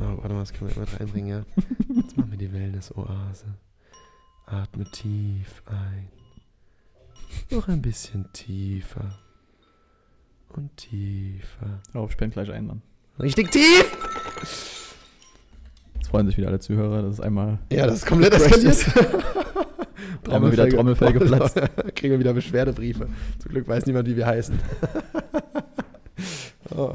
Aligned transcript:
Oh, 0.00 0.16
warte 0.18 0.34
mal, 0.34 0.40
das 0.40 0.52
können 0.52 0.70
wir 0.70 0.76
immer 0.76 1.00
reinbringen, 1.00 1.28
ja. 1.30 1.44
Jetzt 1.94 2.16
machen 2.16 2.30
wir 2.30 2.38
die 2.38 2.52
Wellness-Oase. 2.52 3.46
Atme 4.46 4.84
tief 4.90 5.62
ein. 5.66 6.08
Noch 7.50 7.68
ein 7.68 7.82
bisschen 7.82 8.32
tiefer. 8.32 9.18
Und 10.50 10.76
tiefer. 10.76 11.80
Darauf 11.92 12.12
spendet 12.12 12.34
gleich 12.34 12.56
ein, 12.56 12.66
Mann. 12.66 12.82
Richtig 13.20 13.50
tief! 13.50 14.94
Jetzt 15.94 16.08
freuen 16.08 16.26
sich 16.26 16.36
wieder 16.36 16.48
alle 16.48 16.60
Zuhörer, 16.60 17.02
das 17.02 17.14
ist 17.14 17.20
einmal. 17.20 17.58
Ja, 17.70 17.86
das 17.86 17.96
ist 17.96 18.06
komplett 18.06 18.32
eskaliert. 18.34 18.86
Einmal 20.30 20.52
wieder 20.52 20.68
Trommelfell 20.68 21.12
geplatzt. 21.12 21.60
Kriegen 21.94 22.12
wir 22.12 22.18
wieder 22.18 22.34
Beschwerdebriefe. 22.34 23.08
Zum 23.38 23.50
Glück 23.50 23.66
weiß 23.66 23.86
niemand, 23.86 24.08
wie 24.08 24.16
wir 24.16 24.26
heißen. 24.26 24.58
oh. 26.76 26.94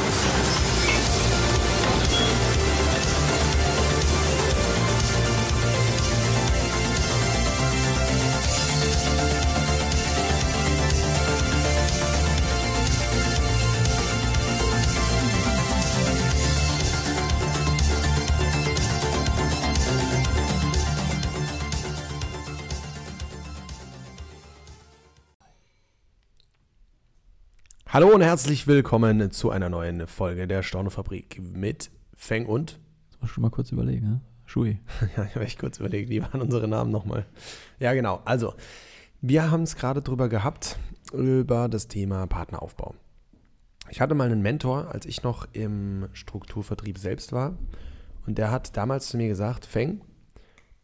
Hallo 27.93 28.07
und 28.07 28.21
herzlich 28.21 28.67
willkommen 28.67 29.31
zu 29.31 29.49
einer 29.49 29.67
neuen 29.67 30.07
Folge 30.07 30.47
der 30.47 30.63
Stornofabrik 30.63 31.41
mit 31.41 31.91
Feng 32.15 32.45
und. 32.45 32.79
Das 33.09 33.19
muss 33.19 33.31
schon 33.31 33.41
mal 33.41 33.49
kurz 33.49 33.73
überlegen, 33.73 34.07
ne? 34.07 34.21
Schui. 34.45 34.79
Ja, 35.17 35.25
ich 35.25 35.35
habe 35.35 35.43
echt 35.43 35.59
kurz 35.59 35.77
überlegt, 35.77 36.09
wie 36.09 36.21
waren 36.21 36.39
unsere 36.39 36.69
Namen 36.69 36.89
nochmal? 36.89 37.25
Ja, 37.79 37.93
genau. 37.93 38.21
Also, 38.23 38.53
wir 39.19 39.51
haben 39.51 39.63
es 39.63 39.75
gerade 39.75 40.01
drüber 40.01 40.29
gehabt, 40.29 40.79
über 41.11 41.67
das 41.67 41.89
Thema 41.89 42.27
Partneraufbau. 42.27 42.95
Ich 43.89 43.99
hatte 43.99 44.15
mal 44.15 44.31
einen 44.31 44.41
Mentor, 44.41 44.87
als 44.93 45.05
ich 45.05 45.23
noch 45.23 45.49
im 45.51 46.07
Strukturvertrieb 46.13 46.97
selbst 46.97 47.33
war. 47.33 47.57
Und 48.25 48.37
der 48.37 48.51
hat 48.51 48.77
damals 48.77 49.09
zu 49.09 49.17
mir 49.17 49.27
gesagt, 49.27 49.65
Feng, 49.65 49.99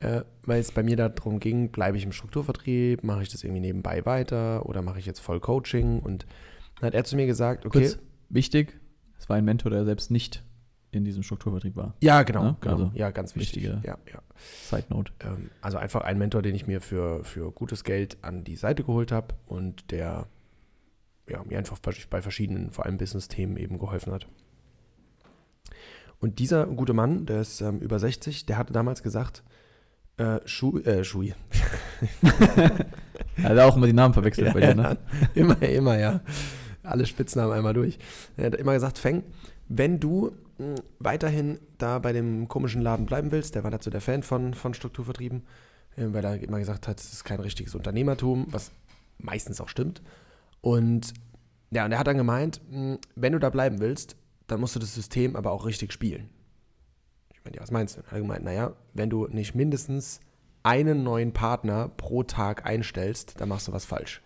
äh, 0.02 0.24
weil 0.42 0.60
es 0.60 0.74
bei 0.74 0.84
mir 0.84 0.98
darum 0.98 1.40
ging, 1.40 1.72
bleibe 1.72 1.96
ich 1.96 2.04
im 2.04 2.12
Strukturvertrieb, 2.12 3.06
mache 3.06 3.24
ich 3.24 3.30
das 3.30 3.46
irgendwie 3.46 3.62
nebenbei 3.62 4.06
weiter 4.06 4.66
oder 4.66 4.82
mache 4.82 5.00
ich 5.00 5.06
jetzt 5.06 5.22
voll 5.22 5.40
Coaching? 5.40 6.00
Und 6.00 6.26
dann 6.80 6.88
hat 6.88 6.94
er 6.94 7.04
zu 7.04 7.16
mir 7.16 7.26
gesagt, 7.26 7.66
okay. 7.66 7.82
Kurz, 7.82 8.00
wichtig, 8.30 8.80
es 9.20 9.28
war 9.30 9.36
ein 9.38 9.46
Mentor, 9.46 9.72
der 9.72 9.86
selbst 9.86 10.12
nicht 10.12 10.44
in 10.92 11.04
diesem 11.04 11.22
Strukturvertrieb 11.24 11.76
war. 11.76 11.96
Ja, 12.02 12.24
genau, 12.24 12.44
Ja, 12.44 12.58
genau. 12.62 12.74
also 12.76 12.92
ja, 12.96 13.12
ganz 13.12 13.36
wichtig. 13.36 13.64
wichtige- 13.64 13.82
Ja, 13.88 13.98
ja. 14.12 14.20
Side 14.64 14.86
Note. 14.90 15.12
Ähm, 15.20 15.50
also 15.62 15.78
einfach 15.78 16.02
ein 16.02 16.18
Mentor, 16.18 16.42
den 16.42 16.56
ich 16.56 16.66
mir 16.66 16.80
für, 16.82 17.24
für 17.24 17.52
gutes 17.52 17.84
Geld 17.84 18.18
an 18.22 18.44
die 18.44 18.56
Seite 18.56 18.84
geholt 18.84 19.12
habe 19.12 19.36
und 19.48 19.92
der 19.92 20.28
ja, 21.30 21.44
mir 21.44 21.58
einfach 21.58 21.78
bei 21.80 22.22
verschiedenen, 22.22 22.72
vor 22.72 22.86
allem 22.86 22.98
Business-Themen 22.98 23.58
eben 23.58 23.80
geholfen 23.80 24.14
hat. 24.14 24.28
Und 26.20 26.40
dieser 26.40 26.66
gute 26.68 26.94
Mann, 26.94 27.26
der 27.26 27.42
ist 27.42 27.60
ähm, 27.62 27.80
über 27.80 28.00
60, 28.00 28.46
der 28.46 28.58
hatte 28.58 28.72
damals 28.72 29.04
gesagt, 29.04 29.44
äh, 30.16 30.40
Schu 30.46 30.80
äh, 30.80 31.04
Schui. 31.04 31.36
Er 33.36 33.50
hat 33.50 33.60
auch 33.60 33.76
immer 33.76 33.86
die 33.88 33.94
Namen 33.94 34.14
verwechselt 34.14 34.54
bei 34.54 34.62
dir, 34.62 34.74
ne? 34.76 34.98
immer, 35.36 35.62
immer, 35.62 36.00
ja. 36.00 36.22
Alle 36.88 37.06
Spitznamen 37.06 37.54
einmal 37.54 37.74
durch. 37.74 38.00
Er 38.38 38.48
hat 38.48 38.56
immer 38.56 38.74
gesagt, 38.74 38.98
Feng, 38.98 39.24
wenn 39.68 40.00
du 40.00 40.32
mh, 40.58 40.76
weiterhin 41.00 41.60
da 41.78 42.00
bei 42.00 42.14
dem 42.14 42.48
komischen 42.48 42.82
Laden 42.82 43.06
bleiben 43.06 43.32
willst, 43.32 43.56
der 43.56 43.64
war 43.64 43.72
dazu 43.72 43.90
der 43.90 44.02
Fan 44.02 44.24
von, 44.24 44.54
von 44.54 44.74
Strukturvertrieben, 44.74 45.44
äh, 45.96 46.06
weil 46.08 46.24
er 46.26 46.42
immer 46.42 46.60
gesagt 46.60 46.88
hat, 46.88 47.00
es 47.00 47.14
ist 47.14 47.24
kein 47.24 47.40
richtiges 47.40 47.76
Unternehmertum, 47.76 48.48
was 48.50 48.72
meistens 49.18 49.62
auch 49.62 49.70
stimmt. 49.70 50.02
Und 50.62 51.14
ja, 51.72 51.86
und 51.86 51.92
er 51.92 52.00
hat 52.00 52.08
dann 52.08 52.18
gemeint, 52.18 52.62
mh, 52.70 52.98
wenn 53.16 53.34
du 53.34 53.40
da 53.40 53.50
bleiben 53.50 53.80
willst, 53.80 54.16
dann 54.48 54.62
musst 54.62 54.76
du 54.76 54.80
das 54.80 54.94
System 54.94 55.36
aber 55.36 55.52
auch 55.52 55.66
richtig 55.66 55.92
spielen. 55.92 56.30
Ich 57.34 57.44
meine, 57.44 57.58
ja, 57.58 57.62
was 57.62 57.72
meinst 57.72 57.98
du? 57.98 58.02
Er 58.02 58.12
hat 58.12 58.20
gemeint, 58.20 58.46
naja, 58.46 58.74
wenn 58.94 59.10
du 59.10 59.28
nicht 59.28 59.56
mindestens 59.56 60.22
einen 60.64 61.04
neuen 61.04 61.34
Partner 61.34 61.90
pro 61.90 62.24
Tag 62.24 62.66
einstellst, 62.66 63.40
dann 63.40 63.50
machst 63.50 63.68
du 63.68 63.74
was 63.74 63.86
falsch. 63.86 64.22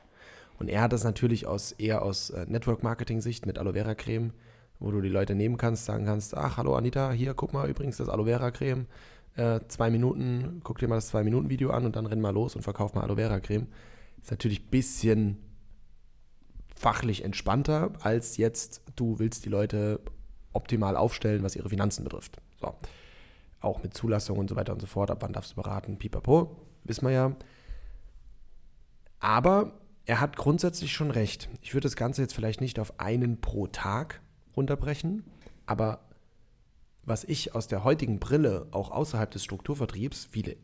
Und 0.61 0.69
er 0.69 0.81
hat 0.81 0.94
das 0.94 1.03
natürlich 1.03 1.47
aus, 1.47 1.72
eher 1.72 2.03
aus 2.03 2.29
äh, 2.29 2.45
Network-Marketing-Sicht 2.47 3.47
mit 3.47 3.57
Aloe 3.57 3.73
Vera 3.73 3.95
Creme, 3.95 4.31
wo 4.79 4.91
du 4.91 5.01
die 5.01 5.09
Leute 5.09 5.33
nehmen 5.33 5.57
kannst, 5.57 5.85
sagen 5.85 6.05
kannst, 6.05 6.38
ach, 6.38 6.57
hallo 6.57 6.75
Anita, 6.75 7.11
hier, 7.11 7.33
guck 7.33 7.51
mal 7.51 7.67
übrigens 7.67 7.97
das 7.97 8.07
Aloe 8.07 8.25
Vera 8.25 8.51
Creme, 8.51 8.85
äh, 9.38 9.59
zwei 9.69 9.89
Minuten, 9.89 10.61
guck 10.63 10.77
dir 10.77 10.88
mal 10.88 10.97
das 10.97 11.07
Zwei-Minuten-Video 11.07 11.72
an 11.72 11.88
und 11.88 11.95
dann 11.95 12.05
renn 12.05 12.22
mal 12.22 12.29
los 12.29 12.55
und 12.55 12.61
verkauf 12.61 12.94
mal 12.94 13.01
Aloe 13.01 13.16
Vera 13.16 13.39
Creme. 13.39 13.69
Ist 14.22 14.29
natürlich 14.29 14.61
ein 14.61 14.69
bisschen 14.69 15.38
fachlich 16.75 17.25
entspannter, 17.25 17.93
als 18.01 18.38
jetzt, 18.38 18.83
du 18.95 19.17
willst 19.17 19.45
die 19.45 19.49
Leute 19.49 19.99
optimal 20.53 20.95
aufstellen, 20.95 21.41
was 21.41 21.55
ihre 21.55 21.69
Finanzen 21.69 22.03
betrifft. 22.03 22.39
So. 22.59 22.75
Auch 23.61 23.81
mit 23.81 23.95
Zulassung 23.95 24.38
und 24.38 24.47
so 24.47 24.55
weiter 24.55 24.73
und 24.73 24.79
so 24.79 24.85
fort, 24.85 25.09
ab 25.09 25.23
wann 25.23 25.33
darfst 25.33 25.53
du 25.53 25.55
beraten, 25.55 25.97
pipapo, 25.97 26.55
wissen 26.83 27.07
wir 27.07 27.13
ja. 27.13 27.35
Aber 29.19 29.80
er 30.06 30.19
hat 30.19 30.35
grundsätzlich 30.35 30.94
schon 30.94 31.12
recht. 31.12 31.50
Ich 31.62 31.73
würde 31.73 31.84
das 31.84 31.95
Ganze 31.95 32.22
jetzt 32.22 32.34
vielleicht 32.34 32.62
nicht 32.62 32.79
auf 32.79 33.00
einen 33.00 33.39
pro 33.39 33.67
Tag 33.67 34.22
runterbrechen, 34.56 35.23
aber 35.66 36.00
was 37.03 37.23
ich 37.23 37.56
aus 37.56 37.67
der 37.67 37.84
heutigen 37.84 38.19
Brille 38.19 38.67
auch 38.72 38.91
außerhalb 38.91 39.31
des 39.31 39.44
Strukturvertriebs, 39.44 40.29
viele, 40.31 40.56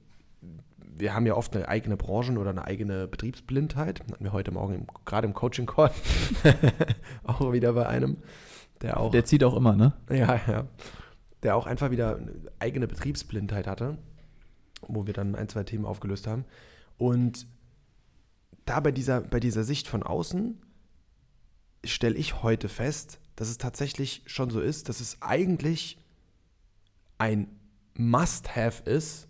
wir 0.80 1.14
haben 1.14 1.26
ja 1.26 1.36
oft 1.36 1.56
eine 1.56 1.68
eigene 1.68 1.98
Branchen- 1.98 2.38
oder 2.38 2.52
eine 2.52 2.66
eigene 2.66 3.08
Betriebsblindheit, 3.08 4.02
hatten 4.02 4.24
wir 4.24 4.34
heute 4.34 4.52
Morgen 4.52 4.74
im, 4.74 4.88
gerade 5.06 5.28
im 5.28 5.34
Coaching-Call, 5.34 5.92
auch 7.24 7.52
wieder 7.54 7.74
bei 7.74 7.88
einem, 7.88 8.18
der 8.82 9.00
auch 9.00 9.12
Der 9.12 9.26
zieht 9.26 9.44
auch 9.44 9.56
immer, 9.56 9.76
ne? 9.76 9.94
ja, 10.10 10.40
ja. 10.48 10.66
Der 11.44 11.56
auch 11.56 11.68
einfach 11.68 11.92
wieder 11.92 12.18
eine 12.18 12.32
eigene 12.60 12.88
Betriebsblindheit 12.88 13.68
hatte, 13.68 13.98
wo 14.88 15.06
wir 15.06 15.14
dann 15.14 15.36
ein, 15.36 15.50
zwei 15.50 15.64
Themen 15.64 15.86
aufgelöst 15.86 16.28
haben. 16.28 16.46
Und 16.98 17.46
da 18.66 18.80
bei 18.80 18.92
dieser, 18.92 19.22
bei 19.22 19.40
dieser 19.40 19.64
Sicht 19.64 19.88
von 19.88 20.04
außen 20.04 20.62
stelle 21.84 22.16
ich 22.16 22.44
heute 22.44 22.70
fest, 22.70 23.20
dass 23.36 23.50
es 23.50 23.58
tatsächlich 23.58 24.24
schon 24.26 24.50
so 24.50 24.60
ist, 24.60 24.90
dass 24.90 25.00
es 25.00 25.22
eigentlich 25.22 25.98
ein 27.18 27.48
Must-Have 27.96 28.84
ist, 28.84 29.28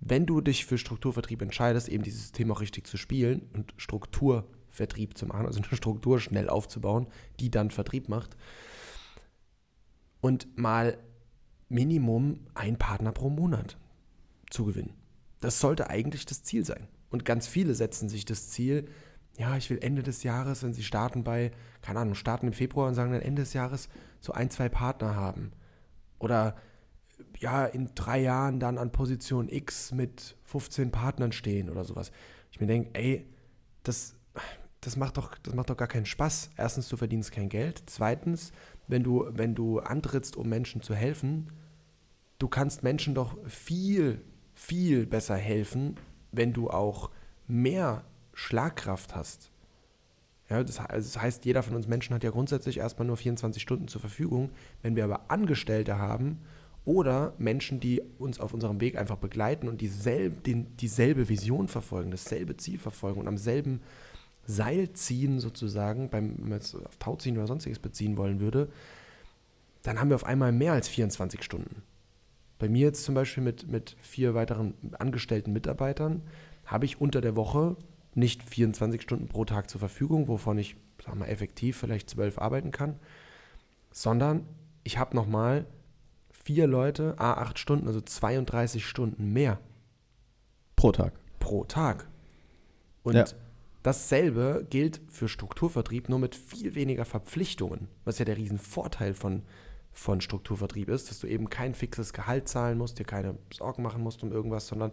wenn 0.00 0.26
du 0.26 0.40
dich 0.40 0.64
für 0.64 0.78
Strukturvertrieb 0.78 1.42
entscheidest, 1.42 1.88
eben 1.88 2.02
dieses 2.02 2.22
System 2.22 2.50
auch 2.50 2.60
richtig 2.60 2.86
zu 2.86 2.96
spielen 2.96 3.48
und 3.52 3.74
Strukturvertrieb 3.76 5.16
zu 5.16 5.26
machen, 5.26 5.46
also 5.46 5.60
eine 5.62 5.76
Struktur 5.76 6.20
schnell 6.20 6.48
aufzubauen, 6.48 7.06
die 7.38 7.50
dann 7.50 7.70
Vertrieb 7.70 8.08
macht 8.08 8.36
und 10.20 10.56
mal 10.58 10.98
Minimum 11.68 12.40
ein 12.54 12.78
Partner 12.78 13.12
pro 13.12 13.30
Monat 13.30 13.76
zu 14.50 14.64
gewinnen. 14.64 14.94
Das 15.40 15.60
sollte 15.60 15.88
eigentlich 15.88 16.26
das 16.26 16.42
Ziel 16.42 16.64
sein. 16.64 16.88
Und 17.10 17.24
ganz 17.24 17.46
viele 17.46 17.74
setzen 17.74 18.08
sich 18.08 18.24
das 18.24 18.48
Ziel, 18.48 18.88
ja, 19.38 19.56
ich 19.56 19.70
will 19.70 19.78
Ende 19.80 20.02
des 20.02 20.22
Jahres, 20.22 20.62
wenn 20.62 20.74
sie 20.74 20.82
starten 20.82 21.24
bei, 21.24 21.52
keine 21.82 22.00
Ahnung, 22.00 22.14
starten 22.14 22.48
im 22.48 22.52
Februar 22.52 22.88
und 22.88 22.94
sagen 22.94 23.12
dann 23.12 23.22
Ende 23.22 23.42
des 23.42 23.52
Jahres 23.52 23.88
so 24.20 24.32
ein, 24.32 24.50
zwei 24.50 24.68
Partner 24.68 25.16
haben. 25.16 25.52
Oder 26.18 26.56
ja, 27.38 27.64
in 27.64 27.90
drei 27.94 28.20
Jahren 28.20 28.60
dann 28.60 28.78
an 28.78 28.92
Position 28.92 29.48
X 29.48 29.92
mit 29.92 30.36
15 30.44 30.90
Partnern 30.90 31.32
stehen 31.32 31.70
oder 31.70 31.84
sowas. 31.84 32.12
Ich 32.50 32.60
mir 32.60 32.66
denke, 32.66 32.90
ey, 32.94 33.26
das, 33.82 34.14
das, 34.80 34.96
macht 34.96 35.16
doch, 35.16 35.36
das 35.38 35.54
macht 35.54 35.70
doch 35.70 35.76
gar 35.76 35.88
keinen 35.88 36.06
Spaß. 36.06 36.50
Erstens, 36.56 36.88
du 36.88 36.96
verdienst 36.96 37.32
kein 37.32 37.48
Geld. 37.48 37.82
Zweitens, 37.86 38.52
wenn 38.88 39.02
du, 39.02 39.26
wenn 39.30 39.54
du 39.54 39.80
antrittst, 39.80 40.36
um 40.36 40.48
Menschen 40.48 40.82
zu 40.82 40.94
helfen, 40.94 41.50
du 42.38 42.48
kannst 42.48 42.82
Menschen 42.82 43.14
doch 43.14 43.36
viel, 43.46 44.22
viel 44.54 45.06
besser 45.06 45.36
helfen, 45.36 45.96
wenn 46.32 46.52
du 46.52 46.70
auch 46.70 47.10
mehr 47.46 48.04
Schlagkraft 48.34 49.14
hast. 49.14 49.50
Ja, 50.48 50.56
also 50.56 50.88
das 50.88 51.16
heißt, 51.16 51.44
jeder 51.44 51.62
von 51.62 51.76
uns 51.76 51.86
Menschen 51.86 52.14
hat 52.14 52.24
ja 52.24 52.30
grundsätzlich 52.30 52.78
erstmal 52.78 53.06
nur 53.06 53.16
24 53.16 53.62
Stunden 53.62 53.88
zur 53.88 54.00
Verfügung. 54.00 54.50
Wenn 54.82 54.96
wir 54.96 55.04
aber 55.04 55.30
Angestellte 55.30 55.98
haben 55.98 56.40
oder 56.84 57.34
Menschen, 57.38 57.78
die 57.78 58.02
uns 58.18 58.40
auf 58.40 58.52
unserem 58.52 58.80
Weg 58.80 58.98
einfach 58.98 59.16
begleiten 59.16 59.68
und 59.68 59.80
dieselbe, 59.80 60.40
den, 60.40 60.76
dieselbe 60.78 61.28
Vision 61.28 61.68
verfolgen, 61.68 62.10
dasselbe 62.10 62.56
Ziel 62.56 62.78
verfolgen 62.78 63.20
und 63.20 63.28
am 63.28 63.38
selben 63.38 63.80
Seil 64.46 64.92
ziehen 64.92 65.38
sozusagen, 65.38 66.10
beim, 66.10 66.36
wenn 66.38 66.48
man 66.48 66.58
jetzt 66.58 66.74
auf 66.74 66.96
Tauziehen 66.96 67.36
oder 67.36 67.46
sonstiges 67.46 67.78
beziehen 67.78 68.16
wollen 68.16 68.40
würde, 68.40 68.68
dann 69.82 70.00
haben 70.00 70.08
wir 70.08 70.16
auf 70.16 70.24
einmal 70.24 70.50
mehr 70.50 70.72
als 70.72 70.88
24 70.88 71.44
Stunden. 71.44 71.82
Bei 72.60 72.68
mir 72.68 72.82
jetzt 72.86 73.04
zum 73.04 73.14
Beispiel 73.16 73.42
mit, 73.42 73.66
mit 73.68 73.96
vier 74.00 74.34
weiteren 74.34 74.74
angestellten 74.98 75.52
Mitarbeitern 75.52 76.22
habe 76.66 76.84
ich 76.84 77.00
unter 77.00 77.20
der 77.20 77.34
Woche 77.34 77.76
nicht 78.14 78.42
24 78.42 79.00
Stunden 79.00 79.28
pro 79.28 79.44
Tag 79.46 79.70
zur 79.70 79.80
Verfügung, 79.80 80.28
wovon 80.28 80.58
ich, 80.58 80.76
sag 81.04 81.14
mal, 81.16 81.26
effektiv 81.26 81.78
vielleicht 81.78 82.10
zwölf 82.10 82.38
arbeiten 82.38 82.70
kann, 82.70 82.96
sondern 83.90 84.46
ich 84.84 84.98
habe 84.98 85.16
nochmal 85.16 85.64
vier 86.30 86.66
Leute, 86.66 87.14
a 87.18 87.32
acht 87.34 87.58
Stunden, 87.58 87.86
also 87.86 88.00
32 88.00 88.84
Stunden 88.86 89.32
mehr 89.32 89.58
Pro 90.76 90.92
Tag. 90.92 91.14
pro 91.38 91.64
Tag. 91.64 92.08
Und 93.02 93.14
Ja. 93.14 93.24
dasselbe 93.82 94.66
gilt 94.68 95.00
für 95.08 95.28
Strukturvertrieb, 95.28 96.10
nur 96.10 96.18
mit 96.18 96.34
viel 96.34 96.74
weniger 96.74 97.06
Verpflichtungen, 97.06 97.88
was 98.04 98.18
ja 98.18 98.26
der 98.26 98.36
Riesenvorteil 98.36 99.14
von, 99.14 99.42
von 99.92 100.20
Strukturvertrieb 100.20 100.88
ist, 100.88 101.10
dass 101.10 101.18
du 101.18 101.26
eben 101.26 101.50
kein 101.50 101.74
fixes 101.74 102.12
Gehalt 102.12 102.48
zahlen 102.48 102.78
musst, 102.78 102.98
dir 102.98 103.04
keine 103.04 103.36
Sorgen 103.52 103.82
machen 103.82 104.02
musst 104.02 104.22
um 104.22 104.32
irgendwas, 104.32 104.66
sondern 104.66 104.92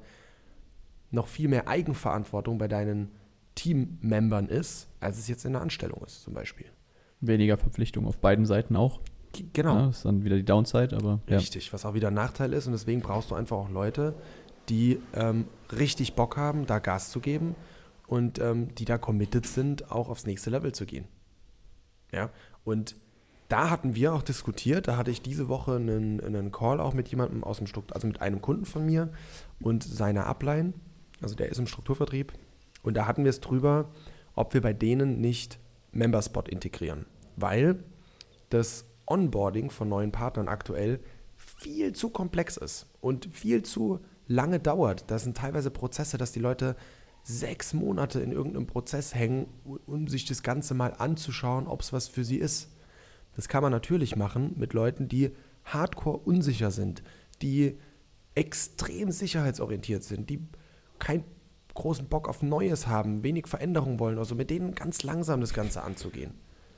noch 1.11 1.27
viel 1.27 1.47
mehr 1.47 1.67
Eigenverantwortung 1.67 2.57
bei 2.57 2.67
deinen 2.67 3.11
Teammembern 3.55 4.47
ist, 4.47 4.89
als 4.99 5.17
es 5.17 5.27
jetzt 5.27 5.45
in 5.45 5.53
der 5.53 5.61
Anstellung 5.61 6.01
ist, 6.05 6.23
zum 6.23 6.33
Beispiel. 6.33 6.67
Weniger 7.21 7.57
Verpflichtung 7.57 8.05
auf 8.05 8.17
beiden 8.17 8.45
Seiten 8.45 8.75
auch. 8.75 8.99
Genau. 9.53 9.75
Ja, 9.75 9.85
das 9.87 9.97
ist 9.97 10.05
dann 10.05 10.23
wieder 10.23 10.35
die 10.35 10.45
Downside, 10.45 10.95
aber 10.95 11.21
ja. 11.27 11.37
Richtig, 11.37 11.73
was 11.73 11.85
auch 11.85 11.93
wieder 11.93 12.09
ein 12.09 12.13
Nachteil 12.13 12.53
ist 12.53 12.67
und 12.67 12.73
deswegen 12.73 13.01
brauchst 13.01 13.31
du 13.31 13.35
einfach 13.35 13.57
auch 13.57 13.69
Leute, 13.69 14.15
die 14.69 14.99
ähm, 15.13 15.45
richtig 15.71 16.15
Bock 16.15 16.37
haben, 16.37 16.65
da 16.65 16.79
Gas 16.79 17.11
zu 17.11 17.19
geben 17.19 17.55
und 18.07 18.39
ähm, 18.39 18.73
die 18.75 18.85
da 18.85 18.97
committed 18.97 19.45
sind, 19.45 19.91
auch 19.91 20.09
aufs 20.09 20.25
nächste 20.25 20.49
Level 20.49 20.73
zu 20.73 20.85
gehen. 20.85 21.05
Ja, 22.11 22.29
und 22.63 22.95
da 23.47 23.69
hatten 23.69 23.95
wir 23.95 24.13
auch 24.13 24.23
diskutiert, 24.23 24.87
da 24.87 24.97
hatte 24.97 25.11
ich 25.11 25.21
diese 25.21 25.47
Woche 25.47 25.75
einen, 25.75 26.21
einen 26.21 26.51
Call 26.51 26.79
auch 26.79 26.93
mit 26.93 27.07
jemandem 27.07 27.43
aus 27.43 27.57
dem 27.57 27.67
Struktur, 27.67 27.95
also 27.95 28.07
mit 28.07 28.21
einem 28.21 28.41
Kunden 28.41 28.65
von 28.65 28.85
mir 28.85 29.09
und 29.61 29.83
seiner 29.83 30.25
Upline, 30.25 30.73
also 31.21 31.35
der 31.35 31.49
ist 31.49 31.57
im 31.57 31.67
Strukturvertrieb 31.67 32.33
und 32.83 32.95
da 32.95 33.07
hatten 33.07 33.23
wir 33.23 33.29
es 33.29 33.39
drüber, 33.39 33.89
ob 34.35 34.53
wir 34.53 34.61
bei 34.61 34.73
denen 34.73 35.21
nicht 35.21 35.59
Memberspot 35.91 36.49
integrieren, 36.49 37.05
weil 37.35 37.83
das 38.49 38.85
Onboarding 39.05 39.69
von 39.69 39.89
neuen 39.89 40.11
Partnern 40.11 40.47
aktuell 40.47 40.99
viel 41.35 41.93
zu 41.93 42.09
komplex 42.09 42.57
ist 42.57 42.87
und 42.99 43.29
viel 43.31 43.63
zu 43.63 43.99
lange 44.27 44.59
dauert. 44.59 45.05
Das 45.07 45.23
sind 45.23 45.37
teilweise 45.37 45.71
Prozesse, 45.71 46.17
dass 46.17 46.33
die 46.33 46.39
Leute 46.39 46.75
sechs 47.23 47.73
Monate 47.73 48.19
in 48.19 48.31
irgendeinem 48.31 48.67
Prozess 48.67 49.15
hängen, 49.15 49.47
um 49.85 50.07
sich 50.07 50.25
das 50.25 50.43
Ganze 50.43 50.73
mal 50.73 50.93
anzuschauen, 50.97 51.67
ob 51.67 51.81
es 51.81 51.93
was 51.93 52.07
für 52.07 52.23
sie 52.23 52.37
ist. 52.37 52.69
Das 53.37 53.47
kann 53.47 53.61
man 53.61 53.71
natürlich 53.71 54.15
machen 54.17 54.53
mit 54.57 54.73
Leuten, 54.73 55.07
die 55.07 55.31
hardcore 55.63 56.17
unsicher 56.17 56.71
sind, 56.71 57.03
die 57.41 57.77
extrem 58.35 59.11
sicherheitsorientiert 59.11 60.03
sind, 60.03 60.29
die 60.29 60.39
keinen 60.99 61.23
großen 61.73 62.07
Bock 62.07 62.27
auf 62.27 62.41
Neues 62.41 62.87
haben, 62.87 63.23
wenig 63.23 63.47
Veränderung 63.47 63.99
wollen, 63.99 64.17
also 64.17 64.35
mit 64.35 64.49
denen 64.49 64.73
ganz 64.73 65.03
langsam 65.03 65.39
das 65.39 65.53
Ganze 65.53 65.83
anzugehen. 65.83 66.31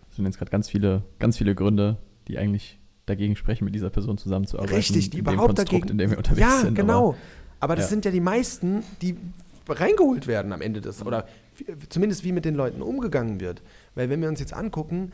Es 0.10 0.18
sind 0.18 0.26
jetzt 0.26 0.38
gerade 0.38 0.52
ganz 0.52 0.70
viele, 0.70 1.04
ganz 1.18 1.38
viele 1.38 1.56
Gründe, 1.56 1.98
die 2.28 2.38
eigentlich 2.38 2.80
dagegen 3.06 3.36
sprechen, 3.36 3.66
mit 3.66 3.74
dieser 3.74 3.90
Person 3.90 4.18
zusammenzuarbeiten. 4.18 4.76
Richtig, 4.76 5.10
die 5.10 5.20
überhaupt 5.20 5.56
Konstrukt, 5.56 5.72
dagegen. 5.72 5.90
in 5.90 5.98
dem 5.98 6.12
wir 6.12 6.18
unterwegs 6.18 6.42
ja, 6.42 6.60
sind. 6.62 6.76
genau. 6.76 7.10
Aber 7.10 7.18
Aber, 7.62 7.76
das 7.76 7.86
ja. 7.86 7.90
sind 7.90 8.06
ja 8.06 8.12
die 8.12 8.20
meisten, 8.20 8.84
die 9.02 9.18
reingeholt 9.68 10.28
werden 10.28 10.52
am 10.52 10.62
Ende 10.62 10.82
des, 10.82 11.06
oder 11.06 11.26
zumindest 11.90 12.24
wie 12.24 12.32
mit 12.32 12.44
den 12.44 12.56
Leuten 12.56 12.82
umgegangen 12.82 13.40
wird. 13.40 13.62
Weil 13.96 14.10
wenn 14.10 14.22
wir 14.22 14.28
uns 14.28 14.40
jetzt 14.40 14.54
angucken, 14.54 15.12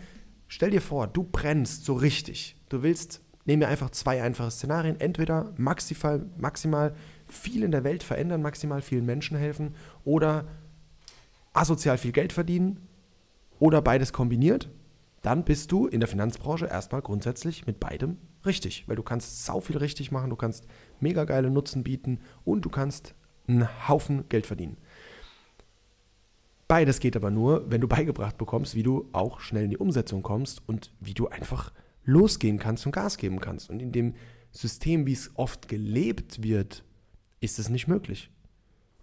stell 0.56 0.72
dir 0.72 0.82
vor, 0.82 1.08
du 1.08 1.24
brennst 1.24 1.84
so 1.84 1.94
richtig. 1.94 2.56
Du 2.70 2.82
willst, 2.82 3.22
nehmen 3.44 3.60
wir 3.60 3.68
einfach 3.68 3.90
zwei 3.90 4.24
einfache 4.24 4.52
Szenarien, 4.52 5.00
entweder 5.02 5.54
maximal, 5.58 6.26
maximal 6.38 6.96
viel 7.28 7.64
in 7.64 7.72
der 7.72 7.84
Welt 7.84 8.04
verändern, 8.04 8.42
maximal 8.42 8.82
vielen 8.82 9.06
Menschen 9.06 9.38
helfen 9.38 9.76
oder 10.06 10.48
asozial 11.52 11.98
viel 11.98 12.14
Geld 12.14 12.32
verdienen 12.32 12.88
oder 13.60 13.82
beides 13.82 14.14
kombiniert, 14.14 14.70
dann 15.22 15.44
bist 15.44 15.74
du 15.74 15.88
in 15.88 16.00
der 16.00 16.08
Finanzbranche 16.08 16.68
erstmal 16.68 17.02
grundsätzlich 17.02 17.68
mit 17.68 17.82
beidem 17.82 18.18
richtig, 18.46 18.88
weil 18.88 18.96
du 18.96 19.04
kannst 19.04 19.46
sau 19.46 19.60
viel 19.60 19.78
richtig 19.78 20.12
machen, 20.12 20.30
du 20.30 20.36
kannst 20.38 20.68
mega 21.02 21.26
geile 21.26 21.50
Nutzen 21.50 21.84
bieten 21.84 22.20
und 22.46 22.64
du 22.64 22.70
kannst 22.70 23.14
einen 23.48 23.68
Haufen 23.90 24.30
Geld 24.30 24.46
verdienen. 24.46 24.78
Beides 26.68 27.00
geht 27.00 27.16
aber 27.16 27.30
nur, 27.30 27.70
wenn 27.70 27.82
du 27.82 27.88
beigebracht 27.88 28.38
bekommst, 28.38 28.76
wie 28.76 28.84
du 28.84 29.08
auch 29.14 29.40
schnell 29.40 29.66
in 29.66 29.70
die 29.70 29.78
Umsetzung 29.78 30.24
kommst 30.24 30.68
und 30.68 30.92
wie 31.00 31.14
du 31.14 31.28
einfach 31.28 31.72
losgehen 32.04 32.58
kannst 32.58 32.86
und 32.86 32.92
Gas 32.92 33.18
geben 33.18 33.40
kannst. 33.40 33.70
Und 33.70 33.82
in 33.82 33.92
dem 33.92 34.16
System, 34.52 35.06
wie 35.06 35.14
es 35.14 35.32
oft 35.36 35.68
gelebt 35.68 36.42
wird, 36.42 36.84
ist 37.40 37.60
es 37.60 37.70
nicht 37.70 37.88
möglich. 37.88 38.32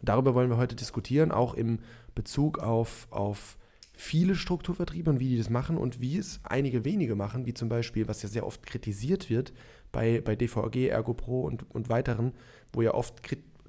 Und 0.01 0.09
darüber 0.09 0.35
wollen 0.35 0.51
wir 0.51 0.57
heute 0.57 0.75
diskutieren, 0.75 1.31
auch 1.31 1.55
im 1.55 1.79
Bezug 2.15 2.59
auf, 2.59 3.07
auf 3.11 3.59
viele 3.93 4.35
Strukturvertriebe 4.35 5.11
und 5.11 5.21
wie 5.21 5.29
die 5.29 5.39
das 5.39 5.51
machen 5.51 5.77
und 5.77 6.01
wie 6.01 6.19
es 6.19 6.41
einige 6.43 6.85
wenige 6.85 7.15
machen, 7.15 7.47
wie 7.47 7.55
zum 7.55 7.69
Beispiel, 7.69 8.09
was 8.09 8.23
ja 8.23 8.29
sehr 8.29 8.47
oft 8.47 8.67
kritisiert 8.67 9.31
wird 9.31 9.53
bei, 9.93 10.21
bei 10.21 10.35
DVG, 10.35 10.89
Ergo 10.89 11.15
Pro 11.15 11.43
und, 11.43 11.71
und 11.71 11.89
weiteren, 11.89 12.33
wo 12.73 12.83
ja 12.83 12.95
oft 12.95 13.23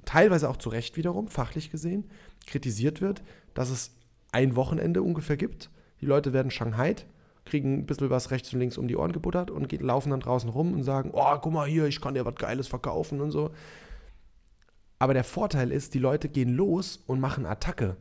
teilweise 0.04 0.48
auch 0.48 0.56
zu 0.56 0.70
Recht 0.70 0.96
wiederum, 0.96 1.28
fachlich 1.28 1.70
gesehen, 1.70 2.04
kritisiert 2.46 3.00
wird, 3.00 3.22
dass 3.54 3.70
es 3.70 3.96
ein 4.32 4.56
Wochenende 4.56 5.02
ungefähr 5.02 5.36
gibt. 5.36 5.70
Die 6.00 6.06
Leute 6.06 6.32
werden 6.32 6.50
Shanghai, 6.50 6.96
kriegen 7.44 7.78
ein 7.78 7.86
bisschen 7.86 8.10
was 8.10 8.30
rechts 8.30 8.52
und 8.52 8.60
links 8.60 8.78
um 8.78 8.88
die 8.88 8.96
Ohren 8.96 9.12
gebuttert 9.12 9.50
und 9.50 9.68
geht, 9.68 9.82
laufen 9.82 10.10
dann 10.10 10.20
draußen 10.20 10.50
rum 10.50 10.72
und 10.72 10.82
sagen, 10.82 11.10
oh, 11.12 11.36
guck 11.40 11.52
mal 11.52 11.68
hier, 11.68 11.86
ich 11.86 12.00
kann 12.00 12.14
dir 12.14 12.24
was 12.24 12.34
Geiles 12.34 12.68
verkaufen 12.68 13.20
und 13.20 13.30
so. 13.30 13.50
Aber 14.98 15.14
der 15.14 15.24
Vorteil 15.24 15.70
ist, 15.70 15.94
die 15.94 15.98
Leute 15.98 16.28
gehen 16.28 16.54
los 16.54 17.02
und 17.06 17.20
machen 17.20 17.46
Attacke. 17.46 17.96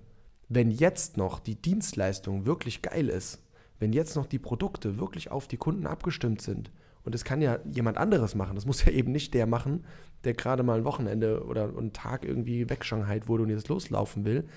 Wenn 0.50 0.72
jetzt 0.72 1.18
noch 1.18 1.40
die 1.40 1.56
Dienstleistung 1.56 2.46
wirklich 2.46 2.82
geil 2.82 3.10
ist, 3.10 3.42
wenn 3.80 3.94
jetzt 3.94 4.16
noch 4.16 4.26
die 4.26 4.40
Produkte 4.40 4.98
wirklich 5.00 5.32
auf 5.32 5.48
die 5.48 5.58
Kunden 5.58 5.88
abgestimmt 5.88 6.42
sind, 6.42 6.72
und 7.04 7.14
das 7.14 7.26
kann 7.26 7.42
ja 7.42 7.60
jemand 7.66 7.98
anderes 7.98 8.34
machen, 8.34 8.56
das 8.56 8.66
muss 8.66 8.86
ja 8.86 8.92
eben 8.92 9.12
nicht 9.12 9.34
der 9.34 9.46
machen, 9.46 9.84
der 10.24 10.34
gerade 10.34 10.64
mal 10.64 10.78
ein 10.78 10.86
Wochenende 10.86 11.44
oder 11.44 11.64
einen 11.78 11.92
Tag 11.92 12.24
irgendwie 12.24 12.70
wegschanghait 12.70 13.28
wurde 13.28 13.44
und 13.44 13.50
jetzt 13.50 13.68
loslaufen 13.68 14.24
will, 14.24 14.48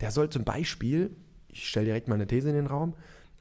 der 0.00 0.10
soll 0.10 0.30
zum 0.30 0.44
Beispiel, 0.44 1.14
ich 1.48 1.68
stelle 1.68 1.86
direkt 1.86 2.08
mal 2.08 2.16
eine 2.16 2.26
These 2.26 2.48
in 2.48 2.54
den 2.54 2.66
Raum, 2.66 2.94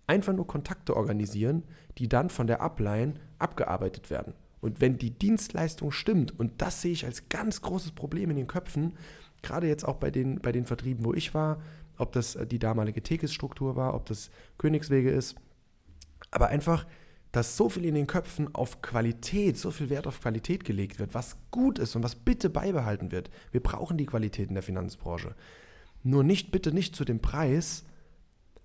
einfach 0.07 0.33
nur 0.33 0.47
Kontakte 0.47 0.95
organisieren, 0.95 1.63
die 1.97 2.07
dann 2.07 2.29
von 2.29 2.47
der 2.47 2.61
Upline 2.61 3.15
abgearbeitet 3.39 4.09
werden. 4.09 4.33
Und 4.61 4.79
wenn 4.79 4.97
die 4.97 5.11
Dienstleistung 5.11 5.91
stimmt, 5.91 6.39
und 6.39 6.61
das 6.61 6.81
sehe 6.81 6.93
ich 6.93 7.05
als 7.05 7.27
ganz 7.29 7.61
großes 7.61 7.91
Problem 7.91 8.29
in 8.29 8.37
den 8.37 8.47
Köpfen, 8.47 8.93
gerade 9.41 9.67
jetzt 9.67 9.83
auch 9.83 9.97
bei 9.97 10.09
den, 10.09 10.39
bei 10.39 10.51
den 10.51 10.65
Vertrieben, 10.65 11.03
wo 11.03 11.13
ich 11.13 11.33
war, 11.33 11.61
ob 11.97 12.13
das 12.13 12.35
äh, 12.35 12.47
die 12.47 12.59
damalige 12.59 13.03
Tekes-Struktur 13.03 13.75
war, 13.75 13.93
ob 13.93 14.05
das 14.05 14.29
Königswege 14.57 15.11
ist, 15.11 15.35
aber 16.31 16.47
einfach, 16.47 16.87
dass 17.31 17.57
so 17.57 17.67
viel 17.67 17.85
in 17.85 17.95
den 17.95 18.07
Köpfen 18.07 18.53
auf 18.55 18.81
Qualität, 18.81 19.57
so 19.57 19.71
viel 19.71 19.89
Wert 19.89 20.07
auf 20.07 20.21
Qualität 20.21 20.63
gelegt 20.63 20.99
wird, 20.99 21.13
was 21.13 21.37
gut 21.51 21.79
ist 21.79 21.95
und 21.95 22.03
was 22.03 22.15
bitte 22.15 22.49
beibehalten 22.49 23.11
wird. 23.11 23.29
Wir 23.51 23.61
brauchen 23.61 23.97
die 23.97 24.05
Qualität 24.05 24.49
in 24.49 24.55
der 24.55 24.63
Finanzbranche. 24.63 25.35
Nur 26.03 26.23
nicht, 26.23 26.51
bitte 26.51 26.71
nicht 26.73 26.95
zu 26.95 27.05
dem 27.05 27.19
Preis, 27.19 27.85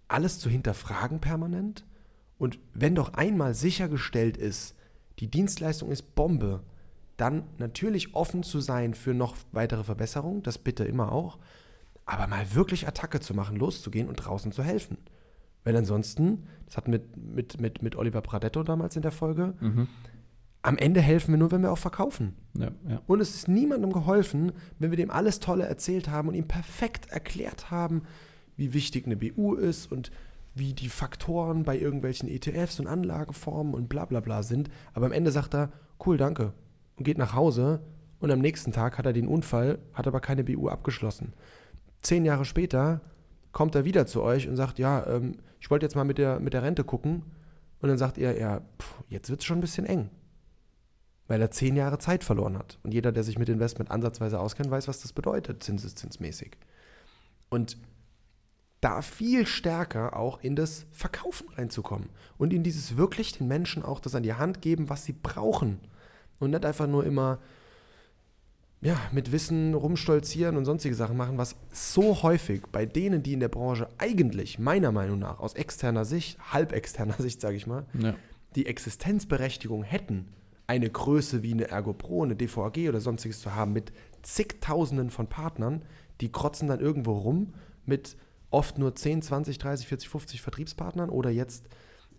alles 0.08 0.38
zu 0.38 0.50
hinterfragen 0.50 1.20
permanent. 1.20 1.84
Und 2.38 2.58
wenn 2.74 2.94
doch 2.94 3.14
einmal 3.14 3.54
sichergestellt 3.54 4.36
ist, 4.36 4.74
die 5.18 5.28
Dienstleistung 5.30 5.90
ist 5.90 6.14
Bombe, 6.14 6.62
dann 7.16 7.44
natürlich 7.58 8.14
offen 8.14 8.42
zu 8.42 8.60
sein 8.60 8.94
für 8.94 9.12
noch 9.12 9.36
weitere 9.52 9.82
Verbesserungen, 9.84 10.42
das 10.42 10.58
bitte 10.58 10.84
immer 10.84 11.12
auch, 11.12 11.38
aber 12.06 12.26
mal 12.26 12.54
wirklich 12.54 12.86
Attacke 12.86 13.20
zu 13.20 13.34
machen, 13.34 13.56
loszugehen 13.56 14.08
und 14.08 14.16
draußen 14.16 14.52
zu 14.52 14.62
helfen. 14.62 14.98
Weil 15.64 15.76
ansonsten, 15.76 16.46
das 16.66 16.76
hatten 16.76 16.92
wir 16.92 17.00
mit, 17.16 17.60
mit, 17.60 17.82
mit 17.82 17.96
Oliver 17.96 18.22
Pradetto 18.22 18.62
damals 18.62 18.96
in 18.96 19.02
der 19.02 19.10
Folge, 19.10 19.54
am 20.62 20.76
Ende 20.76 21.00
helfen 21.00 21.32
wir 21.32 21.38
nur, 21.38 21.50
wenn 21.50 21.62
wir 21.62 21.72
auch 21.72 21.78
verkaufen. 21.78 22.34
ja, 22.54 22.70
ja. 22.88 23.00
Und 23.06 23.20
es 23.20 23.34
ist 23.34 23.48
niemandem 23.48 23.92
geholfen, 23.92 24.52
wenn 24.78 24.90
wir 24.90 24.96
dem 24.96 25.10
alles 25.10 25.40
Tolle 25.40 25.66
erzählt 25.66 26.08
haben 26.08 26.28
und 26.28 26.34
ihm 26.34 26.48
perfekt 26.48 27.10
erklärt 27.10 27.70
haben, 27.70 28.02
wie 28.56 28.74
wichtig 28.74 29.06
eine 29.06 29.16
BU 29.16 29.54
ist 29.54 29.90
und 29.90 30.10
wie 30.54 30.74
die 30.74 30.88
Faktoren 30.88 31.62
bei 31.62 31.78
irgendwelchen 31.78 32.28
ETFs 32.28 32.80
und 32.80 32.88
Anlageformen 32.88 33.74
und 33.74 33.88
bla 33.88 34.04
bla 34.04 34.20
bla 34.20 34.42
sind. 34.42 34.68
Aber 34.94 35.06
am 35.06 35.12
Ende 35.12 35.30
sagt 35.30 35.54
er, 35.54 35.70
cool, 36.04 36.16
danke. 36.16 36.52
Und 36.96 37.04
geht 37.04 37.18
nach 37.18 37.34
Hause 37.34 37.80
und 38.18 38.30
am 38.32 38.40
nächsten 38.40 38.72
Tag 38.72 38.98
hat 38.98 39.06
er 39.06 39.12
den 39.12 39.28
Unfall, 39.28 39.78
hat 39.94 40.08
aber 40.08 40.20
keine 40.20 40.42
BU 40.42 40.68
abgeschlossen. 40.68 41.32
Zehn 42.02 42.24
Jahre 42.24 42.44
später 42.44 43.00
kommt 43.52 43.74
er 43.74 43.84
wieder 43.84 44.06
zu 44.06 44.22
euch 44.22 44.48
und 44.48 44.56
sagt, 44.56 44.78
ja, 44.78 45.06
ähm, 45.06 45.36
ich 45.60 45.70
wollte 45.70 45.86
jetzt 45.86 45.94
mal 45.94 46.04
mit 46.04 46.18
der, 46.18 46.40
mit 46.40 46.52
der 46.52 46.62
Rente 46.62 46.84
gucken. 46.84 47.22
Und 47.80 47.88
dann 47.88 47.98
sagt 47.98 48.18
ihr, 48.18 48.36
ja, 48.38 48.60
pff, 48.80 49.04
jetzt 49.08 49.30
wird 49.30 49.40
es 49.40 49.46
schon 49.46 49.58
ein 49.58 49.62
bisschen 49.62 49.86
eng. 49.86 50.10
Weil 51.28 51.40
er 51.40 51.50
zehn 51.50 51.76
Jahre 51.76 51.98
Zeit 51.98 52.24
verloren 52.24 52.58
hat. 52.58 52.78
Und 52.82 52.92
jeder, 52.94 53.12
der 53.12 53.22
sich 53.22 53.38
mit 53.38 53.48
Investment 53.48 53.90
ansatzweise 53.90 54.40
auskennt, 54.40 54.70
weiß, 54.70 54.88
was 54.88 55.00
das 55.02 55.12
bedeutet, 55.12 55.62
zinseszinsmäßig. 55.62 56.56
Und 57.50 57.76
da 58.80 59.02
viel 59.02 59.46
stärker 59.46 60.16
auch 60.16 60.40
in 60.40 60.56
das 60.56 60.86
Verkaufen 60.92 61.48
reinzukommen 61.50 62.08
und 62.38 62.52
in 62.52 62.62
dieses 62.62 62.96
wirklich 62.96 63.36
den 63.36 63.48
Menschen 63.48 63.82
auch 63.82 64.00
das 64.00 64.14
an 64.14 64.22
die 64.22 64.34
Hand 64.34 64.62
geben, 64.62 64.88
was 64.88 65.04
sie 65.04 65.12
brauchen. 65.12 65.80
Und 66.38 66.50
nicht 66.50 66.64
einfach 66.64 66.86
nur 66.86 67.04
immer 67.04 67.38
ja, 68.80 68.96
mit 69.10 69.32
Wissen 69.32 69.74
rumstolzieren 69.74 70.56
und 70.56 70.64
sonstige 70.64 70.94
Sachen 70.94 71.16
machen, 71.16 71.36
was 71.36 71.56
so 71.72 72.22
häufig 72.22 72.62
bei 72.70 72.86
denen, 72.86 73.24
die 73.24 73.32
in 73.32 73.40
der 73.40 73.48
Branche 73.48 73.88
eigentlich, 73.98 74.60
meiner 74.60 74.92
Meinung 74.92 75.18
nach, 75.18 75.40
aus 75.40 75.54
externer 75.54 76.04
Sicht, 76.04 76.38
halb 76.52 76.72
externer 76.72 77.16
Sicht, 77.18 77.40
sage 77.40 77.56
ich 77.56 77.66
mal, 77.66 77.84
Ja. 77.98 78.14
die 78.54 78.66
Existenzberechtigung 78.66 79.82
hätten, 79.82 80.28
eine 80.68 80.90
Größe 80.90 81.42
wie 81.42 81.52
eine 81.52 81.68
Ergo 81.68 81.94
Pro, 81.94 82.22
eine 82.22 82.36
DVAG 82.36 82.88
oder 82.88 83.00
sonstiges 83.00 83.40
zu 83.40 83.54
haben, 83.54 83.72
mit 83.72 83.90
zigtausenden 84.22 85.10
von 85.10 85.26
Partnern, 85.26 85.82
die 86.20 86.30
krotzen 86.30 86.68
dann 86.68 86.80
irgendwo 86.80 87.12
rum 87.12 87.54
mit 87.86 88.16
oft 88.50 88.78
nur 88.78 88.94
10, 88.94 89.22
20, 89.22 89.58
30, 89.58 89.88
40, 89.88 90.08
50 90.08 90.42
Vertriebspartnern 90.42 91.08
oder 91.10 91.30
jetzt 91.30 91.68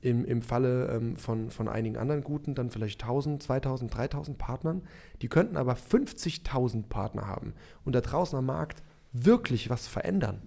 im, 0.02 0.26
im 0.26 0.42
Falle 0.42 0.88
ähm, 0.88 1.16
von, 1.18 1.52
von 1.52 1.68
einigen 1.68 1.98
anderen 1.98 2.24
guten 2.24 2.56
dann 2.56 2.72
vielleicht 2.72 3.04
1000, 3.04 3.44
2000, 3.44 3.94
3000 3.94 4.38
Partnern. 4.38 4.82
Die 5.22 5.28
könnten 5.28 5.56
aber 5.56 5.74
50.000 5.74 6.88
Partner 6.88 7.28
haben 7.28 7.54
und 7.86 7.94
da 7.94 8.02
draußen 8.02 8.38
am 8.38 8.46
Markt 8.48 8.82
wirklich 9.12 9.70
was 9.70 9.88
verändern, 9.88 10.42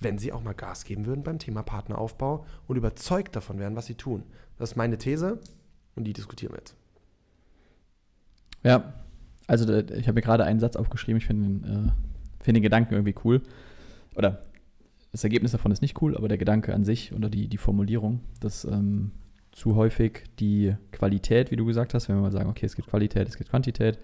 wenn 0.00 0.18
sie 0.18 0.32
auch 0.32 0.42
mal 0.42 0.54
Gas 0.54 0.84
geben 0.84 1.06
würden 1.06 1.22
beim 1.22 1.38
Thema 1.38 1.62
Partneraufbau 1.62 2.44
und 2.66 2.76
überzeugt 2.76 3.36
davon 3.36 3.58
wären, 3.60 3.76
was 3.76 3.86
sie 3.86 3.96
tun. 3.96 4.24
Das 4.56 4.70
ist 4.70 4.76
meine 4.76 4.98
These 4.98 5.38
und 5.94 6.04
die 6.04 6.12
diskutieren 6.12 6.52
wir 6.52 6.58
jetzt. 6.58 6.76
Ja, 8.68 8.92
also 9.46 9.72
ich 9.72 10.06
habe 10.06 10.14
mir 10.14 10.22
gerade 10.22 10.44
einen 10.44 10.60
Satz 10.60 10.76
aufgeschrieben, 10.76 11.18
ich 11.18 11.26
finde 11.26 11.48
den, 11.48 11.64
äh, 11.64 11.90
find 12.42 12.56
den 12.56 12.62
Gedanken 12.62 12.94
irgendwie 12.94 13.14
cool. 13.24 13.42
Oder 14.14 14.42
das 15.12 15.24
Ergebnis 15.24 15.52
davon 15.52 15.72
ist 15.72 15.80
nicht 15.80 16.00
cool, 16.02 16.16
aber 16.16 16.28
der 16.28 16.38
Gedanke 16.38 16.74
an 16.74 16.84
sich 16.84 17.12
oder 17.12 17.30
die, 17.30 17.48
die 17.48 17.56
Formulierung, 17.56 18.20
dass 18.40 18.64
ähm, 18.64 19.12
zu 19.52 19.74
häufig 19.74 20.24
die 20.38 20.74
Qualität, 20.92 21.50
wie 21.50 21.56
du 21.56 21.64
gesagt 21.64 21.94
hast, 21.94 22.08
wenn 22.08 22.16
wir 22.16 22.22
mal 22.22 22.32
sagen, 22.32 22.50
okay, 22.50 22.66
es 22.66 22.76
gibt 22.76 22.88
Qualität, 22.88 23.26
es 23.28 23.36
gibt 23.36 23.50
Quantität. 23.50 23.98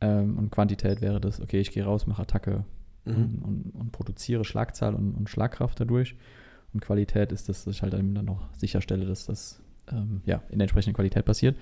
Ähm, 0.00 0.38
und 0.38 0.50
Quantität 0.50 1.00
wäre 1.00 1.20
das, 1.20 1.40
okay, 1.40 1.60
ich 1.60 1.70
gehe 1.70 1.84
raus, 1.84 2.06
mache 2.06 2.22
Attacke 2.22 2.64
Mhm. 3.08 3.14
und, 3.14 3.42
und, 3.42 3.70
und 3.74 3.92
produziere 3.92 4.44
Schlagzahl 4.44 4.94
und, 4.94 5.14
und 5.14 5.28
Schlagkraft 5.28 5.80
dadurch. 5.80 6.14
Und 6.74 6.80
Qualität 6.80 7.32
ist, 7.32 7.48
das, 7.48 7.64
dass 7.64 7.76
ich 7.76 7.82
halt 7.82 7.94
eben 7.94 8.14
dann 8.14 8.26
noch 8.26 8.48
sicherstelle, 8.54 9.06
dass 9.06 9.24
das 9.26 9.62
ähm, 9.90 10.20
ja, 10.26 10.42
in 10.50 10.58
der 10.58 10.64
entsprechenden 10.64 10.94
Qualität 10.94 11.24
passiert. 11.24 11.56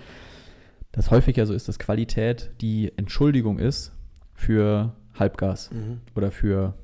Das 0.97 1.11
häufig 1.11 1.37
ja 1.37 1.47
so 1.47 1.55
ist, 1.55 1.69
dass 1.69 1.79
Qualität 1.79 2.51
die 2.61 2.91
Entschuldigung 2.97 3.59
ist 3.59 3.93
für 4.35 4.95
Halbgas 5.15 5.71
Mhm. 5.71 6.01
oder 6.15 6.31
für 6.31 6.75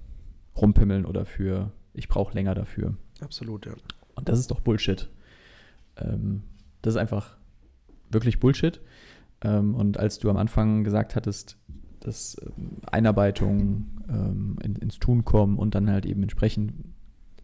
Rumpimmeln 0.56 1.04
oder 1.06 1.24
für 1.24 1.72
ich 1.94 2.08
brauche 2.08 2.34
länger 2.34 2.54
dafür. 2.54 2.96
Absolut, 3.20 3.66
ja. 3.66 3.72
Und 4.14 4.28
das 4.28 4.38
ist 4.38 4.50
doch 4.50 4.60
Bullshit. 4.60 5.08
Ähm, 5.96 6.42
das 6.82 6.94
ist 6.94 7.00
einfach 7.00 7.36
wirklich 8.10 8.38
Bullshit. 8.40 8.80
Ähm, 9.42 9.74
und 9.74 9.98
als 9.98 10.18
du 10.18 10.30
am 10.30 10.36
Anfang 10.36 10.84
gesagt 10.84 11.16
hattest, 11.16 11.56
dass 12.00 12.36
ähm, 12.44 12.78
Einarbeitung 12.90 13.86
ähm, 14.08 14.58
in, 14.62 14.76
ins 14.76 14.98
Tun 14.98 15.24
kommen 15.24 15.58
und 15.58 15.74
dann 15.74 15.90
halt 15.90 16.04
eben 16.06 16.22
entsprechend, 16.22 16.72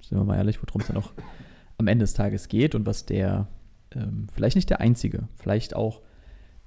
sind 0.06 0.18
wir 0.18 0.24
mal 0.24 0.36
ehrlich, 0.36 0.58
worum 0.62 0.80
es 0.80 0.88
dann 0.88 0.96
auch 0.96 1.12
am 1.78 1.86
Ende 1.86 2.02
des 2.02 2.14
Tages 2.14 2.48
geht 2.48 2.74
und 2.74 2.86
was 2.86 3.06
der, 3.06 3.48
ähm, 3.94 4.26
vielleicht 4.32 4.56
nicht 4.56 4.68
der 4.70 4.80
einzige, 4.80 5.28
vielleicht 5.36 5.74
auch 5.76 6.02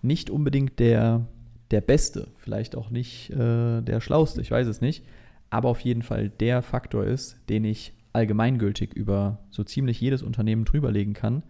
nicht 0.01 0.29
unbedingt 0.29 0.79
der, 0.79 1.27
der 1.71 1.81
Beste, 1.81 2.27
vielleicht 2.37 2.75
auch 2.75 2.89
nicht 2.89 3.29
äh, 3.31 3.81
der 3.81 4.01
Schlauste, 4.01 4.41
ich 4.41 4.51
weiß 4.51 4.67
es 4.67 4.81
nicht, 4.81 5.05
aber 5.49 5.69
auf 5.69 5.79
jeden 5.81 6.01
Fall 6.01 6.29
der 6.29 6.61
Faktor 6.61 7.05
ist, 7.05 7.39
den 7.49 7.63
ich 7.65 7.93
allgemeingültig 8.13 8.93
über 8.93 9.39
so 9.49 9.63
ziemlich 9.63 9.99
jedes 10.01 10.21
Unternehmen 10.23 10.65
drüberlegen 10.65 11.13
kann. 11.13 11.43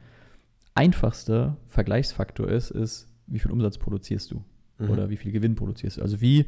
Einfachster 0.75 1.57
Vergleichsfaktor 1.67 2.47
ist, 2.47 2.71
ist, 2.71 3.07
wie 3.27 3.39
viel 3.39 3.51
Umsatz 3.51 3.77
produzierst 3.77 4.31
du 4.31 4.43
Mhm. 4.81 4.89
oder 4.89 5.09
wie 5.09 5.17
viel 5.17 5.31
Gewinn 5.31 5.55
produzierst 5.55 5.97
du. 5.97 6.01
Also 6.01 6.21
wie 6.21 6.45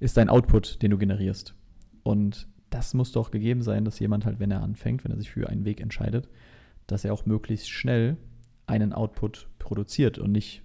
ist 0.00 0.16
dein 0.16 0.28
Output, 0.28 0.82
den 0.82 0.90
du 0.90 0.98
generierst. 0.98 1.54
Und 2.02 2.48
das 2.70 2.94
muss 2.94 3.12
doch 3.12 3.30
gegeben 3.30 3.62
sein, 3.62 3.84
dass 3.84 3.98
jemand 3.98 4.26
halt, 4.26 4.40
wenn 4.40 4.50
er 4.50 4.62
anfängt, 4.62 5.04
wenn 5.04 5.12
er 5.12 5.18
sich 5.18 5.30
für 5.30 5.48
einen 5.48 5.64
Weg 5.64 5.80
entscheidet, 5.80 6.28
dass 6.86 7.04
er 7.04 7.12
auch 7.12 7.26
möglichst 7.26 7.70
schnell 7.70 8.16
einen 8.66 8.92
Output 8.92 9.48
produziert 9.58 10.18
und 10.18 10.32
nicht 10.32 10.62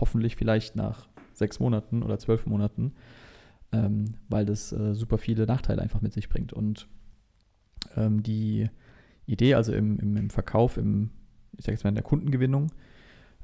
hoffentlich 0.00 0.36
vielleicht 0.36 0.76
nach 0.76 1.08
sechs 1.32 1.60
Monaten 1.60 2.02
oder 2.02 2.18
zwölf 2.18 2.46
Monaten, 2.46 2.92
ähm, 3.72 4.14
weil 4.28 4.44
das 4.46 4.72
äh, 4.72 4.94
super 4.94 5.18
viele 5.18 5.46
Nachteile 5.46 5.82
einfach 5.82 6.02
mit 6.02 6.12
sich 6.12 6.28
bringt. 6.28 6.52
Und 6.52 6.88
ähm, 7.96 8.22
die 8.22 8.68
Idee, 9.26 9.54
also 9.54 9.72
im, 9.72 9.98
im, 9.98 10.16
im 10.16 10.30
Verkauf, 10.30 10.76
im, 10.76 11.10
ich 11.56 11.64
sage 11.64 11.74
jetzt 11.74 11.84
mal 11.84 11.90
in 11.90 11.94
der 11.94 12.04
Kundengewinnung, 12.04 12.72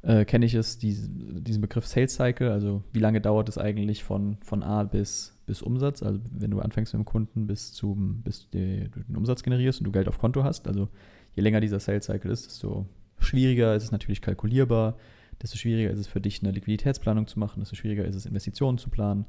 äh, 0.03 0.25
kenne 0.25 0.47
ich 0.47 0.55
es, 0.55 0.79
diese, 0.79 1.09
diesen 1.09 1.61
Begriff 1.61 1.87
Sales 1.87 2.15
Cycle, 2.15 2.51
also 2.51 2.83
wie 2.93 3.01
lange 3.01 3.21
dauert 3.21 3.49
es 3.49 3.59
eigentlich 3.59 4.05
von, 4.05 4.37
von 4.43 4.63
A 4.63 4.85
bis, 4.85 5.37
bis 5.47 5.63
Umsatz, 5.63 6.03
also 6.03 6.21
wenn 6.33 6.51
du 6.51 6.61
anfängst 6.61 6.95
mit 6.95 7.01
dem 7.01 7.05
Kunden 7.07 7.47
bis 7.47 7.73
zum, 7.73 8.23
bis 8.23 8.49
die, 8.51 8.89
du 8.91 9.01
den 9.01 9.17
Umsatz 9.17 9.43
generierst 9.43 9.81
und 9.81 9.85
du 9.85 9.93
Geld 9.93 10.09
auf 10.09 10.19
Konto 10.19 10.45
hast, 10.45 10.69
also 10.69 10.89
je 11.35 11.43
länger 11.43 11.61
dieser 11.61 11.81
Sales 11.81 12.05
Cycle 12.05 12.31
ist, 12.31 12.47
desto 12.47 12.87
schwieriger 13.19 13.75
ist 13.75 13.85
es 13.85 13.93
natürlich 13.93 14.21
kalkulierbar, 14.21 14.97
desto 15.43 15.57
schwieriger 15.57 15.91
ist 15.91 15.99
es 15.99 16.07
für 16.07 16.21
dich 16.21 16.43
eine 16.43 16.53
Liquiditätsplanung 16.53 17.27
zu 17.27 17.39
machen, 17.39 17.61
desto 17.61 17.77
schwieriger 17.77 18.05
ist 18.05 18.15
es 18.15 18.27
Investitionen 18.27 18.79
zu 18.79 18.91
planen, 18.91 19.27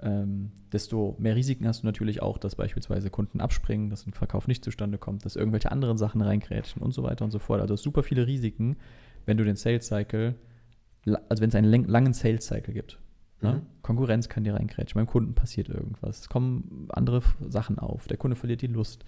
ähm, 0.00 0.52
desto 0.72 1.16
mehr 1.18 1.36
Risiken 1.36 1.66
hast 1.66 1.82
du 1.82 1.86
natürlich 1.86 2.20
auch, 2.20 2.38
dass 2.38 2.54
beispielsweise 2.54 3.08
Kunden 3.08 3.40
abspringen, 3.40 3.88
dass 3.88 4.06
ein 4.06 4.12
Verkauf 4.12 4.46
nicht 4.46 4.64
zustande 4.64 4.98
kommt, 4.98 5.24
dass 5.24 5.36
irgendwelche 5.36 5.72
anderen 5.72 5.96
Sachen 5.96 6.20
reingrätschen 6.20 6.82
und 6.82 6.92
so 6.92 7.02
weiter 7.02 7.24
und 7.24 7.30
so 7.30 7.38
fort. 7.38 7.60
Also 7.60 7.76
super 7.76 8.02
viele 8.02 8.26
Risiken, 8.26 8.76
wenn 9.24 9.38
du 9.38 9.44
den 9.44 9.56
Sales 9.56 9.86
Cycle, 9.86 10.34
also 11.28 11.40
wenn 11.40 11.48
es 11.48 11.54
einen 11.54 11.84
langen 11.86 12.12
Sales 12.12 12.46
Cycle 12.46 12.74
gibt. 12.74 12.98
Ne? 13.40 13.54
Mhm. 13.54 13.82
Konkurrenz 13.82 14.28
kann 14.28 14.44
dir 14.44 14.54
reingrätschen, 14.54 14.98
beim 14.98 15.06
Kunden 15.06 15.34
passiert 15.34 15.68
irgendwas, 15.68 16.20
es 16.20 16.28
kommen 16.28 16.88
andere 16.90 17.22
Sachen 17.48 17.78
auf, 17.78 18.06
der 18.06 18.16
Kunde 18.16 18.36
verliert 18.36 18.62
die 18.62 18.66
Lust, 18.66 19.04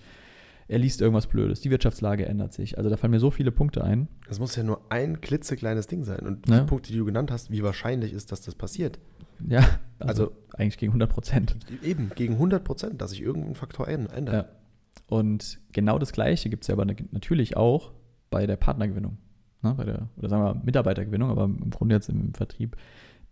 er 0.68 0.78
liest 0.78 1.00
irgendwas 1.00 1.26
Blödes, 1.26 1.60
die 1.60 1.70
Wirtschaftslage 1.70 2.26
ändert 2.26 2.52
sich. 2.52 2.76
Also 2.78 2.90
da 2.90 2.96
fallen 2.96 3.10
mir 3.12 3.20
so 3.20 3.30
viele 3.30 3.50
Punkte 3.50 3.82
ein. 3.82 4.06
Das 4.28 4.38
muss 4.38 4.54
ja 4.54 4.62
nur 4.62 4.80
ein 4.90 5.20
klitzekleines 5.20 5.86
Ding 5.86 6.04
sein. 6.04 6.20
Und 6.20 6.48
Ja. 6.48 6.60
die 6.60 6.66
Punkte, 6.66 6.92
die 6.92 6.98
du 6.98 7.04
genannt 7.04 7.30
hast, 7.30 7.50
wie 7.50 7.62
wahrscheinlich 7.62 8.12
ist, 8.12 8.30
dass 8.32 8.42
das 8.42 8.54
passiert? 8.54 8.98
Ja, 9.46 9.60
also, 9.98 10.24
Also- 10.28 10.32
eigentlich 10.54 10.78
gegen 10.78 10.92
100 10.92 11.10
Prozent. 11.10 11.56
Eben, 11.82 12.10
gegen 12.14 12.38
100 12.38 12.64
Prozent, 12.64 13.00
dass 13.00 13.10
sich 13.10 13.22
irgendein 13.22 13.54
Faktor 13.54 13.86
änd- 13.88 14.12
ändert. 14.12 14.34
Ja. 14.34 15.04
Und 15.08 15.58
genau 15.72 15.98
das 15.98 16.12
Gleiche 16.12 16.50
gibt 16.50 16.64
es 16.64 16.68
ja 16.68 16.74
aber 16.74 16.84
ne- 16.84 16.96
natürlich 17.12 17.56
auch 17.56 17.92
bei 18.30 18.46
der 18.46 18.56
Partnergewinnung. 18.56 19.16
Ne? 19.62 19.74
Bei 19.74 19.84
der, 19.84 20.08
oder 20.16 20.28
sagen 20.28 20.42
wir 20.42 20.54
Mitarbeitergewinnung, 20.64 21.30
aber 21.30 21.44
im 21.44 21.70
Grunde 21.70 21.94
jetzt 21.94 22.08
im 22.10 22.34
Vertrieb 22.34 22.76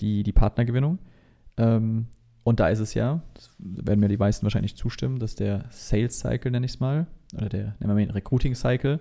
die, 0.01 0.23
die 0.23 0.33
Partnergewinnung. 0.33 0.99
Ähm, 1.59 2.07
und 2.47 2.61
da 2.61 2.69
ist 2.69 2.79
es 2.79 2.95
ja, 2.95 3.23
werden 3.59 3.99
mir 3.99 4.09
die 4.09 4.17
meisten 4.17 4.45
wahrscheinlich 4.45 4.77
zustimmen, 4.77 5.19
dass 5.19 5.35
der 5.35 5.65
Sales 5.71 6.21
Cycle, 6.21 6.53
nenne 6.53 6.65
ich 6.67 6.75
es 6.75 6.81
mal, 6.81 7.09
oder 7.37 7.49
der, 7.49 7.65
nennen 7.65 7.75
wir 7.81 7.95
mal 7.95 8.01
den 8.07 8.11
Recruiting 8.13 8.55
Cycle, 8.55 9.01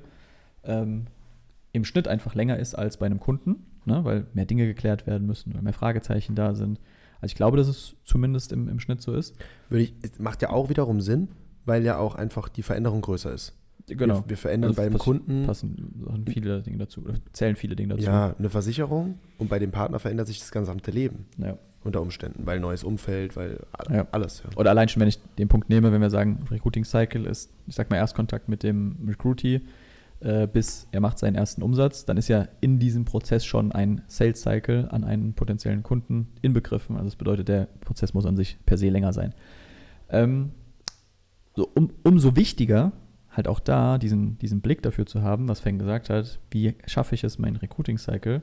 ähm, 0.64 1.06
im 1.74 1.86
Schnitt 1.86 2.08
einfach 2.08 2.34
länger 2.34 2.58
ist 2.58 2.74
als 2.74 2.98
bei 2.98 3.06
einem 3.06 3.20
Kunden, 3.20 3.58
ne? 3.86 4.04
weil 4.04 4.26
mehr 4.34 4.46
Dinge 4.48 4.66
geklärt 4.66 5.06
werden 5.06 5.28
müssen, 5.28 5.54
weil 5.54 5.62
mehr 5.62 5.74
Fragezeichen 5.74 6.34
da 6.34 6.56
sind. 6.56 6.80
Also 7.22 7.32
ich 7.34 7.36
glaube, 7.36 7.58
dass 7.58 7.68
es 7.68 7.96
zumindest 8.04 8.52
im, 8.52 8.68
im 8.68 8.80
Schnitt 8.80 9.02
so 9.04 9.14
ist. 9.14 9.36
Würde 9.70 9.84
ich, 9.84 9.94
es 10.02 10.18
macht 10.18 10.42
ja 10.42 10.50
auch 10.50 10.70
wiederum 10.70 11.00
Sinn, 11.00 11.28
weil 11.66 11.84
ja 11.84 12.00
auch 12.00 12.16
einfach 12.16 12.50
die 12.50 12.64
Veränderung 12.64 13.02
größer 13.02 13.32
ist. 13.32 13.54
Genau. 13.88 14.22
Wir, 14.24 14.30
wir 14.32 14.38
verändern 14.38 14.70
Also 14.72 14.82
beim 14.82 14.94
pass- 14.94 15.02
Kunden 15.02 15.46
passen 15.46 16.26
viele 16.28 16.64
Dinge 16.64 16.80
dazu, 16.80 17.04
oder 17.04 17.14
zählen 17.32 17.56
viele 17.56 17.76
Dinge 17.76 17.90
dazu. 17.90 18.06
ja 18.06 18.36
eine 18.40 18.50
Versicherung 18.50 19.20
und 19.38 19.50
bei 19.52 19.60
dem 19.60 19.70
Partner 19.70 20.00
verändert 20.00 20.26
sich 20.26 20.40
das 20.40 20.52
gesamte 20.52 20.90
Leben 20.90 21.28
Ja. 21.38 21.60
Unter 21.86 22.02
Umständen, 22.02 22.46
weil 22.46 22.60
neues 22.60 22.84
Umfeld, 22.84 23.36
weil 23.36 23.60
Ja. 23.90 24.08
alles. 24.12 24.44
Ja. 24.44 24.58
Oder 24.58 24.72
allein 24.72 24.90
schon, 24.90 25.00
wenn 25.02 25.08
ich 25.08 25.20
den 25.38 25.48
Punkt 25.48 25.70
nehme, 25.70 25.92
wenn 25.92 26.02
wir 26.02 26.10
sagen, 26.10 26.46
Recruiting 26.52 26.84
Cycle 26.84 27.26
ist, 27.26 27.52
ich 27.68 27.76
sag 27.76 27.90
mal, 27.90 27.98
Erstkontakt 27.98 28.50
mit 28.50 28.64
dem 28.64 28.98
Recruitee, 29.08 29.62
äh, 30.22 30.48
bis 30.48 30.88
er 30.92 31.02
macht 31.02 31.20
seinen 31.20 31.36
ersten 31.36 31.62
Umsatz, 31.62 32.06
dann 32.06 32.18
ist 32.18 32.28
ja 32.28 32.48
in 32.62 32.80
diesem 32.80 33.06
Prozess 33.06 33.46
schon 33.46 33.72
ein 33.72 34.02
Sales 34.08 34.42
Cycle 34.42 34.88
an 34.90 35.04
einen 35.04 35.34
potenziellen 35.34 35.84
Kunden 35.84 36.28
inbegriffen. 36.42 36.96
Also 36.96 37.06
das 37.06 37.16
bedeutet, 37.16 37.48
der 37.50 37.68
Prozess 37.82 38.14
muss 38.14 38.26
an 38.26 38.36
sich 38.36 38.58
per 38.66 38.78
se 38.78 38.90
länger 38.90 39.14
sein. 39.14 39.34
Ähm, 40.10 40.52
so, 41.56 41.70
um, 41.74 41.92
umso 42.04 42.36
wichtiger, 42.36 42.92
halt 43.32 43.48
auch 43.48 43.60
da 43.60 43.98
diesen, 43.98 44.38
diesen 44.40 44.62
Blick 44.62 44.82
dafür 44.82 45.06
zu 45.06 45.22
haben, 45.22 45.48
was 45.48 45.60
Feng 45.60 45.78
gesagt 45.78 46.10
hat, 46.10 46.40
wie 46.52 46.76
schaffe 46.88 47.16
ich 47.16 47.24
es, 47.24 47.38
meinen 47.38 47.58
Recruiting 47.58 47.98
Cycle, 47.98 48.42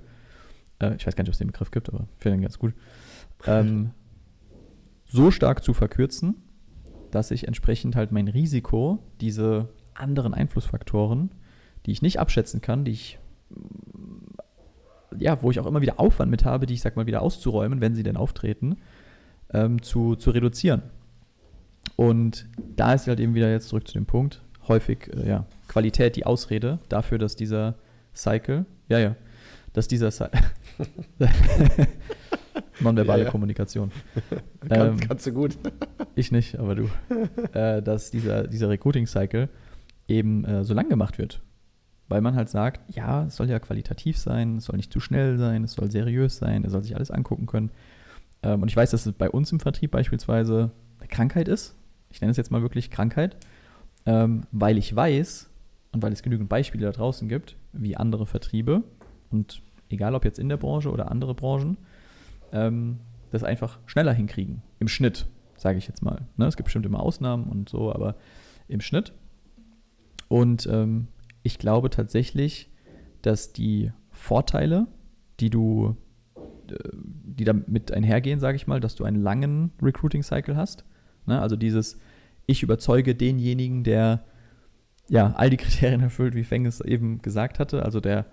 äh, 0.81 0.95
ich 0.97 1.07
weiß 1.07 1.17
gar 1.17 1.23
nicht, 1.23 1.31
ob 1.31 1.33
es 1.35 1.39
den 1.39 1.47
Begriff 1.49 1.71
gibt, 1.71 1.89
aber 1.89 2.07
ich 2.17 2.23
finde 2.23 2.37
den 2.39 2.43
ganz 2.43 2.59
gut, 2.59 2.75
ähm, 3.47 3.91
so 5.07 5.31
stark 5.31 5.63
zu 5.63 5.75
verkürzen, 5.75 6.37
dass 7.11 7.31
ich 7.31 7.47
entsprechend 7.47 7.97
halt 7.97 8.13
mein 8.13 8.29
Risiko, 8.29 8.99
diese 9.21 9.69
anderen 9.95 10.35
Einflussfaktoren, 10.35 11.31
die 11.87 11.93
ich 11.93 12.03
nicht 12.03 12.19
abschätzen 12.19 12.61
kann, 12.61 12.85
die 12.85 12.93
ich 12.93 13.19
ja, 15.19 15.43
wo 15.43 15.51
ich 15.51 15.61
auch 15.61 15.67
immer 15.67 15.83
wieder 15.83 16.01
Aufwand 16.01 16.31
mit 16.31 16.45
habe, 16.45 16.67
die 16.67 16.75
ich 16.75 16.81
sag 16.81 16.97
mal 16.97 17.07
wieder 17.07 17.23
auszuräumen, 17.23 17.81
wenn 17.81 17.95
sie 17.95 18.03
denn 18.03 18.17
auftreten, 18.17 18.77
ähm, 19.53 19.83
zu, 19.83 20.17
zu 20.17 20.31
reduzieren. 20.31 20.83
Und 21.97 22.47
da 22.77 22.95
ist 22.95 23.07
halt 23.07 23.21
eben 23.21 23.35
wieder 23.35 23.51
jetzt 23.51 23.69
zurück 23.69 23.87
zu 23.87 23.95
dem 23.95 24.07
Punkt, 24.07 24.43
häufig, 24.69 25.11
äh, 25.15 25.29
ja, 25.29 25.47
Qualität 25.69 26.17
die 26.17 26.27
Ausrede 26.27 26.79
dafür, 26.89 27.19
dass 27.19 27.37
dieser 27.37 27.75
Cycle, 28.15 28.67
ja, 28.89 28.99
ja, 28.99 29.17
dass 29.73 29.89
dieser 29.89 30.11
Cy 30.11 30.27
nonverbale 32.83 33.21
Ja, 33.21 33.25
ja. 33.27 33.31
Kommunikation. 33.31 33.91
Kann, 34.69 34.89
Ähm, 34.93 35.01
kannst 35.01 35.27
du 35.27 35.33
gut. 35.33 35.59
Ich 36.15 36.31
nicht, 36.31 36.59
aber 36.59 36.75
du. 36.75 36.91
äh, 37.55 37.81
dass 37.83 38.11
dieser, 38.11 38.47
dieser 38.47 38.69
Recruiting-Cycle 38.69 39.49
eben 40.09 40.45
äh, 40.45 40.63
so 40.63 40.75
lang 40.75 40.91
gemacht 40.91 41.17
wird. 41.17 41.41
Weil 42.09 42.21
man 42.21 42.35
halt 42.35 42.51
sagt, 42.51 42.95
ja, 42.95 43.25
es 43.25 43.37
soll 43.37 43.49
ja 43.49 43.59
qualitativ 43.59 44.19
sein, 44.19 44.59
es 44.59 44.67
soll 44.67 44.77
nicht 44.77 44.93
zu 44.93 45.01
schnell 45.01 45.39
sein, 45.39 45.65
es 45.65 45.73
soll 45.73 45.91
seriös 45.91 46.37
sein, 46.37 46.65
er 46.65 46.71
soll 46.71 46.83
sich 46.83 46.95
alles 46.95 47.11
angucken 47.11 47.47
können. 47.47 47.71
Ähm, 48.43 48.61
und 48.61 48.69
ich 48.69 48.77
weiß, 48.77 48.91
dass 48.91 49.07
es 49.07 49.13
bei 49.13 49.31
uns 49.31 49.51
im 49.53 49.61
Vertrieb 49.61 49.91
beispielsweise 49.93 50.71
eine 50.99 51.09
Krankheit 51.09 51.49
ist. 51.49 51.75
Ich 52.11 52.21
nenne 52.21 52.31
es 52.33 52.37
jetzt 52.37 52.51
mal 52.51 52.61
wirklich 52.61 52.91
Krankheit, 52.91 53.37
ähm, 54.05 54.43
weil 54.53 54.77
ich 54.77 54.95
weiß 54.95 55.49
und 55.93 56.03
weil 56.03 56.13
es 56.13 56.23
genügend 56.23 56.51
Beispiele 56.51 56.85
da 56.85 56.93
draußen 56.93 57.27
gibt, 57.27 57.57
wie 57.73 57.97
andere 57.97 58.27
Vertriebe 58.27 58.83
und 59.31 59.63
egal 59.89 60.15
ob 60.15 60.27
jetzt 60.27 60.39
in 60.39 60.51
der 60.51 60.59
Branche 60.59 60.91
oder 60.91 61.11
andere 61.11 61.35
Branchen, 61.35 61.79
ähm, 62.53 63.01
das 63.31 63.45
einfach 63.45 63.79
schneller 63.87 64.13
hinkriegen. 64.13 64.63
Im 64.79 64.89
Schnitt, 64.89 65.27
sage 65.57 65.79
ich 65.79 65.89
jetzt 65.89 66.03
mal. 66.03 66.27
Ne? 66.37 66.47
Es 66.47 66.57
gibt 66.57 66.67
bestimmt 66.67 66.87
immer 66.87 67.01
Ausnahmen 67.01 67.45
und 67.45 67.69
so, 67.69 67.93
aber 67.93 68.17
im 68.69 68.81
Schnitt. 68.81 69.13
Und 70.29 70.67
ähm, 70.71 71.09
ich 71.43 71.59
glaube 71.59 71.91
tatsächlich, 71.91 72.71
dass 73.23 73.53
die 73.53 73.93
Vorteile, 74.11 74.87
die 75.41 75.51
du, 75.51 75.97
äh, 76.71 76.75
die 76.95 77.45
damit 77.45 77.93
einhergehen, 77.93 78.41
sage 78.41 78.57
ich 78.57 78.67
mal, 78.67 78.81
dass 78.81 78.95
du 78.95 79.05
einen 79.05 79.23
langen 79.23 79.73
Recruiting-Cycle 79.81 80.57
hast. 80.57 80.85
Ne? 81.27 81.41
Also 81.41 81.57
dieses, 81.57 81.99
ich 82.47 82.63
überzeuge 82.63 83.15
denjenigen, 83.15 83.85
der 83.85 84.25
ja 85.09 85.33
all 85.37 85.51
die 85.51 85.57
Kriterien 85.57 86.01
erfüllt, 86.01 86.35
wie 86.35 86.45
Feng 86.45 86.67
es 86.67 86.81
eben 86.81 87.23
gesagt 87.23 87.59
hatte, 87.59 87.85
also 87.85 88.01
der 88.01 88.27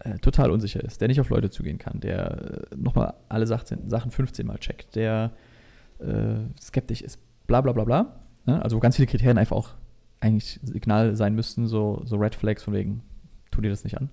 äh, 0.00 0.18
total 0.18 0.50
unsicher 0.50 0.82
ist, 0.82 1.00
der 1.00 1.08
nicht 1.08 1.20
auf 1.20 1.28
Leute 1.28 1.50
zugehen 1.50 1.78
kann, 1.78 2.00
der 2.00 2.70
äh, 2.72 2.76
nochmal 2.76 3.14
alle 3.28 3.52
18, 3.52 3.88
Sachen 3.88 4.10
15 4.10 4.46
Mal 4.46 4.58
checkt, 4.58 4.96
der 4.96 5.32
äh, 5.98 6.36
skeptisch 6.60 7.02
ist, 7.02 7.18
bla 7.46 7.60
bla 7.60 7.72
bla 7.72 7.84
bla. 7.84 8.20
Ne? 8.46 8.62
Also 8.62 8.76
wo 8.76 8.80
ganz 8.80 8.96
viele 8.96 9.06
Kriterien 9.06 9.38
einfach 9.38 9.56
auch 9.56 9.70
eigentlich 10.20 10.60
Signal 10.62 11.16
sein 11.16 11.34
müssten, 11.34 11.66
so, 11.66 12.02
so 12.04 12.16
Red 12.16 12.34
Flags 12.34 12.62
von 12.62 12.74
wegen, 12.74 13.02
tu 13.50 13.60
dir 13.60 13.70
das 13.70 13.84
nicht 13.84 13.98
an. 13.98 14.10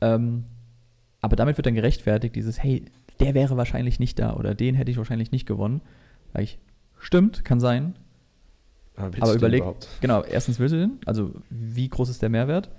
Ähm, 0.00 0.44
aber 1.20 1.36
damit 1.36 1.56
wird 1.56 1.66
dann 1.66 1.74
gerechtfertigt, 1.74 2.36
dieses, 2.36 2.62
hey, 2.62 2.84
der 3.20 3.34
wäre 3.34 3.56
wahrscheinlich 3.56 3.98
nicht 3.98 4.18
da 4.18 4.34
oder 4.34 4.54
den 4.54 4.74
hätte 4.74 4.90
ich 4.90 4.98
wahrscheinlich 4.98 5.32
nicht 5.32 5.46
gewonnen. 5.46 5.80
Sag 6.32 6.42
ich, 6.42 6.58
stimmt, 6.98 7.44
kann 7.44 7.60
sein, 7.60 7.98
aber 8.96 9.10
den 9.10 9.34
überleg, 9.34 9.62
genau, 10.00 10.22
erstens 10.22 10.58
willst 10.58 10.74
du 10.74 10.78
den, 10.78 10.98
also 11.04 11.32
wie 11.50 11.88
groß 11.88 12.08
ist 12.08 12.22
der 12.22 12.28
Mehrwert? 12.28 12.70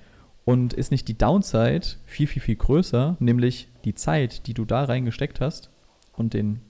Und 0.48 0.72
ist 0.72 0.92
nicht 0.92 1.10
die 1.10 1.18
Downside 1.18 1.86
viel, 2.06 2.26
viel, 2.26 2.42
viel 2.42 2.56
größer, 2.56 3.18
nämlich 3.20 3.68
die 3.84 3.96
Zeit, 3.96 4.48
die 4.48 4.54
du 4.54 4.64
da 4.64 4.86
reingesteckt 4.86 5.42
hast 5.42 5.72
und 6.14 6.34
den, 6.34 6.62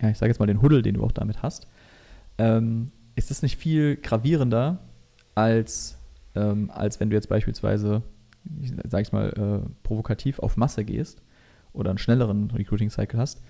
ja, 0.00 0.08
ich 0.08 0.16
sage 0.16 0.30
jetzt 0.30 0.38
mal 0.38 0.46
den 0.46 0.62
Huddel, 0.62 0.80
den 0.80 0.94
du 0.94 1.04
auch 1.04 1.12
damit 1.12 1.42
hast, 1.42 1.66
ähm, 2.38 2.90
ist 3.14 3.30
das 3.30 3.42
nicht 3.42 3.58
viel 3.58 3.96
gravierender, 3.96 4.78
als, 5.34 5.98
ähm, 6.34 6.70
als 6.70 7.00
wenn 7.00 7.10
du 7.10 7.16
jetzt 7.16 7.28
beispielsweise, 7.28 8.00
ich 8.62 8.72
sage 8.88 9.02
ich 9.02 9.12
mal, 9.12 9.28
äh, 9.28 9.68
provokativ 9.82 10.38
auf 10.38 10.56
Masse 10.56 10.82
gehst 10.82 11.20
oder 11.74 11.90
einen 11.90 11.98
schnelleren 11.98 12.50
Recruiting-Cycle 12.50 13.20
hast. 13.20 13.42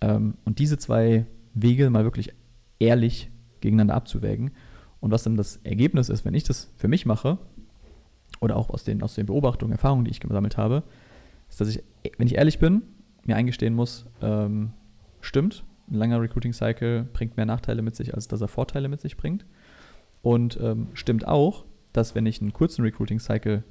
Ähm, 0.00 0.38
und 0.46 0.58
diese 0.60 0.78
zwei 0.78 1.26
Wege 1.52 1.90
mal 1.90 2.04
wirklich 2.04 2.32
ehrlich 2.78 3.30
gegeneinander 3.60 3.96
abzuwägen. 3.96 4.52
Und 5.00 5.10
was 5.10 5.24
dann 5.24 5.36
das 5.36 5.58
Ergebnis 5.62 6.08
ist, 6.08 6.24
wenn 6.24 6.32
ich 6.32 6.44
das 6.44 6.72
für 6.78 6.88
mich 6.88 7.04
mache, 7.04 7.36
oder 8.40 8.56
auch 8.56 8.70
aus 8.70 8.84
den, 8.84 9.02
aus 9.02 9.14
den 9.14 9.26
Beobachtungen, 9.26 9.72
Erfahrungen, 9.72 10.04
die 10.04 10.10
ich 10.10 10.20
gesammelt 10.20 10.56
habe, 10.56 10.82
ist, 11.48 11.60
dass 11.60 11.68
ich, 11.68 11.82
wenn 12.18 12.26
ich 12.26 12.36
ehrlich 12.36 12.58
bin, 12.58 12.82
mir 13.24 13.36
eingestehen 13.36 13.74
muss, 13.74 14.06
ähm, 14.20 14.72
stimmt, 15.20 15.64
ein 15.90 15.94
langer 15.94 16.20
Recruiting-Cycle 16.20 17.04
bringt 17.12 17.36
mehr 17.36 17.46
Nachteile 17.46 17.82
mit 17.82 17.94
sich, 17.96 18.14
als 18.14 18.28
dass 18.28 18.40
er 18.40 18.48
Vorteile 18.48 18.88
mit 18.88 19.00
sich 19.00 19.16
bringt. 19.16 19.44
Und 20.22 20.58
ähm, 20.60 20.88
stimmt 20.94 21.26
auch, 21.26 21.64
dass 21.92 22.14
wenn 22.14 22.26
ich 22.26 22.40
einen 22.40 22.52
kurzen 22.52 22.82
Recruiting-Cycle 22.82 23.62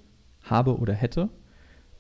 habe 0.44 0.78
oder 0.78 0.94
hätte, 0.94 1.30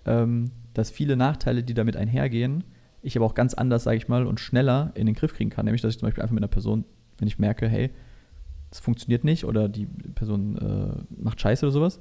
ähm, 0.05 0.51
dass 0.73 0.91
viele 0.91 1.15
Nachteile, 1.15 1.63
die 1.63 1.73
damit 1.73 1.97
einhergehen, 1.97 2.63
ich 3.01 3.17
aber 3.17 3.25
auch 3.25 3.33
ganz 3.33 3.53
anders, 3.53 3.83
sage 3.83 3.97
ich 3.97 4.07
mal, 4.07 4.25
und 4.25 4.39
schneller 4.39 4.91
in 4.95 5.05
den 5.05 5.15
Griff 5.15 5.33
kriegen 5.33 5.49
kann. 5.49 5.65
Nämlich, 5.65 5.81
dass 5.81 5.93
ich 5.93 5.99
zum 5.99 6.07
Beispiel 6.07 6.23
einfach 6.23 6.33
mit 6.33 6.43
einer 6.43 6.49
Person, 6.49 6.85
wenn 7.17 7.27
ich 7.27 7.39
merke, 7.39 7.67
hey, 7.67 7.89
das 8.69 8.79
funktioniert 8.79 9.23
nicht 9.23 9.45
oder 9.45 9.69
die 9.69 9.85
Person 9.85 10.57
äh, 10.57 11.21
macht 11.21 11.39
Scheiße 11.41 11.65
oder 11.65 11.73
sowas, 11.73 11.99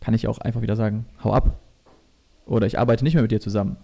kann 0.00 0.14
ich 0.14 0.26
auch 0.28 0.38
einfach 0.38 0.62
wieder 0.62 0.76
sagen, 0.76 1.06
hau 1.22 1.32
ab. 1.32 1.58
Oder 2.46 2.66
ich 2.66 2.78
arbeite 2.78 3.04
nicht 3.04 3.14
mehr 3.14 3.22
mit 3.22 3.30
dir 3.32 3.40
zusammen. 3.40 3.76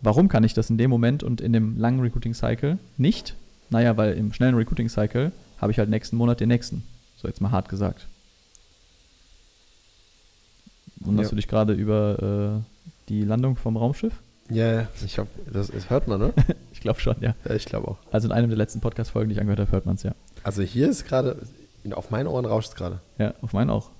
Warum 0.00 0.28
kann 0.28 0.44
ich 0.44 0.54
das 0.54 0.70
in 0.70 0.78
dem 0.78 0.90
Moment 0.90 1.22
und 1.22 1.40
in 1.40 1.52
dem 1.52 1.76
langen 1.76 2.00
Recruiting-Cycle 2.00 2.78
nicht? 2.96 3.34
Naja, 3.70 3.96
weil 3.96 4.14
im 4.14 4.32
schnellen 4.32 4.54
Recruiting-Cycle 4.54 5.32
habe 5.60 5.72
ich 5.72 5.78
halt 5.78 5.90
nächsten 5.90 6.16
Monat 6.16 6.40
den 6.40 6.48
nächsten. 6.48 6.84
So 7.16 7.26
jetzt 7.28 7.40
mal 7.40 7.50
hart 7.50 7.68
gesagt. 7.68 8.06
Wunderst 11.00 11.28
Ja. 11.28 11.30
du 11.30 11.36
dich 11.36 11.48
gerade 11.48 11.72
über 11.72 12.62
äh, 12.62 12.84
die 13.08 13.22
Landung 13.24 13.56
vom 13.56 13.76
Raumschiff? 13.76 14.14
Ja, 14.50 14.88
ich 15.04 15.18
hab, 15.18 15.26
das, 15.52 15.68
das 15.68 15.90
hört 15.90 16.08
man, 16.08 16.20
ne? 16.20 16.32
Ich 16.72 16.80
glaube 16.80 17.00
schon, 17.00 17.16
ja. 17.20 17.34
ja, 17.44 17.54
ich 17.56 17.64
glaube 17.64 17.88
auch. 17.88 17.96
Also 18.12 18.28
in 18.28 18.32
einem 18.32 18.48
der 18.50 18.56
letzten 18.56 18.80
Podcast-Folgen, 18.80 19.28
die 19.28 19.34
ich 19.34 19.40
angehört 19.40 19.58
habe, 19.58 19.72
hört 19.72 19.84
man 19.84 19.96
es 19.96 20.04
ja. 20.04 20.12
Also 20.44 20.62
hier 20.62 20.88
ist 20.88 21.06
gerade, 21.06 21.36
auf 21.90 22.10
meinen 22.10 22.28
Ohren 22.28 22.44
rauscht 22.44 22.68
es 22.70 22.74
gerade. 22.76 23.00
Ja, 23.18 23.34
auf 23.42 23.52
meinen 23.52 23.68
auch. 23.70 23.90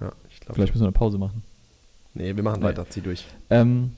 Ja, 0.00 0.08
glaube. 0.08 0.16
Vielleicht 0.54 0.72
müssen 0.72 0.82
wir 0.84 0.88
eine 0.88 0.92
Pause 0.92 1.18
machen. 1.18 1.42
Nee, 2.14 2.34
wir 2.36 2.42
machen 2.42 2.60
Nee. 2.60 2.66
weiter, 2.66 2.88
zieh 2.88 3.00
durch. 3.00 3.26
Ähm, 3.50 3.92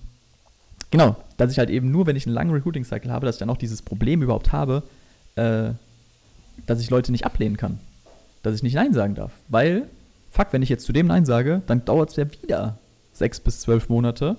genau, 0.91 1.17
dass 1.37 1.53
ich 1.53 1.59
halt 1.59 1.71
eben 1.71 1.91
nur, 1.91 2.07
wenn 2.07 2.17
ich 2.17 2.27
einen 2.27 2.35
langen 2.35 2.53
Recruiting-Cycle 2.53 3.11
habe, 3.13 3.27
dass 3.27 3.37
ich 3.37 3.41
dann 3.41 3.51
auch 3.51 3.57
dieses 3.57 3.83
Problem 3.83 4.23
überhaupt 4.23 4.53
habe, 4.53 4.83
äh, 5.37 5.71
dass 6.67 6.81
ich 6.81 6.91
Leute 6.91 7.13
nicht 7.13 7.25
ablehnen 7.27 7.57
kann. 7.57 7.79
Dass 8.43 8.55
ich 8.55 8.63
nicht 8.63 8.75
Nein 8.75 8.93
sagen 8.93 9.15
darf. 9.15 9.33
Weil, 9.49 9.85
fuck, 10.31 10.49
wenn 10.53 10.63
ich 10.63 10.69
jetzt 10.69 10.85
zu 10.85 10.93
dem 10.93 11.07
Nein 11.07 11.25
sage, 11.27 11.63
dann 11.67 11.85
dauert 11.85 12.11
es 12.11 12.17
ja 12.17 12.25
wieder 12.43 12.79
sechs 13.13 13.39
bis 13.41 13.61
zwölf 13.61 13.89
Monate, 13.89 14.37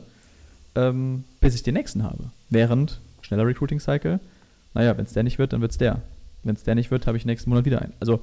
ähm, 0.76 1.24
bis 1.40 1.56
ich 1.56 1.64
den 1.64 1.74
nächsten 1.76 2.04
habe. 2.04 2.32
Während, 2.50 3.00
schneller 3.22 3.46
Recruiting-Cycle, 3.46 4.20
naja, 4.74 4.98
wenn 4.98 5.06
es 5.06 5.14
der 5.14 5.24
nicht 5.24 5.40
wird, 5.40 5.54
dann 5.54 5.62
wird 5.62 5.72
es 5.72 5.78
der. 5.78 6.02
Wenn 6.44 6.56
es 6.56 6.64
der 6.64 6.76
nicht 6.76 6.92
wird, 6.92 7.08
habe 7.08 7.18
ich 7.18 7.26
nächsten 7.26 7.50
Monat 7.50 7.66
wieder 7.66 7.82
einen. 7.82 7.94
Also, 8.00 8.22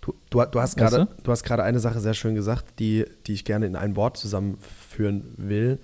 Du, 0.00 0.14
du, 0.30 0.44
du 0.44 0.60
hast 0.60 0.78
Weißt 0.78 0.92
gerade 0.92 1.08
du 1.22 1.30
hast 1.30 1.42
gerade 1.42 1.62
eine 1.62 1.80
Sache 1.80 2.00
sehr 2.00 2.14
schön 2.14 2.34
gesagt, 2.34 2.78
die, 2.78 3.04
die 3.26 3.32
ich 3.32 3.44
gerne 3.44 3.66
in 3.66 3.76
ein 3.76 3.96
Wort 3.96 4.16
zusammenführen 4.16 5.34
will, 5.36 5.78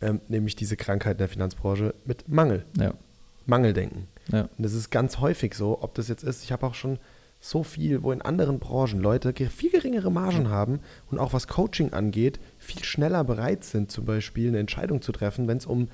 ähm, 0.00 0.20
nämlich 0.28 0.56
diese 0.56 0.76
Krankheit 0.76 1.12
in 1.12 1.18
der 1.18 1.28
Finanzbranche 1.28 1.94
mit 2.04 2.28
Mangel, 2.28 2.64
ja, 2.78 2.94
Mangeldenken. 3.46 4.08
ja. 4.30 4.42
Und 4.42 4.62
das 4.64 4.72
ist 4.74 4.90
ganz 4.90 5.18
häufig 5.18 5.54
so, 5.54 5.82
ob 5.82 5.94
das 5.94 6.08
jetzt 6.08 6.24
ist, 6.24 6.44
ich 6.44 6.52
habe 6.52 6.66
auch 6.66 6.74
schon 6.74 6.98
so 7.40 7.62
viel, 7.62 8.02
wo 8.02 8.10
in 8.10 8.22
anderen 8.22 8.58
Branchen 8.58 9.00
Leute 9.00 9.34
viel 9.50 9.70
geringere 9.70 10.10
Margen 10.10 10.48
haben 10.48 10.80
und 11.10 11.18
auch 11.18 11.34
was 11.34 11.46
Coaching 11.46 11.92
angeht, 11.92 12.40
viel 12.56 12.82
schneller 12.82 13.22
bereit 13.22 13.64
sind, 13.64 13.92
zum 13.92 14.06
Beispiel 14.06 14.48
eine 14.48 14.60
Entscheidung 14.60 15.02
zu 15.02 15.12
treffen, 15.12 15.46
wenn 15.46 15.58
es 15.58 15.66
um 15.66 15.88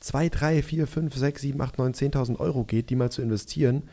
2, 0.00 0.28
3, 0.28 0.62
4, 0.62 0.86
5, 0.88 1.14
6, 1.14 1.42
7, 1.42 1.60
8, 1.60 1.78
9, 1.78 1.92
10.000 1.92 2.40
Euro 2.40 2.64
geht, 2.64 2.90
die 2.90 2.96
mal 2.96 3.10
zu 3.10 3.22
investieren. 3.22 3.84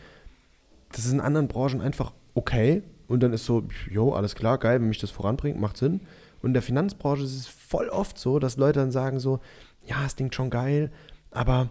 Das 0.91 1.05
ist 1.05 1.11
in 1.11 1.21
anderen 1.21 1.47
Branchen 1.47 1.81
einfach 1.81 2.13
okay 2.33 2.83
und 3.07 3.21
dann 3.21 3.33
ist 3.33 3.45
so, 3.45 3.63
jo, 3.89 4.13
alles 4.13 4.35
klar, 4.35 4.57
geil, 4.57 4.79
wenn 4.81 4.89
mich 4.89 4.99
das 4.99 5.11
voranbringt, 5.11 5.59
macht 5.59 5.77
Sinn. 5.77 6.01
Und 6.41 6.49
in 6.49 6.53
der 6.53 6.61
Finanzbranche 6.61 7.23
ist 7.23 7.35
es 7.35 7.47
voll 7.47 7.89
oft 7.89 8.17
so, 8.17 8.39
dass 8.39 8.57
Leute 8.57 8.79
dann 8.79 8.91
sagen 8.91 9.19
so, 9.19 9.39
ja, 9.85 10.05
es 10.05 10.15
klingt 10.15 10.35
schon 10.35 10.49
geil, 10.49 10.91
aber 11.31 11.69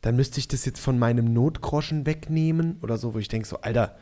dann 0.00 0.16
müsste 0.16 0.38
ich 0.38 0.48
das 0.48 0.64
jetzt 0.64 0.80
von 0.80 0.98
meinem 0.98 1.32
Notgroschen 1.32 2.04
wegnehmen 2.04 2.78
oder 2.82 2.98
so, 2.98 3.14
wo 3.14 3.18
ich 3.18 3.28
denke 3.28 3.48
so, 3.48 3.58
Alter, 3.60 3.96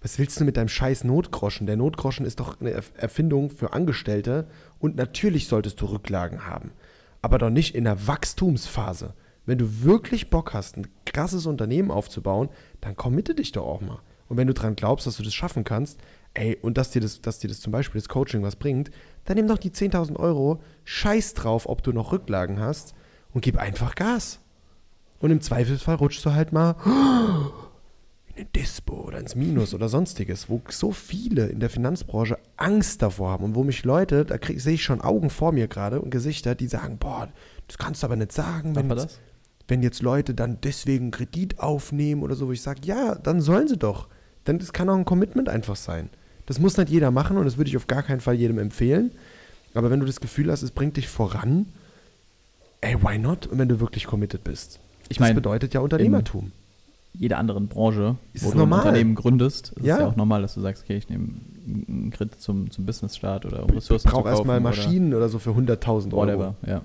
was 0.00 0.18
willst 0.18 0.38
du 0.38 0.44
mit 0.44 0.56
deinem 0.56 0.68
scheiß 0.68 1.04
Notgroschen? 1.04 1.66
Der 1.66 1.76
Notgroschen 1.76 2.26
ist 2.26 2.40
doch 2.40 2.60
eine 2.60 2.70
Erf- 2.70 2.94
Erfindung 2.96 3.50
für 3.50 3.72
Angestellte 3.72 4.46
und 4.78 4.96
natürlich 4.96 5.48
solltest 5.48 5.80
du 5.80 5.86
Rücklagen 5.86 6.46
haben, 6.46 6.72
aber 7.22 7.38
doch 7.38 7.50
nicht 7.50 7.74
in 7.74 7.84
der 7.84 8.06
Wachstumsphase. 8.06 9.14
Wenn 9.46 9.58
du 9.58 9.82
wirklich 9.82 10.30
Bock 10.30 10.52
hast, 10.52 10.76
ein 10.76 10.88
krasses 11.04 11.46
Unternehmen 11.46 11.90
aufzubauen, 11.90 12.48
dann 12.80 12.96
committe 12.96 13.34
dich 13.34 13.52
doch 13.52 13.64
auch 13.64 13.80
mal. 13.80 14.00
Und 14.28 14.36
wenn 14.36 14.46
du 14.46 14.54
dran 14.54 14.76
glaubst, 14.76 15.06
dass 15.06 15.16
du 15.16 15.22
das 15.22 15.34
schaffen 15.34 15.64
kannst, 15.64 16.00
ey, 16.34 16.56
und 16.60 16.78
dass 16.78 16.90
dir 16.90 17.00
das, 17.00 17.20
dass 17.20 17.38
dir 17.38 17.48
das 17.48 17.60
zum 17.60 17.72
Beispiel 17.72 18.00
das 18.00 18.08
Coaching 18.08 18.42
was 18.42 18.56
bringt, 18.56 18.90
dann 19.24 19.36
nimm 19.36 19.48
doch 19.48 19.58
die 19.58 19.70
10.000 19.70 20.16
Euro, 20.16 20.60
scheiß 20.84 21.34
drauf, 21.34 21.68
ob 21.68 21.82
du 21.82 21.92
noch 21.92 22.12
Rücklagen 22.12 22.60
hast 22.60 22.94
und 23.32 23.42
gib 23.42 23.56
einfach 23.58 23.94
Gas. 23.94 24.40
Und 25.18 25.30
im 25.30 25.40
Zweifelsfall 25.40 25.96
rutschst 25.96 26.24
du 26.24 26.32
halt 26.32 26.52
mal 26.52 26.76
in 28.28 28.44
den 28.44 28.52
Dispo 28.52 28.94
oder 28.94 29.18
ins 29.18 29.34
Minus 29.34 29.72
oder 29.72 29.88
sonstiges, 29.88 30.50
wo 30.50 30.60
so 30.68 30.92
viele 30.92 31.46
in 31.46 31.60
der 31.60 31.70
Finanzbranche 31.70 32.38
Angst 32.56 33.00
davor 33.00 33.30
haben 33.30 33.44
und 33.44 33.54
wo 33.54 33.64
mich 33.64 33.82
Leute, 33.84 34.24
da 34.24 34.36
sehe 34.56 34.74
ich 34.74 34.84
schon 34.84 35.00
Augen 35.00 35.30
vor 35.30 35.52
mir 35.52 35.68
gerade 35.68 36.00
und 36.00 36.10
Gesichter, 36.10 36.54
die 36.54 36.68
sagen, 36.68 36.98
boah, 36.98 37.28
das 37.66 37.78
kannst 37.78 38.02
du 38.02 38.06
aber 38.06 38.16
nicht 38.16 38.32
sagen, 38.32 38.76
wenn, 38.76 38.90
jetzt, 38.90 39.04
das? 39.04 39.20
wenn 39.68 39.82
jetzt 39.82 40.02
Leute 40.02 40.34
dann 40.34 40.60
deswegen 40.60 41.10
Kredit 41.10 41.60
aufnehmen 41.60 42.22
oder 42.22 42.34
so, 42.34 42.48
wo 42.48 42.52
ich 42.52 42.62
sage, 42.62 42.80
ja, 42.84 43.14
dann 43.14 43.40
sollen 43.40 43.68
sie 43.68 43.78
doch. 43.78 44.08
Denn 44.46 44.58
das 44.58 44.72
kann 44.72 44.88
auch 44.88 44.96
ein 44.96 45.04
Commitment 45.04 45.48
einfach 45.48 45.76
sein. 45.76 46.08
Das 46.46 46.58
muss 46.60 46.76
nicht 46.76 46.88
jeder 46.90 47.10
machen 47.10 47.36
und 47.38 47.44
das 47.44 47.56
würde 47.56 47.68
ich 47.68 47.76
auf 47.76 47.86
gar 47.86 48.02
keinen 48.02 48.20
Fall 48.20 48.34
jedem 48.34 48.58
empfehlen. 48.58 49.10
Aber 49.74 49.90
wenn 49.90 50.00
du 50.00 50.06
das 50.06 50.20
Gefühl 50.20 50.50
hast, 50.50 50.62
es 50.62 50.70
bringt 50.70 50.96
dich 50.96 51.08
voran, 51.08 51.66
ey, 52.80 52.96
why 53.02 53.18
not? 53.18 53.46
Und 53.46 53.58
wenn 53.58 53.68
du 53.68 53.80
wirklich 53.80 54.06
committed 54.06 54.44
bist. 54.44 54.78
Ich 55.08 55.18
das 55.18 55.24
meine, 55.26 55.34
bedeutet 55.34 55.74
ja 55.74 55.80
Unternehmertum. 55.80 56.52
jeder 57.14 57.38
anderen 57.38 57.68
Branche, 57.68 58.16
Ist 58.32 58.44
wo 58.44 58.48
es 58.48 58.52
du 58.52 58.58
normal? 58.58 58.80
ein 58.80 58.86
Unternehmen 58.88 59.14
gründest, 59.16 59.72
ist 59.76 59.84
Ja. 59.86 59.94
es 59.96 60.00
ja 60.00 60.06
auch 60.08 60.16
normal, 60.16 60.42
dass 60.42 60.54
du 60.54 60.60
sagst, 60.60 60.84
okay, 60.84 60.96
ich 60.96 61.08
nehme 61.08 61.28
einen 61.88 62.10
Kredit 62.10 62.40
zum, 62.40 62.70
zum 62.70 62.86
Business-Start 62.86 63.44
oder 63.46 63.64
um 63.64 63.70
Ich 63.70 63.76
Ressourcen 63.76 64.08
brauche 64.10 64.28
erstmal 64.28 64.60
Maschinen 64.60 65.14
oder, 65.14 65.28
so 65.28 65.38
für 65.38 65.50
100.000 65.50 66.12
oder 66.12 66.32
Euro. 66.32 66.38
whatever. 66.40 66.54
Ja. 66.66 66.82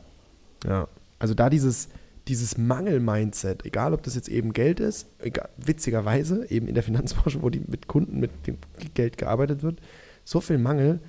Ja. 0.66 0.88
Also 1.20 1.34
da 1.36 1.50
dieses, 1.50 1.90
dieses 2.32 2.58
Mangel-Mindset, 2.58 3.66
egal 3.66 3.94
ob 3.94 4.04
das 4.04 4.16
jetzt 4.16 4.30
eben 4.30 4.54
Geld 4.54 4.80
ist, 4.80 5.06
egal, 5.20 5.50
witzigerweise, 5.58 6.50
eben 6.50 6.68
in 6.68 6.76
der 6.76 6.84
Finanzbranche, 6.90 7.42
wo 7.42 7.50
die 7.50 7.60
mit 7.60 7.88
Kunden 7.88 8.22
mit 8.22 8.32
dem 8.48 8.58
Geld 8.94 9.18
gearbeitet 9.18 9.64
wird, 9.64 9.82
so 10.24 10.40
viel 10.40 10.58
Mangel 10.58 11.02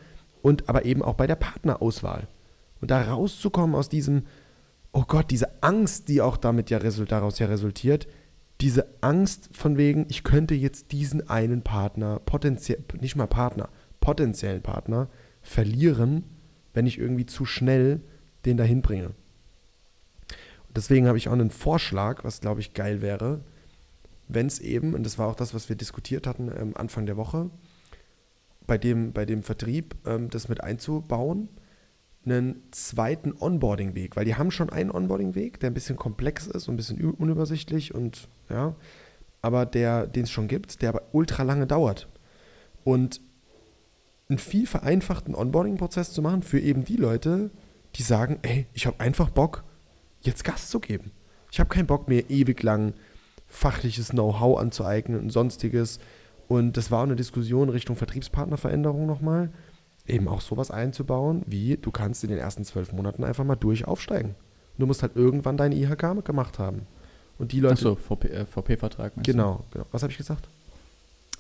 und 0.43 0.69
aber 0.69 0.85
eben 0.85 1.01
auch 1.01 1.15
bei 1.15 1.29
der 1.29 1.37
Partnerauswahl. 1.37 2.27
Und 2.81 2.91
da 2.91 3.01
rauszukommen 3.03 3.77
aus 3.77 3.89
diesem, 3.89 4.25
oh 4.93 5.05
Gott, 5.07 5.31
diese 5.31 5.63
Angst, 5.63 6.09
die 6.09 6.21
auch 6.21 6.37
damit 6.37 6.71
ja 6.71 6.81
daraus 6.81 7.39
ja 7.39 7.47
resultiert, 7.47 8.09
diese 8.61 8.89
Angst 9.01 9.51
von 9.53 9.77
wegen, 9.77 10.07
ich 10.09 10.25
könnte 10.25 10.57
jetzt 10.57 10.91
diesen 10.91 11.29
einen 11.29 11.63
Partner, 11.63 12.19
potenziell, 12.19 12.83
nicht 13.01 13.15
mal 13.15 13.29
Partner, 13.29 13.69
potenziellen 14.01 14.63
Partner 14.63 15.09
verlieren, 15.41 16.25
wenn 16.75 16.87
ich 16.87 16.99
irgendwie 16.99 17.27
zu 17.27 17.45
schnell 17.45 18.01
den 18.45 18.57
dahin 18.57 18.83
bringe. 18.83 19.11
Deswegen 20.75 21.07
habe 21.07 21.19
ich 21.19 21.29
auch 21.29 21.33
einen 21.33 21.51
Vorschlag, 21.51 22.25
was 22.25 22.41
glaube 22.41 22.61
ich 22.61 22.75
geil 22.75 23.03
wäre, 23.03 23.41
wenn 24.29 24.47
es 24.47 24.59
eben, 24.59 24.95
und 24.95 25.05
das 25.05 25.19
war 25.19 25.29
auch 25.29 25.35
das, 25.35 25.55
was 25.55 25.69
wir 25.69 25.77
diskutiert 25.77 26.27
hatten 26.27 26.51
ähm, 26.57 26.77
Anfang 26.77 27.07
der 27.07 27.17
Woche, 27.17 27.51
bei 28.67 28.79
dem, 28.79 29.13
bei 29.13 29.27
dem 29.27 29.43
Vertrieb, 29.43 29.95
ähm, 30.07 30.31
das 30.31 30.49
mit 30.49 30.63
einzubauen, 30.63 31.49
einen 32.25 32.63
zweiten 32.71 33.35
Onboarding-Weg, 33.39 34.17
weil 34.17 34.25
die 34.25 34.37
haben 34.37 34.51
schon 34.51 34.71
einen 34.71 34.91
Onboarding-Weg, 34.91 35.59
der 35.61 35.71
ein 35.71 35.75
bisschen 35.75 35.97
komplex 35.97 36.47
ist 36.47 36.69
und 36.69 36.75
ein 36.75 36.77
bisschen 36.77 37.01
unübersichtlich 37.11 37.95
und 37.95 38.29
ja, 38.49 38.77
aber 39.41 39.67
der, 39.67 40.07
den 40.07 40.23
es 40.25 40.31
schon 40.31 40.47
gibt, 40.47 40.83
der 40.83 40.91
aber 40.91 41.03
ultra 41.11 41.43
lange 41.43 41.67
dauert. 41.67 42.09
Und 42.85 43.21
einen 44.29 44.39
viel 44.39 44.67
vereinfachten 44.67 45.35
Onboarding-Prozess 45.35 46.13
zu 46.13 46.23
machen 46.23 46.43
für 46.43 46.61
eben 46.61 46.85
die 46.85 46.97
Leute, 46.97 47.51
die 47.97 48.03
sagen, 48.03 48.39
ey, 48.43 48.67
ich 48.73 48.87
habe 48.87 49.01
einfach 49.01 49.31
Bock, 49.31 49.65
jetzt 50.23 50.45
Gas 50.45 50.69
zu 50.69 50.81
geben. 50.81 51.13
Ich 51.51 51.61
habe 51.61 51.69
keinen 51.69 51.87
Bock 51.87 52.09
mehr 52.09 52.31
ewig 52.31 52.63
lang 52.63 52.95
fachliches 53.47 54.09
Know-how 54.09 54.59
anzueignen 54.59 55.21
und 55.21 55.31
sonstiges. 55.31 55.99
Und 56.49 56.77
das 56.77 56.91
war 56.91 57.01
auch 57.01 57.05
eine 57.05 57.17
Diskussion 57.17 57.69
Richtung 57.69 57.97
Vertriebspartnerveränderung 57.97 59.07
nochmal, 59.07 59.51
eben 60.07 60.29
auch 60.29 60.41
sowas 60.41 60.71
einzubauen, 60.71 61.43
wie 61.47 61.77
du 61.77 61.91
kannst 61.91 62.25
in 62.25 62.31
den 62.31 62.39
ersten 62.39 62.65
zwölf 62.65 62.93
Monaten 62.93 63.25
einfach 63.25 63.45
mal 63.45 63.57
durch 63.57 63.87
aufsteigen. 63.87 64.35
Du 64.79 64.87
musst 64.87 65.03
halt 65.03 65.17
irgendwann 65.17 65.57
deine 65.57 65.77
IHK 65.77 66.25
gemacht 66.25 66.59
haben. 66.59 66.87
Und 67.39 67.53
die 67.53 67.61
Leute. 67.61 67.75
Achso, 67.75 67.95
VP, 67.97 68.29
äh, 68.29 68.47
VP-Vertrag. 68.47 69.17
meinst 69.17 69.29
du? 69.29 69.33
Genau, 69.33 69.65
genau. 69.71 69.87
Was 69.93 70.03
habe 70.03 70.11
ich 70.13 70.19
gesagt? 70.19 70.49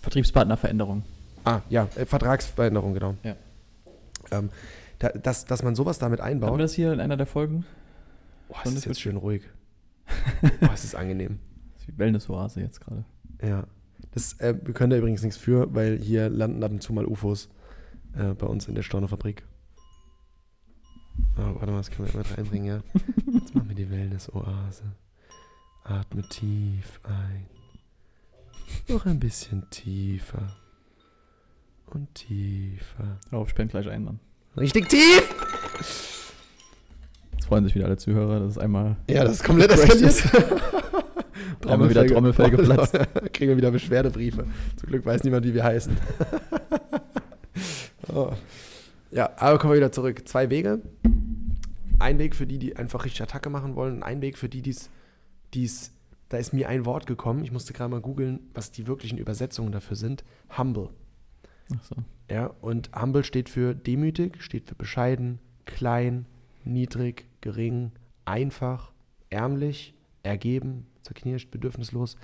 Vertriebspartnerveränderung. 0.00 1.02
Ah, 1.44 1.60
ja, 1.70 1.88
äh, 1.96 2.04
Vertragsveränderung, 2.06 2.94
genau. 2.94 3.14
Ja. 3.22 3.36
Ähm, 4.30 4.50
da, 4.98 5.08
dass, 5.10 5.44
dass 5.44 5.62
man 5.62 5.74
sowas 5.74 5.98
damit 5.98 6.20
Haben 6.20 6.40
wir 6.40 6.46
einbaut. 6.46 6.60
das 6.60 6.74
hier 6.74 6.92
in 6.92 7.00
einer 7.00 7.16
der 7.16 7.26
Folgen? 7.26 7.64
Boah, 8.52 8.60
es 8.66 8.74
ist 8.74 8.84
jetzt 8.84 9.00
schön 9.00 9.16
ruhig. 9.16 9.42
Boah, 10.60 10.74
es 10.74 10.84
ist 10.84 10.94
angenehm. 10.94 11.38
Das 11.72 11.82
ist 11.82 11.88
wie 11.88 11.98
Wellness-Oase 11.98 12.60
jetzt 12.60 12.82
gerade. 12.82 13.06
Ja. 13.42 13.66
Das, 14.10 14.34
äh, 14.40 14.54
wir 14.62 14.74
können 14.74 14.90
da 14.90 14.98
übrigens 14.98 15.22
nichts 15.22 15.38
für, 15.38 15.74
weil 15.74 15.98
hier 15.98 16.28
landen 16.28 16.62
ab 16.62 16.70
und 16.70 16.82
zu 16.82 16.92
mal 16.92 17.06
UFOs 17.06 17.48
äh, 18.14 18.34
bei 18.34 18.46
uns 18.46 18.68
in 18.68 18.74
der 18.74 18.82
Stornofabrik. 18.82 19.42
Oh, 21.38 21.54
warte 21.54 21.72
mal, 21.72 21.78
das 21.78 21.90
können 21.90 22.08
wir 22.08 22.14
immer 22.14 22.30
reinbringen, 22.30 22.66
ja. 22.66 22.82
Jetzt 23.32 23.54
machen 23.54 23.68
wir 23.68 23.74
die 23.74 23.90
Wellness-Oase. 23.90 24.84
Atme 25.84 26.22
tief 26.28 27.00
ein. 27.04 27.46
Noch 28.88 29.06
ein 29.06 29.18
bisschen 29.18 29.68
tiefer. 29.70 30.54
Und 31.86 32.14
tiefer. 32.14 33.18
Darauf 33.30 33.48
spenden 33.48 33.70
gleich 33.70 33.88
ein, 33.88 34.04
Mann. 34.04 34.20
Richtig 34.56 34.90
tief! 34.90 36.11
Jetzt 37.42 37.48
freuen 37.48 37.64
sich 37.64 37.74
wieder 37.74 37.86
alle 37.86 37.96
Zuhörer, 37.96 38.38
das 38.38 38.52
ist 38.52 38.58
einmal 38.58 38.94
Ja, 39.10 39.24
das 39.24 39.32
ist 39.32 39.42
komplett 39.42 39.72
eskaliert. 39.72 40.22
Einmal 41.66 41.90
wieder 41.90 42.06
Trommelfell 42.06 42.50
geplatzt. 42.50 42.96
Kriegen 43.32 43.50
wir 43.50 43.56
wieder 43.56 43.72
Beschwerdebriefe. 43.72 44.46
Zum 44.76 44.88
Glück 44.88 45.04
weiß 45.04 45.24
niemand, 45.24 45.44
wie 45.44 45.52
wir 45.52 45.64
heißen. 45.64 45.96
oh. 48.14 48.30
Ja, 49.10 49.30
aber 49.38 49.58
kommen 49.58 49.72
wir 49.72 49.78
wieder 49.78 49.90
zurück. 49.90 50.28
Zwei 50.28 50.50
Wege. 50.50 50.82
Ein 51.98 52.20
Weg 52.20 52.36
für 52.36 52.46
die, 52.46 52.58
die 52.58 52.76
einfach 52.76 53.04
richtig 53.04 53.22
Attacke 53.22 53.50
machen 53.50 53.74
wollen. 53.74 53.96
Und 53.96 54.02
ein 54.04 54.22
Weg 54.22 54.38
für 54.38 54.48
die, 54.48 54.62
die 54.62 55.64
es, 55.64 55.90
da 56.28 56.36
ist 56.36 56.52
mir 56.52 56.68
ein 56.68 56.86
Wort 56.86 57.06
gekommen. 57.06 57.42
Ich 57.42 57.50
musste 57.50 57.72
gerade 57.72 57.90
mal 57.90 58.00
googeln, 58.00 58.38
was 58.54 58.70
die 58.70 58.86
wirklichen 58.86 59.18
Übersetzungen 59.18 59.72
dafür 59.72 59.96
sind. 59.96 60.22
Humble. 60.56 60.90
Achso. 61.74 61.96
Ja, 62.30 62.54
und 62.60 62.90
humble 62.94 63.24
steht 63.24 63.48
für 63.48 63.74
demütig, 63.74 64.40
steht 64.40 64.68
für 64.68 64.76
bescheiden, 64.76 65.40
klein, 65.64 66.26
niedrig, 66.64 67.26
gering, 67.42 67.92
einfach, 68.24 68.92
ärmlich, 69.28 69.94
ergeben, 70.22 70.86
zerknirscht, 71.02 71.50
bedürfnislos. 71.50 72.16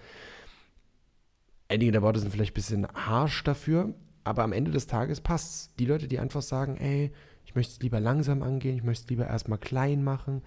Einige 1.69 1.93
der 1.93 2.03
Worte 2.03 2.21
sind 2.21 2.33
vielleicht 2.33 2.53
ein 2.53 2.55
bisschen 2.55 2.89
harsch 2.89 3.45
dafür, 3.45 3.93
aber 4.25 4.43
am 4.43 4.53
Ende 4.53 4.71
des 4.71 4.87
Tages 4.87 5.21
passt's. 5.21 5.75
Die 5.79 5.85
Leute, 5.85 6.09
die 6.09 6.19
einfach 6.19 6.43
sagen, 6.43 6.79
ey, 6.79 7.13
ich 7.45 7.55
möchte 7.55 7.73
es 7.73 7.81
lieber 7.81 8.01
langsam 8.01 8.43
angehen, 8.43 8.77
ich 8.77 8.85
möchte 8.85 9.05
es 9.05 9.11
lieber 9.11 9.27
erstmal 9.27 9.59
klein 9.59 10.03
machen. 10.03 10.43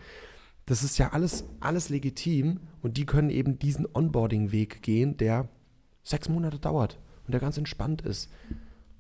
Das 0.66 0.84
ist 0.84 0.98
ja 0.98 1.12
alles, 1.12 1.46
alles 1.60 1.90
legitim 1.90 2.60
und 2.82 2.98
die 2.98 3.06
können 3.06 3.30
eben 3.30 3.60
diesen 3.60 3.88
Onboarding-Weg 3.92 4.82
gehen, 4.82 5.18
der 5.18 5.50
sechs 6.04 6.30
Monate 6.30 6.60
dauert 6.60 7.00
und 7.26 7.34
der 7.34 7.42
ganz 7.42 7.58
entspannt 7.58 8.02
ist. 8.02 8.32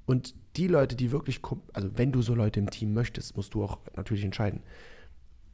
Und 0.05 0.35
die 0.57 0.67
Leute, 0.67 0.95
die 0.95 1.11
wirklich, 1.11 1.39
also 1.73 1.89
wenn 1.95 2.11
du 2.11 2.21
so 2.21 2.35
Leute 2.35 2.59
im 2.59 2.69
Team 2.69 2.93
möchtest, 2.93 3.37
musst 3.37 3.53
du 3.53 3.63
auch 3.63 3.79
natürlich 3.95 4.25
entscheiden. 4.25 4.61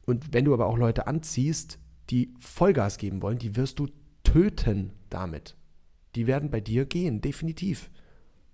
Und 0.08 0.32
wenn 0.32 0.46
du 0.46 0.54
aber 0.54 0.64
auch 0.64 0.78
Leute 0.78 1.06
anziehst, 1.06 1.78
die 2.08 2.32
Vollgas 2.38 2.96
geben 2.96 3.20
wollen, 3.20 3.38
die 3.38 3.56
wirst 3.56 3.78
du 3.78 3.88
töten 4.24 4.92
damit. 5.10 5.54
Die 6.14 6.26
werden 6.26 6.50
bei 6.50 6.62
dir 6.62 6.86
gehen, 6.86 7.20
definitiv. 7.20 7.90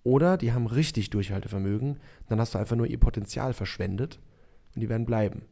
Oder 0.02 0.36
die 0.36 0.52
haben 0.52 0.66
richtig 0.66 1.10
Durchhaltevermögen, 1.10 2.00
dann 2.28 2.40
hast 2.40 2.54
du 2.54 2.58
einfach 2.58 2.74
nur 2.74 2.88
ihr 2.88 2.98
Potenzial 2.98 3.52
verschwendet 3.52 4.18
und 4.74 4.80
die 4.80 4.88
werden 4.88 5.06
bleiben. 5.06 5.42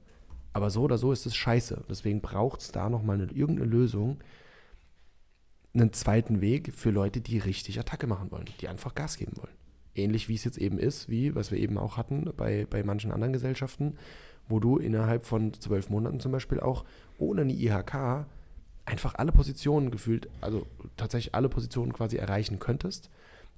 Aber 0.52 0.70
so 0.70 0.82
oder 0.82 0.98
so 0.98 1.12
ist 1.12 1.24
es 1.24 1.36
scheiße. 1.36 1.84
Deswegen 1.88 2.20
braucht 2.20 2.62
es 2.62 2.72
da 2.72 2.90
nochmal 2.90 3.20
eine, 3.20 3.30
irgendeine 3.30 3.70
Lösung, 3.70 4.18
einen 5.72 5.92
zweiten 5.92 6.40
Weg 6.40 6.74
für 6.74 6.90
Leute, 6.90 7.20
die 7.20 7.38
richtig 7.38 7.78
Attacke 7.78 8.08
machen 8.08 8.32
wollen, 8.32 8.46
die 8.60 8.66
einfach 8.66 8.96
Gas 8.96 9.18
geben 9.18 9.36
wollen. 9.36 9.54
Ähnlich 9.94 10.28
wie 10.28 10.34
es 10.34 10.42
jetzt 10.42 10.58
eben 10.58 10.78
ist, 10.78 11.08
wie 11.08 11.36
was 11.36 11.52
wir 11.52 11.58
eben 11.58 11.78
auch 11.78 11.96
hatten 11.96 12.28
bei, 12.36 12.66
bei 12.68 12.82
manchen 12.82 13.12
anderen 13.12 13.32
Gesellschaften, 13.32 13.98
wo 14.48 14.60
du 14.60 14.78
innerhalb 14.78 15.26
von 15.26 15.52
zwölf 15.54 15.90
Monaten 15.90 16.20
zum 16.20 16.32
Beispiel 16.32 16.60
auch 16.60 16.84
ohne 17.18 17.42
eine 17.42 17.52
IHK 17.52 18.26
einfach 18.84 19.14
alle 19.14 19.32
Positionen 19.32 19.90
gefühlt, 19.90 20.28
also 20.40 20.66
tatsächlich 20.96 21.34
alle 21.34 21.48
Positionen 21.48 21.92
quasi 21.92 22.16
erreichen 22.16 22.58
könntest. 22.58 23.10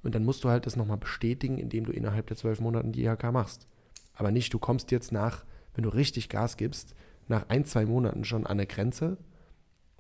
Und 0.03 0.14
dann 0.14 0.25
musst 0.25 0.44
du 0.44 0.51
halt 0.51 0.66
das 0.66 0.77
nochmal 0.77 0.99
bestätigen, 0.99 1.59
indem 1.59 1.87
du 1.87 1.92
innerhalb 1.92 2.27
der 2.27 2.37
zwölf 2.37 2.61
Monaten 2.61 2.92
die 2.92 3.05
IHK 3.05 3.33
machst. 3.33 3.66
Aber 4.14 4.31
nicht, 4.31 4.53
du 4.53 4.59
kommst 4.59 4.90
jetzt 4.90 5.12
nach, 5.12 5.44
wenn 5.75 5.85
du 5.85 5.88
richtig 5.88 6.29
Gas 6.29 6.57
gibst, 6.57 6.94
nach 7.27 7.49
ein, 7.49 7.64
zwei 7.64 7.87
Monaten 7.87 8.25
schon 8.25 8.44
an 8.44 8.53
eine 8.53 8.66
Grenze, 8.66 9.16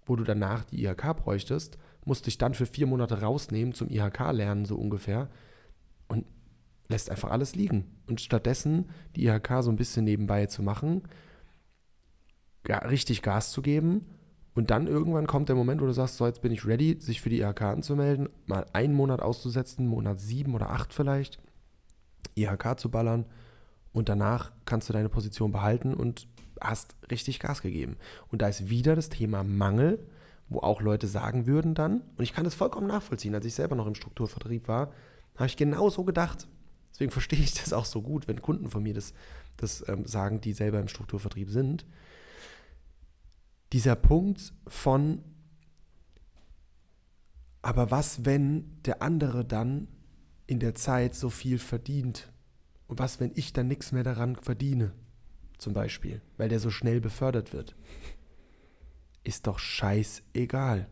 wo 0.04 0.16
du 0.16 0.24
danach 0.24 0.64
die 0.64 0.84
IHK 0.84 1.16
bräuchtest, 1.16 1.78
musst 2.04 2.26
dich 2.26 2.36
dann 2.36 2.52
für 2.52 2.66
vier 2.66 2.86
Monate 2.86 3.22
rausnehmen 3.22 3.72
zum 3.72 3.88
IHK-Lernen 3.88 4.66
so 4.66 4.76
ungefähr 4.76 5.30
lässt 6.88 7.10
einfach 7.10 7.30
alles 7.30 7.54
liegen. 7.54 7.84
Und 8.06 8.20
stattdessen 8.20 8.90
die 9.16 9.26
IHK 9.26 9.62
so 9.62 9.70
ein 9.70 9.76
bisschen 9.76 10.04
nebenbei 10.04 10.46
zu 10.46 10.62
machen, 10.62 11.02
ja, 12.66 12.78
richtig 12.78 13.22
Gas 13.22 13.52
zu 13.52 13.62
geben 13.62 14.06
und 14.54 14.70
dann 14.70 14.86
irgendwann 14.86 15.26
kommt 15.26 15.48
der 15.48 15.56
Moment, 15.56 15.80
wo 15.80 15.86
du 15.86 15.92
sagst, 15.92 16.16
so 16.16 16.26
jetzt 16.26 16.40
bin 16.40 16.52
ich 16.52 16.64
ready, 16.64 16.96
sich 17.00 17.20
für 17.20 17.28
die 17.28 17.40
IHK 17.40 17.62
anzumelden, 17.62 18.28
mal 18.46 18.64
einen 18.72 18.94
Monat 18.94 19.20
auszusetzen, 19.20 19.86
Monat 19.86 20.20
sieben 20.20 20.54
oder 20.54 20.70
acht 20.70 20.94
vielleicht, 20.94 21.40
IHK 22.36 22.78
zu 22.78 22.90
ballern 22.90 23.26
und 23.92 24.08
danach 24.08 24.52
kannst 24.64 24.88
du 24.88 24.92
deine 24.92 25.08
Position 25.08 25.50
behalten 25.50 25.92
und 25.92 26.28
hast 26.60 26.94
richtig 27.10 27.40
Gas 27.40 27.62
gegeben. 27.62 27.96
Und 28.30 28.42
da 28.42 28.48
ist 28.48 28.70
wieder 28.70 28.94
das 28.94 29.08
Thema 29.08 29.42
Mangel, 29.42 30.06
wo 30.48 30.60
auch 30.60 30.80
Leute 30.80 31.08
sagen 31.08 31.46
würden 31.46 31.74
dann, 31.74 32.02
und 32.16 32.22
ich 32.22 32.32
kann 32.32 32.44
das 32.44 32.54
vollkommen 32.54 32.86
nachvollziehen, 32.86 33.34
als 33.34 33.44
ich 33.44 33.54
selber 33.54 33.74
noch 33.74 33.86
im 33.86 33.94
Strukturvertrieb 33.96 34.68
war, 34.68 34.92
habe 35.34 35.46
ich 35.46 35.56
genau 35.56 35.90
so 35.90 36.04
gedacht. 36.04 36.46
Deswegen 36.94 37.10
verstehe 37.10 37.40
ich 37.40 37.54
das 37.54 37.72
auch 37.72 37.84
so 37.84 38.02
gut, 38.02 38.28
wenn 38.28 38.40
Kunden 38.40 38.70
von 38.70 38.84
mir 38.84 38.94
das, 38.94 39.14
das 39.56 39.84
ähm, 39.88 40.06
sagen, 40.06 40.40
die 40.40 40.52
selber 40.52 40.78
im 40.78 40.86
Strukturvertrieb 40.86 41.50
sind. 41.50 41.84
Dieser 43.72 43.96
Punkt 43.96 44.52
von, 44.68 45.24
aber 47.62 47.90
was, 47.90 48.24
wenn 48.24 48.80
der 48.84 49.02
andere 49.02 49.44
dann 49.44 49.88
in 50.46 50.60
der 50.60 50.76
Zeit 50.76 51.16
so 51.16 51.30
viel 51.30 51.58
verdient? 51.58 52.32
Und 52.86 53.00
was, 53.00 53.18
wenn 53.18 53.32
ich 53.34 53.52
dann 53.52 53.66
nichts 53.66 53.90
mehr 53.90 54.04
daran 54.04 54.36
verdiene? 54.36 54.92
Zum 55.58 55.72
Beispiel, 55.72 56.22
weil 56.36 56.48
der 56.48 56.60
so 56.60 56.70
schnell 56.70 57.00
befördert 57.00 57.52
wird. 57.52 57.74
Ist 59.24 59.48
doch 59.48 59.58
scheißegal. 59.58 60.88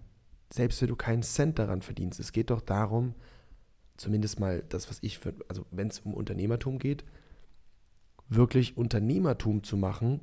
Selbst 0.52 0.80
wenn 0.82 0.88
du 0.88 0.96
keinen 0.96 1.22
Cent 1.22 1.60
daran 1.60 1.82
verdienst. 1.82 2.18
Es 2.18 2.32
geht 2.32 2.50
doch 2.50 2.60
darum, 2.60 3.14
zumindest 3.96 4.40
mal 4.40 4.64
das, 4.68 4.88
was 4.88 4.98
ich 5.02 5.18
für, 5.18 5.34
also 5.48 5.64
wenn 5.70 5.88
es 5.88 6.00
um 6.00 6.14
Unternehmertum 6.14 6.78
geht, 6.78 7.04
wirklich 8.28 8.76
Unternehmertum 8.76 9.62
zu 9.62 9.76
machen 9.76 10.20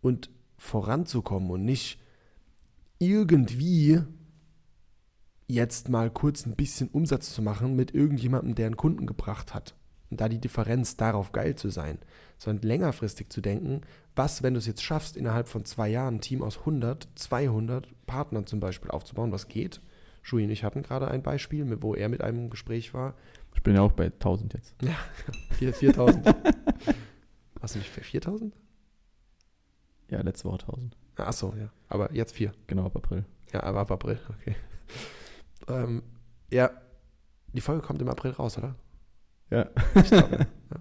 und 0.00 0.30
voranzukommen 0.56 1.50
und 1.50 1.64
nicht 1.64 2.00
irgendwie 2.98 4.00
jetzt 5.46 5.88
mal 5.88 6.10
kurz 6.10 6.44
ein 6.44 6.56
bisschen 6.56 6.88
Umsatz 6.88 7.32
zu 7.32 7.42
machen 7.42 7.74
mit 7.74 7.94
irgendjemandem, 7.94 8.54
der 8.54 8.66
einen 8.66 8.76
Kunden 8.76 9.06
gebracht 9.06 9.54
hat. 9.54 9.74
Und 10.10 10.20
da 10.20 10.28
die 10.28 10.40
Differenz 10.40 10.96
darauf 10.96 11.32
geil 11.32 11.54
zu 11.54 11.68
sein, 11.68 11.98
sondern 12.38 12.66
längerfristig 12.66 13.30
zu 13.30 13.40
denken, 13.40 13.82
was, 14.16 14.42
wenn 14.42 14.54
du 14.54 14.58
es 14.58 14.66
jetzt 14.66 14.82
schaffst, 14.82 15.16
innerhalb 15.16 15.48
von 15.48 15.64
zwei 15.64 15.88
Jahren 15.88 16.16
ein 16.16 16.20
Team 16.20 16.42
aus 16.42 16.58
100, 16.58 17.08
200 17.14 18.06
Partnern 18.06 18.46
zum 18.46 18.58
Beispiel 18.60 18.90
aufzubauen, 18.90 19.32
was 19.32 19.48
geht. 19.48 19.80
Shui 20.22 20.44
und 20.44 20.50
ich 20.50 20.64
hatten 20.64 20.82
gerade 20.82 21.08
ein 21.08 21.22
Beispiel, 21.22 21.82
wo 21.82 21.94
er 21.94 22.08
mit 22.08 22.22
einem 22.22 22.50
Gespräch 22.50 22.94
war. 22.94 23.14
Ich 23.54 23.62
bin 23.62 23.74
ja 23.74 23.80
auch 23.80 23.92
bei 23.92 24.06
1000 24.06 24.54
jetzt. 24.54 24.74
Ja, 24.82 24.96
4000. 25.72 26.26
Warst 27.60 27.74
du 27.74 27.78
nicht 27.78 27.90
für 27.90 28.02
4000? 28.02 28.54
Ja, 30.10 30.20
letzte 30.22 30.44
Woche 30.44 30.60
1000. 30.60 30.96
Achso, 31.16 31.54
ja. 31.58 31.70
Aber 31.88 32.12
jetzt 32.14 32.34
4. 32.34 32.52
Genau, 32.66 32.86
ab 32.86 32.96
April. 32.96 33.24
Ja, 33.52 33.62
aber 33.62 33.80
ab 33.80 33.90
April, 33.90 34.18
okay. 34.28 34.56
Ähm, 35.66 36.02
ja, 36.50 36.70
die 37.52 37.60
Folge 37.60 37.82
kommt 37.82 38.00
im 38.00 38.08
April 38.08 38.30
raus, 38.30 38.56
oder? 38.56 38.74
Ja. 39.50 39.68
Ich 39.96 40.08
glaube, 40.08 40.46
ja. 40.70 40.80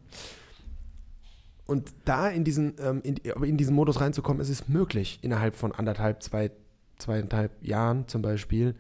Und 1.65 1.93
da 2.05 2.29
in 2.29 2.45
diesen, 2.45 2.75
ähm, 2.79 3.01
in, 3.03 3.17
in 3.17 3.57
diesen 3.57 3.75
Modus 3.75 3.99
reinzukommen, 3.99 4.41
ist 4.41 4.49
es 4.49 4.69
möglich, 4.69 5.19
innerhalb 5.23 5.55
von 5.55 5.73
anderthalb, 5.73 6.23
zwei, 6.23 6.51
zweieinhalb 6.97 7.51
Jahren 7.65 8.07
zum 8.07 8.21
Beispiel 8.21 8.75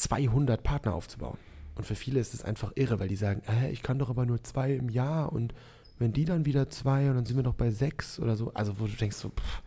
200 0.00 0.62
Partner 0.62 0.94
aufzubauen. 0.94 1.38
Und 1.76 1.84
für 1.84 1.94
viele 1.94 2.20
ist 2.20 2.34
es 2.34 2.44
einfach 2.44 2.72
irre, 2.74 2.98
weil 3.00 3.08
die 3.08 3.16
sagen, 3.16 3.42
äh, 3.48 3.70
ich 3.70 3.82
kann 3.82 3.98
doch 3.98 4.10
aber 4.10 4.26
nur 4.26 4.42
zwei 4.42 4.74
im 4.74 4.88
Jahr 4.88 5.32
und 5.32 5.54
wenn 5.98 6.12
die 6.12 6.24
dann 6.24 6.46
wieder 6.46 6.70
zwei 6.70 7.08
und 7.10 7.16
dann 7.16 7.26
sind 7.26 7.36
wir 7.36 7.42
doch 7.42 7.54
bei 7.54 7.70
sechs 7.70 8.18
oder 8.18 8.36
so. 8.36 8.52
Also 8.54 8.80
wo 8.80 8.86
du 8.86 8.92
denkst 8.92 9.16
so, 9.16 9.28
pff, 9.28 9.62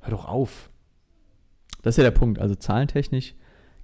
hör 0.00 0.10
doch 0.10 0.26
auf. 0.26 0.70
Das 1.82 1.94
ist 1.94 1.98
ja 1.98 2.04
der 2.04 2.18
Punkt. 2.18 2.38
Also 2.38 2.54
zahlentechnisch 2.54 3.34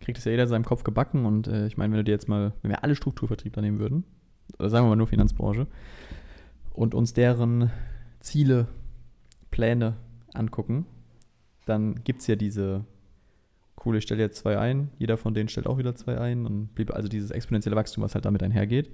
kriegt 0.01 0.19
es 0.19 0.25
ja 0.25 0.31
jeder 0.31 0.45
in 0.45 0.49
seinem 0.49 0.65
Kopf 0.65 0.85
gebacken 0.85 1.25
und 1.25 1.49
äh, 1.49 1.67
ich 1.67 1.77
meine, 1.77 1.93
wenn 1.93 1.99
du 1.99 2.05
dir 2.05 2.13
jetzt 2.13 2.29
mal, 2.29 2.53
wenn 2.63 2.71
wir 2.71 2.85
alle 2.85 2.95
Strukturvertriebler 2.95 3.63
nehmen 3.63 3.79
würden, 3.79 4.05
oder 4.59 4.69
sagen 4.69 4.87
wir 4.87 4.91
mal 4.91 4.97
nur 4.97 5.07
Finanzbranche, 5.07 5.67
und 6.73 6.95
uns 6.95 7.13
deren 7.13 7.71
Ziele, 8.21 8.69
Pläne 9.51 9.97
angucken, 10.33 10.87
dann 11.67 12.03
gibt 12.05 12.21
es 12.21 12.27
ja 12.27 12.37
diese 12.37 12.85
cool, 13.85 13.97
ich 13.97 14.05
stelle 14.05 14.21
jetzt 14.21 14.39
zwei 14.39 14.59
ein, 14.59 14.91
jeder 14.99 15.17
von 15.17 15.35
denen 15.35 15.49
stellt 15.49 15.67
auch 15.67 15.79
wieder 15.79 15.95
zwei 15.95 16.19
ein 16.19 16.47
und 16.47 16.75
blieb 16.75 16.93
also 16.93 17.09
dieses 17.09 17.31
exponentielle 17.31 17.77
Wachstum, 17.77 18.05
was 18.05 18.15
halt 18.15 18.25
damit 18.25 18.43
einhergeht. 18.43 18.91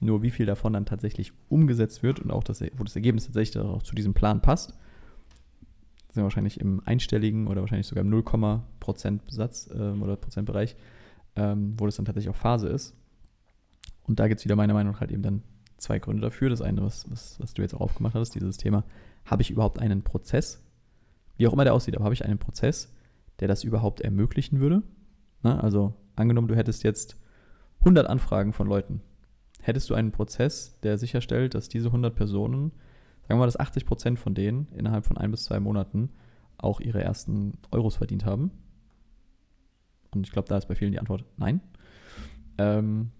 Nur 0.00 0.22
wie 0.22 0.30
viel 0.30 0.46
davon 0.46 0.72
dann 0.72 0.86
tatsächlich 0.86 1.32
umgesetzt 1.48 2.02
wird 2.02 2.18
und 2.18 2.30
auch 2.30 2.42
das, 2.42 2.60
wo 2.76 2.82
das 2.84 2.96
Ergebnis 2.96 3.26
tatsächlich 3.26 3.62
auch 3.62 3.82
zu 3.82 3.94
diesem 3.94 4.14
Plan 4.14 4.42
passt, 4.42 4.70
sind 6.08 6.16
wir 6.16 6.24
wahrscheinlich 6.24 6.60
im 6.60 6.82
einstelligen 6.84 7.46
oder 7.46 7.60
wahrscheinlich 7.60 7.86
sogar 7.86 8.02
im 8.02 8.10
0, 8.10 8.22
Prozent 8.80 9.22
Satz 9.28 9.70
ähm, 9.72 10.02
oder 10.02 10.16
Prozentbereich, 10.16 10.76
ähm, 11.36 11.74
wo 11.78 11.86
das 11.86 11.96
dann 11.96 12.04
tatsächlich 12.04 12.34
auch 12.34 12.38
Phase 12.38 12.68
ist. 12.68 12.94
Und 14.04 14.18
da 14.18 14.28
gibt 14.28 14.40
es 14.40 14.44
wieder 14.44 14.56
meiner 14.56 14.74
Meinung 14.74 14.92
nach 14.92 15.00
halt 15.00 15.12
eben 15.12 15.22
dann 15.22 15.42
zwei 15.78 15.98
Gründe 15.98 16.20
dafür. 16.20 16.50
Das 16.50 16.60
eine, 16.60 16.82
was, 16.82 17.10
was, 17.10 17.38
was 17.40 17.54
du 17.54 17.62
jetzt 17.62 17.74
auch 17.74 17.80
aufgemacht 17.80 18.14
hast, 18.14 18.34
dieses 18.34 18.56
Thema, 18.56 18.84
habe 19.24 19.42
ich 19.42 19.50
überhaupt 19.50 19.78
einen 19.78 20.02
Prozess, 20.02 20.62
wie 21.36 21.46
auch 21.46 21.52
immer 21.52 21.64
der 21.64 21.74
aussieht, 21.74 21.94
aber 21.94 22.04
habe 22.04 22.14
ich 22.14 22.24
einen 22.24 22.38
Prozess, 22.38 22.92
der 23.40 23.48
das 23.48 23.64
überhaupt 23.64 24.00
ermöglichen 24.00 24.60
würde? 24.60 24.82
Na, 25.42 25.60
also 25.60 25.94
angenommen, 26.16 26.48
du 26.48 26.56
hättest 26.56 26.82
jetzt 26.84 27.18
100 27.80 28.06
Anfragen 28.06 28.52
von 28.52 28.66
Leuten. 28.68 29.00
Hättest 29.60 29.90
du 29.90 29.94
einen 29.94 30.12
Prozess, 30.12 30.78
der 30.80 30.98
sicherstellt, 30.98 31.54
dass 31.54 31.68
diese 31.68 31.88
100 31.88 32.14
Personen, 32.14 32.70
sagen 33.22 33.34
wir 33.34 33.36
mal, 33.36 33.46
dass 33.46 33.58
80 33.58 33.86
Prozent 33.86 34.18
von 34.18 34.34
denen 34.34 34.68
innerhalb 34.76 35.06
von 35.06 35.16
ein 35.16 35.30
bis 35.30 35.44
zwei 35.44 35.60
Monaten 35.60 36.10
auch 36.58 36.80
ihre 36.80 37.02
ersten 37.02 37.58
Euros 37.70 37.96
verdient 37.96 38.24
haben? 38.24 38.50
Und 40.14 40.26
ich 40.26 40.32
glaube, 40.32 40.48
da 40.48 40.58
ist 40.58 40.66
bei 40.68 40.74
vielen 40.74 40.92
die 40.92 40.98
Antwort 40.98 41.24
nein. 41.36 41.60
Ähm, 42.58 43.10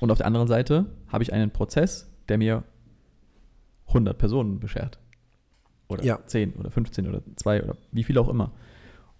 und 0.00 0.10
auf 0.10 0.18
der 0.18 0.26
anderen 0.26 0.48
Seite 0.48 0.86
habe 1.08 1.24
ich 1.24 1.32
einen 1.32 1.50
Prozess, 1.50 2.12
der 2.28 2.38
mir 2.38 2.64
100 3.88 4.18
Personen 4.18 4.60
beschert. 4.60 4.98
Oder 5.88 6.04
Ja. 6.04 6.20
10 6.26 6.54
oder 6.54 6.70
15 6.70 7.08
oder 7.08 7.22
2 7.36 7.62
oder 7.62 7.76
wie 7.92 8.04
viel 8.04 8.18
auch 8.18 8.28
immer. 8.28 8.52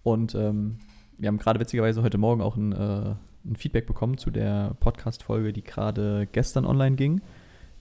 Und 0.07 0.37
ähm, 0.37 0.79
wir 1.19 1.27
haben 1.27 1.37
gerade 1.37 1.59
witzigerweise 1.59 2.01
heute 2.01 2.16
Morgen 2.16 2.40
auch 2.40 2.57
ein, 2.57 2.71
äh, 2.71 3.16
ein 3.45 3.57
Feedback 3.57 3.88
bekommen 3.88 4.19
zu 4.19 4.31
der 4.31 4.77
Podcast-Folge, 4.79 5.53
die 5.53 5.64
gerade 5.64 6.29
gestern 6.31 6.64
online 6.64 6.95
ging. 6.95 7.23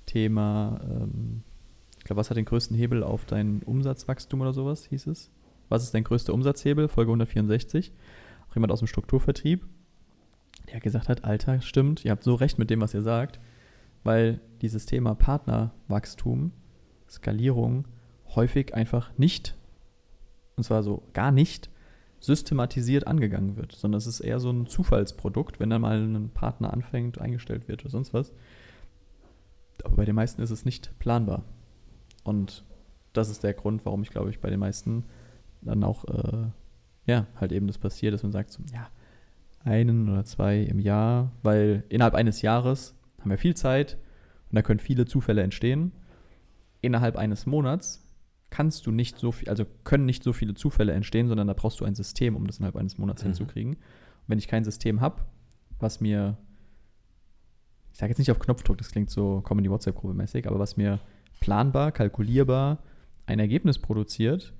Thema, 0.07 0.81
ähm, 0.89 1.43
ich 1.99 2.03
glaube, 2.03 2.19
was 2.19 2.31
hat 2.31 2.37
den 2.37 2.45
größten 2.45 2.75
Hebel 2.75 3.03
auf 3.03 3.25
dein 3.25 3.61
Umsatzwachstum 3.61 4.41
oder 4.41 4.53
sowas, 4.53 4.87
hieß 4.87 5.05
es? 5.05 5.29
Was 5.69 5.83
ist 5.83 5.93
dein 5.93 6.03
größter 6.03 6.33
Umsatzhebel? 6.33 6.87
Folge 6.87 7.11
164. 7.11 7.93
Auch 8.49 8.55
jemand 8.55 8.71
aus 8.71 8.79
dem 8.79 8.87
Strukturvertrieb, 8.87 9.63
der 10.73 10.79
gesagt 10.79 11.09
hat, 11.09 11.25
Alter, 11.25 11.61
stimmt, 11.61 12.05
ihr 12.05 12.09
habt 12.09 12.23
so 12.23 12.33
recht 12.33 12.57
mit 12.57 12.71
dem, 12.71 12.81
was 12.81 12.95
ihr 12.95 13.03
sagt, 13.03 13.39
weil 14.03 14.41
dieses 14.63 14.87
Thema 14.87 15.13
Partnerwachstum, 15.13 16.53
Skalierung 17.07 17.87
häufig 18.33 18.73
einfach 18.73 19.15
nicht, 19.15 19.55
und 20.55 20.63
zwar 20.63 20.81
so 20.81 21.03
gar 21.13 21.31
nicht, 21.31 21.69
systematisiert 22.19 23.07
angegangen 23.07 23.55
wird, 23.55 23.73
sondern 23.73 23.97
es 23.97 24.07
ist 24.07 24.19
eher 24.19 24.39
so 24.39 24.49
ein 24.49 24.67
Zufallsprodukt, 24.67 25.59
wenn 25.59 25.69
dann 25.69 25.81
mal 25.81 26.01
ein 26.01 26.29
Partner 26.29 26.73
anfängt, 26.73 27.19
eingestellt 27.19 27.67
wird 27.67 27.83
oder 27.83 27.91
sonst 27.91 28.13
was. 28.13 28.31
Aber 29.83 29.97
bei 29.97 30.05
den 30.05 30.15
meisten 30.15 30.41
ist 30.41 30.51
es 30.51 30.65
nicht 30.65 30.97
planbar. 30.99 31.43
Und 32.23 32.63
das 33.13 33.29
ist 33.29 33.43
der 33.43 33.53
Grund, 33.53 33.85
warum 33.85 34.01
ich 34.03 34.09
glaube 34.09 34.29
ich 34.29 34.39
bei 34.39 34.49
den 34.49 34.59
meisten 34.59 35.03
dann 35.61 35.83
auch, 35.83 36.05
äh, 36.05 36.47
ja, 37.05 37.27
halt 37.39 37.51
eben 37.51 37.67
das 37.67 37.77
passiert, 37.77 38.13
dass 38.13 38.23
man 38.23 38.31
sagt, 38.31 38.51
so, 38.51 38.63
ja, 38.73 38.89
einen 39.63 40.09
oder 40.09 40.25
zwei 40.25 40.59
im 40.61 40.79
Jahr, 40.79 41.31
weil 41.43 41.83
innerhalb 41.89 42.13
eines 42.13 42.41
Jahres 42.41 42.95
haben 43.19 43.31
wir 43.31 43.37
viel 43.37 43.55
Zeit 43.55 43.97
und 44.49 44.55
da 44.55 44.61
können 44.61 44.79
viele 44.79 45.05
Zufälle 45.05 45.41
entstehen. 45.41 45.91
Innerhalb 46.81 47.17
eines 47.17 47.47
Monats 47.47 48.04
kannst 48.49 48.85
du 48.85 48.91
nicht 48.91 49.17
so 49.17 49.31
viel, 49.31 49.49
also 49.49 49.65
können 49.83 50.05
nicht 50.05 50.23
so 50.23 50.31
viele 50.33 50.53
Zufälle 50.53 50.93
entstehen, 50.93 51.27
sondern 51.27 51.47
da 51.47 51.53
brauchst 51.53 51.79
du 51.79 51.85
ein 51.85 51.95
System, 51.95 52.35
um 52.35 52.47
das 52.47 52.57
innerhalb 52.59 52.75
eines 52.75 52.97
Monats 52.97 53.21
Mhm. 53.23 53.27
hinzukriegen. 53.27 53.73
Und 53.73 53.79
wenn 54.27 54.37
ich 54.39 54.47
kein 54.47 54.63
System 54.63 55.01
habe, 55.01 55.23
was 55.79 55.99
mir, 55.99 56.37
ich 57.91 57.97
sage 57.99 58.11
jetzt 58.11 58.19
nicht 58.19 58.31
auf 58.31 58.39
Knopfdruck, 58.39 58.77
das 58.77 58.91
klingt 58.91 59.09
so 59.09 59.41
Comedy 59.41 59.69
WhatsApp-Gruppe 59.69 60.13
mäßig, 60.13 60.47
aber 60.47 60.59
was 60.59 60.77
mir 60.77 60.99
planbar, 61.39 61.91
kalkulierbar 61.91 62.79
ein 63.25 63.39
Ergebnis 63.39 63.79
produziert, 63.79 64.53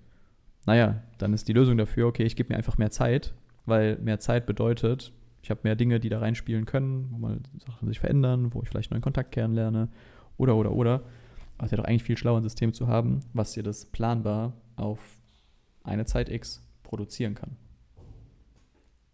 naja, 0.65 1.03
dann 1.19 1.33
ist 1.33 1.47
die 1.47 1.53
Lösung 1.53 1.77
dafür, 1.77 2.07
okay, 2.07 2.23
ich 2.23 2.35
gebe 2.35 2.51
mir 2.51 2.57
einfach 2.57 2.77
mehr 2.77 2.89
Zeit, 2.91 3.33
weil 3.65 3.97
mehr 3.99 4.19
Zeit 4.19 4.45
bedeutet, 4.45 5.13
ich 5.41 5.51
habe 5.51 5.61
mehr 5.63 5.75
Dinge, 5.75 5.99
die 5.99 6.09
da 6.09 6.19
reinspielen 6.19 6.65
können, 6.65 7.07
wo 7.11 7.17
mal 7.19 7.39
Sachen 7.65 7.87
sich 7.87 7.99
verändern, 7.99 8.53
wo 8.53 8.63
ich 8.63 8.69
vielleicht 8.69 8.91
einen 8.91 8.97
neuen 8.97 9.03
Kontakt 9.03 9.31
kennenlerne 9.31 9.89
oder, 10.37 10.55
oder, 10.55 10.71
oder. 10.71 11.03
Aber 11.57 11.65
es 11.65 11.71
wäre 11.71 11.81
doch 11.81 11.87
eigentlich 11.87 12.03
viel 12.03 12.17
schlauer, 12.17 12.37
ein 12.37 12.43
System 12.43 12.73
zu 12.73 12.87
haben, 12.87 13.21
was 13.33 13.53
dir 13.53 13.63
das 13.63 13.85
planbar 13.85 14.53
auf 14.75 14.99
eine 15.83 16.05
Zeit 16.05 16.29
X 16.29 16.61
produzieren 16.83 17.35
kann. 17.35 17.55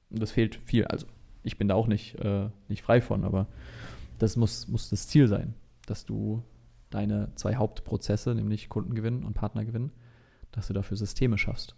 Und 0.10 0.22
das 0.22 0.32
fehlt 0.32 0.56
viel. 0.56 0.86
Also 0.86 1.06
ich 1.44 1.58
bin 1.58 1.68
da 1.68 1.76
auch 1.76 1.88
nicht, 1.88 2.16
äh, 2.16 2.50
nicht 2.68 2.82
frei 2.82 3.02
von, 3.02 3.24
aber 3.24 3.48
das 4.20 4.36
muss, 4.36 4.68
muss 4.68 4.90
das 4.90 5.08
Ziel 5.08 5.28
sein, 5.28 5.54
dass 5.86 6.06
du 6.06 6.44
deine 6.90 7.34
zwei 7.36 7.56
Hauptprozesse, 7.56 8.36
nämlich 8.36 8.70
Kundengewinn 8.70 9.24
und 9.24 9.34
Partnergewinn, 9.34 9.92
dass 10.52 10.68
du 10.68 10.74
dafür 10.74 10.98
Systeme 10.98 11.38
schaffst. 11.38 11.76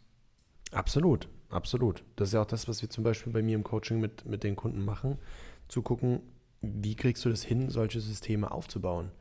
Absolut, 0.72 1.30
absolut. 1.50 2.04
Das 2.16 2.30
ist 2.30 2.34
ja 2.34 2.42
auch 2.42 2.48
das, 2.48 2.68
was 2.68 2.82
wir 2.82 2.90
zum 2.90 3.04
Beispiel 3.04 3.32
bei 3.32 3.44
mir 3.44 3.56
im 3.56 3.64
Coaching 3.64 4.00
mit, 4.00 4.26
mit 4.26 4.44
den 4.44 4.56
Kunden 4.56 4.84
machen, 4.84 5.20
zu 5.68 5.84
gucken, 5.84 6.22
wie 6.62 6.96
kriegst 6.96 7.24
du 7.26 7.30
das 7.30 7.44
hin, 7.44 7.70
solche 7.70 8.00
Systeme 8.00 8.50
aufzubauen 8.52 9.12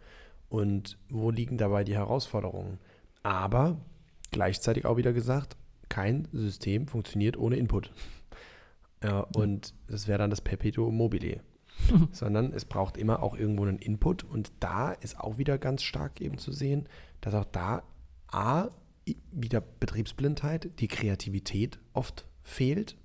und 0.52 0.98
wo 1.08 1.30
liegen 1.30 1.56
dabei 1.56 1.82
die 1.82 1.94
Herausforderungen. 1.94 2.78
Aber 3.22 3.80
gleichzeitig 4.32 4.84
auch 4.84 4.98
wieder 4.98 5.14
gesagt, 5.14 5.56
kein 5.88 6.28
System 6.30 6.86
funktioniert 6.88 7.38
ohne 7.38 7.56
Input. 7.56 7.90
Ja, 9.02 9.20
und 9.34 9.72
das 9.88 10.08
wäre 10.08 10.18
dann 10.18 10.28
das 10.28 10.42
Perpetuum 10.42 10.94
mobile. 10.94 11.40
Sondern 12.12 12.52
es 12.52 12.66
braucht 12.66 12.98
immer 12.98 13.22
auch 13.22 13.34
irgendwo 13.34 13.62
einen 13.62 13.78
Input. 13.78 14.24
Und 14.24 14.52
da 14.60 14.92
ist 14.92 15.18
auch 15.18 15.38
wieder 15.38 15.56
ganz 15.56 15.82
stark 15.82 16.20
eben 16.20 16.36
zu 16.36 16.52
sehen, 16.52 16.86
dass 17.22 17.32
auch 17.32 17.46
da 17.46 17.82
A, 18.28 18.68
wieder 19.30 19.62
Betriebsblindheit, 19.62 20.78
die 20.80 20.88
Kreativität 20.88 21.78
oft 21.94 22.26
fehlt. 22.42 22.98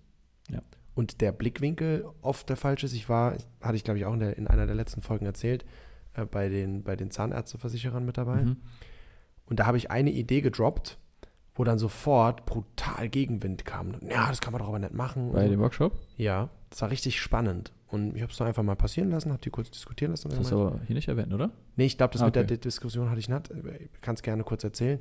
Ja. 0.49 0.61
Und 0.95 1.21
der 1.21 1.31
Blickwinkel 1.31 2.05
oft 2.21 2.49
der 2.49 2.57
falsche 2.57 2.87
ist. 2.87 2.93
Ich 2.93 3.07
war, 3.07 3.37
hatte 3.61 3.77
ich 3.77 3.85
glaube 3.85 3.99
ich 3.99 4.05
auch 4.05 4.13
in, 4.13 4.19
der, 4.19 4.37
in 4.37 4.47
einer 4.47 4.65
der 4.65 4.75
letzten 4.75 5.01
Folgen 5.01 5.25
erzählt, 5.25 5.63
äh, 6.17 6.25
bei, 6.25 6.49
den, 6.49 6.83
bei 6.83 6.95
den 6.95 7.09
Zahnärzteversicherern 7.11 8.05
mit 8.05 8.17
dabei. 8.17 8.43
Mhm. 8.43 8.57
Und 9.45 9.59
da 9.59 9.65
habe 9.65 9.77
ich 9.77 9.89
eine 9.91 10.11
Idee 10.11 10.41
gedroppt, 10.41 10.97
wo 11.55 11.63
dann 11.63 11.79
sofort 11.79 12.45
brutal 12.45 13.07
Gegenwind 13.09 13.65
kam. 13.65 13.95
Ja, 14.09 14.27
das 14.27 14.41
kann 14.41 14.51
man 14.53 14.61
doch 14.61 14.67
aber 14.67 14.79
nicht 14.79 14.93
machen. 14.93 15.31
Bei 15.31 15.47
dem 15.47 15.59
Workshop? 15.59 15.93
ja, 16.17 16.49
das 16.69 16.81
war 16.81 16.91
richtig 16.91 17.19
spannend. 17.21 17.71
Und 17.87 18.17
ich 18.17 18.21
habe 18.21 18.29
es 18.31 18.37
dann 18.37 18.47
einfach 18.47 18.63
mal 18.63 18.75
passieren 18.75 19.09
lassen, 19.11 19.31
habe 19.31 19.41
die 19.41 19.49
kurz 19.49 19.71
diskutieren 19.71 20.11
lassen. 20.11 20.27
Das 20.27 20.37
hast 20.39 20.51
du 20.51 20.59
aber 20.67 20.81
hier 20.85 20.95
nicht 20.95 21.07
erwähnt, 21.07 21.33
oder? 21.33 21.51
Nee, 21.77 21.85
ich 21.85 21.97
glaube, 21.97 22.11
das 22.11 22.21
Ah, 22.21 22.25
mit 22.25 22.35
der 22.35 22.43
okay. 22.43 22.55
Di- 22.55 22.59
Diskussion 22.59 23.09
hatte 23.09 23.21
ich 23.21 23.29
nicht. 23.29 23.49
Ich 23.93 24.01
kann 24.01 24.15
es 24.15 24.21
gerne 24.21 24.43
kurz 24.43 24.65
erzählen. 24.65 24.99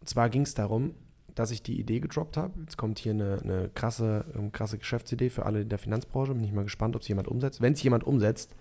Und 0.00 0.08
zwar 0.10 0.28
ging 0.28 0.42
es 0.42 0.52
darum, 0.52 0.94
dass 1.34 1.50
ich 1.50 1.62
die 1.62 1.80
Idee 1.80 2.00
gedroppt 2.00 2.36
habe. 2.36 2.52
Jetzt 2.60 2.76
kommt 2.76 2.98
hier 2.98 3.12
eine, 3.12 3.38
eine 3.42 3.70
krasse, 3.70 4.26
ähm, 4.36 4.52
krasse 4.52 4.76
Geschäftsidee 4.76 5.30
für 5.30 5.46
alle 5.46 5.62
in 5.62 5.70
der 5.70 5.78
Finanzbranche. 5.78 6.34
Bin 6.34 6.44
ich 6.44 6.52
mal 6.52 6.64
gespannt, 6.64 6.94
ob 6.96 7.00
es 7.00 7.08
jemand 7.08 7.28
umsetzt. 7.28 7.62
Wenn 7.62 7.72
es 7.72 7.82
jemand 7.82 8.04
umsetzt, 8.04 8.54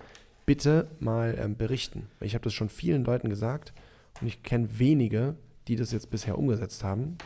bitte 0.51 0.87
mal 0.99 1.37
ähm, 1.39 1.55
berichten. 1.55 2.07
Ich 2.19 2.33
habe 2.33 2.43
das 2.43 2.53
schon 2.53 2.67
vielen 2.67 3.05
Leuten 3.05 3.29
gesagt 3.29 3.71
und 4.19 4.27
ich 4.27 4.43
kenne 4.43 4.67
wenige, 4.79 5.35
die 5.69 5.77
das 5.77 5.93
jetzt 5.93 6.09
bisher 6.09 6.37
umgesetzt 6.37 6.83
haben. 6.83 7.17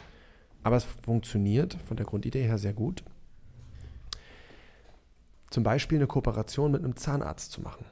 Aber 0.61 0.75
es 0.75 0.83
funktioniert 0.83 1.75
von 1.87 1.97
der 1.97 2.05
Grundidee 2.05 2.43
her 2.43 2.59
sehr 2.59 2.73
gut. 2.73 3.03
Zum 5.49 5.63
Beispiel 5.63 5.97
eine 5.97 6.05
Kooperation 6.05 6.71
mit 6.71 6.83
einem 6.83 6.95
Zahnarzt 6.95 7.51
zu 7.51 7.61
machen 7.61 7.85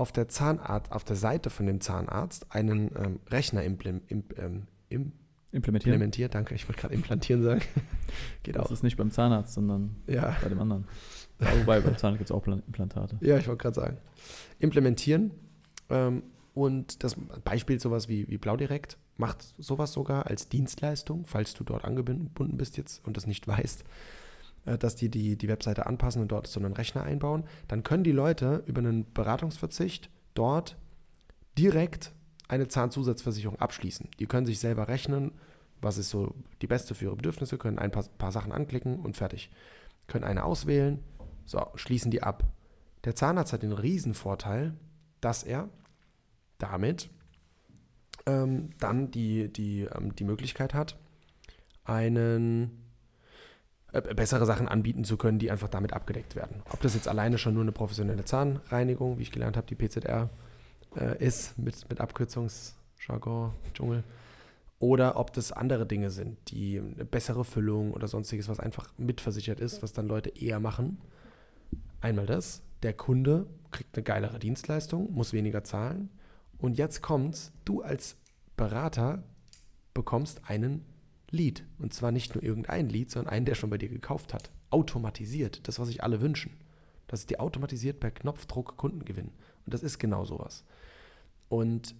auf 0.00 0.12
der 0.12 0.28
Zahnarzt, 0.28 0.90
auf 0.92 1.04
der 1.04 1.16
Seite 1.16 1.50
von 1.50 1.66
dem 1.66 1.82
Zahnarzt 1.82 2.46
einen 2.54 2.90
ähm, 2.96 3.20
Rechner 3.28 3.62
implem, 3.64 4.00
im, 4.08 4.24
ähm, 4.38 4.62
im, 4.88 5.12
Implementieren. 5.52 5.94
implementiert. 5.94 6.34
Danke, 6.34 6.54
ich 6.54 6.66
wollte 6.68 6.80
gerade 6.80 6.94
implantieren 6.94 7.42
sagen. 7.42 7.60
Geht 8.44 8.56
Das 8.56 8.66
auch. 8.66 8.70
ist 8.70 8.82
nicht 8.82 8.96
beim 8.96 9.10
Zahnarzt, 9.10 9.52
sondern 9.52 9.96
Ja, 10.06 10.34
bei 10.42 10.48
dem 10.48 10.58
anderen. 10.58 10.86
Ja, 11.40 11.58
wobei, 11.58 11.80
beim 11.80 11.96
Zahnarzt 11.96 12.18
gibt 12.18 12.30
es 12.30 12.36
auch 12.36 12.42
Plan- 12.42 12.62
Implantate. 12.66 13.16
ja, 13.20 13.38
ich 13.38 13.48
wollte 13.48 13.62
gerade 13.62 13.74
sagen. 13.74 13.98
Implementieren. 14.58 15.30
Ähm, 15.88 16.22
und 16.54 17.02
das 17.04 17.16
Beispiel 17.44 17.80
sowas 17.80 18.08
wie, 18.08 18.28
wie 18.28 18.38
Blaudirekt 18.38 18.98
macht 19.16 19.54
sowas 19.58 19.92
sogar 19.92 20.26
als 20.26 20.48
Dienstleistung, 20.48 21.24
falls 21.26 21.54
du 21.54 21.62
dort 21.64 21.84
angebunden 21.84 22.56
bist 22.56 22.76
jetzt 22.76 23.04
und 23.06 23.16
das 23.16 23.26
nicht 23.26 23.46
weißt, 23.46 23.84
äh, 24.66 24.78
dass 24.78 24.96
die, 24.96 25.08
die 25.08 25.36
die 25.36 25.48
Webseite 25.48 25.86
anpassen 25.86 26.22
und 26.22 26.32
dort 26.32 26.46
so 26.46 26.60
einen 26.60 26.72
Rechner 26.72 27.02
einbauen. 27.04 27.44
Dann 27.68 27.82
können 27.82 28.04
die 28.04 28.12
Leute 28.12 28.62
über 28.66 28.80
einen 28.80 29.10
Beratungsverzicht 29.12 30.10
dort 30.34 30.76
direkt 31.58 32.12
eine 32.48 32.68
Zahnzusatzversicherung 32.68 33.58
abschließen. 33.60 34.08
Die 34.18 34.26
können 34.26 34.46
sich 34.46 34.58
selber 34.58 34.88
rechnen, 34.88 35.32
was 35.80 35.98
ist 35.98 36.10
so 36.10 36.34
die 36.62 36.66
beste 36.66 36.94
für 36.94 37.06
ihre 37.06 37.16
Bedürfnisse, 37.16 37.58
können 37.58 37.78
ein 37.78 37.90
paar, 37.90 38.04
paar 38.18 38.32
Sachen 38.32 38.52
anklicken 38.52 39.00
und 39.00 39.16
fertig. 39.16 39.50
Können 40.08 40.24
eine 40.24 40.44
auswählen, 40.44 40.98
so, 41.50 41.66
schließen 41.74 42.12
die 42.12 42.22
ab. 42.22 42.44
Der 43.04 43.16
Zahnarzt 43.16 43.52
hat 43.52 43.64
den 43.64 43.72
Riesenvorteil, 43.72 44.74
dass 45.20 45.42
er 45.42 45.68
damit 46.58 47.10
ähm, 48.26 48.70
dann 48.78 49.10
die, 49.10 49.52
die, 49.52 49.80
ähm, 49.82 50.14
die 50.14 50.22
Möglichkeit 50.22 50.74
hat, 50.74 50.96
einen 51.84 52.84
äh, 53.92 54.00
bessere 54.14 54.46
Sachen 54.46 54.68
anbieten 54.68 55.02
zu 55.02 55.16
können, 55.16 55.40
die 55.40 55.50
einfach 55.50 55.68
damit 55.68 55.92
abgedeckt 55.92 56.36
werden. 56.36 56.62
Ob 56.70 56.80
das 56.82 56.94
jetzt 56.94 57.08
alleine 57.08 57.36
schon 57.36 57.54
nur 57.54 57.64
eine 57.64 57.72
professionelle 57.72 58.24
Zahnreinigung, 58.24 59.18
wie 59.18 59.22
ich 59.22 59.32
gelernt 59.32 59.56
habe, 59.56 59.66
die 59.66 59.74
PZR 59.74 60.30
äh, 60.94 61.18
ist, 61.24 61.58
mit, 61.58 61.88
mit 61.88 62.00
Abkürzungsjargon, 62.00 63.54
Dschungel, 63.74 64.04
oder 64.78 65.16
ob 65.16 65.32
das 65.32 65.50
andere 65.50 65.84
Dinge 65.84 66.12
sind, 66.12 66.38
die 66.52 66.78
eine 66.78 67.04
bessere 67.04 67.44
Füllung 67.44 67.92
oder 67.92 68.06
sonstiges, 68.06 68.48
was 68.48 68.60
einfach 68.60 68.86
mitversichert 68.98 69.58
ist, 69.58 69.82
was 69.82 69.92
dann 69.92 70.06
Leute 70.06 70.30
eher 70.30 70.60
machen. 70.60 70.98
Einmal 72.00 72.26
das, 72.26 72.62
der 72.82 72.94
Kunde 72.94 73.46
kriegt 73.70 73.96
eine 73.96 74.02
geilere 74.02 74.38
Dienstleistung, 74.38 75.12
muss 75.12 75.32
weniger 75.32 75.64
zahlen. 75.64 76.10
Und 76.58 76.78
jetzt 76.78 77.02
kommt's, 77.02 77.52
du 77.64 77.82
als 77.82 78.16
Berater 78.56 79.22
bekommst 79.94 80.42
einen 80.48 80.84
Lead. 81.30 81.64
Und 81.78 81.94
zwar 81.94 82.12
nicht 82.12 82.34
nur 82.34 82.42
irgendein 82.42 82.88
Lead, 82.88 83.10
sondern 83.10 83.32
einen, 83.32 83.46
der 83.46 83.54
schon 83.54 83.70
bei 83.70 83.78
dir 83.78 83.88
gekauft 83.88 84.34
hat. 84.34 84.50
Automatisiert. 84.70 85.66
Das, 85.68 85.78
was 85.78 85.88
sich 85.88 86.02
alle 86.02 86.20
wünschen. 86.20 86.52
Dass 87.06 87.26
die 87.26 87.38
automatisiert 87.38 88.00
per 88.00 88.10
Knopfdruck 88.10 88.76
Kunden 88.76 89.04
gewinnen. 89.04 89.32
Und 89.64 89.74
das 89.74 89.82
ist 89.82 89.98
genau 89.98 90.24
sowas. 90.24 90.64
Und 91.48 91.94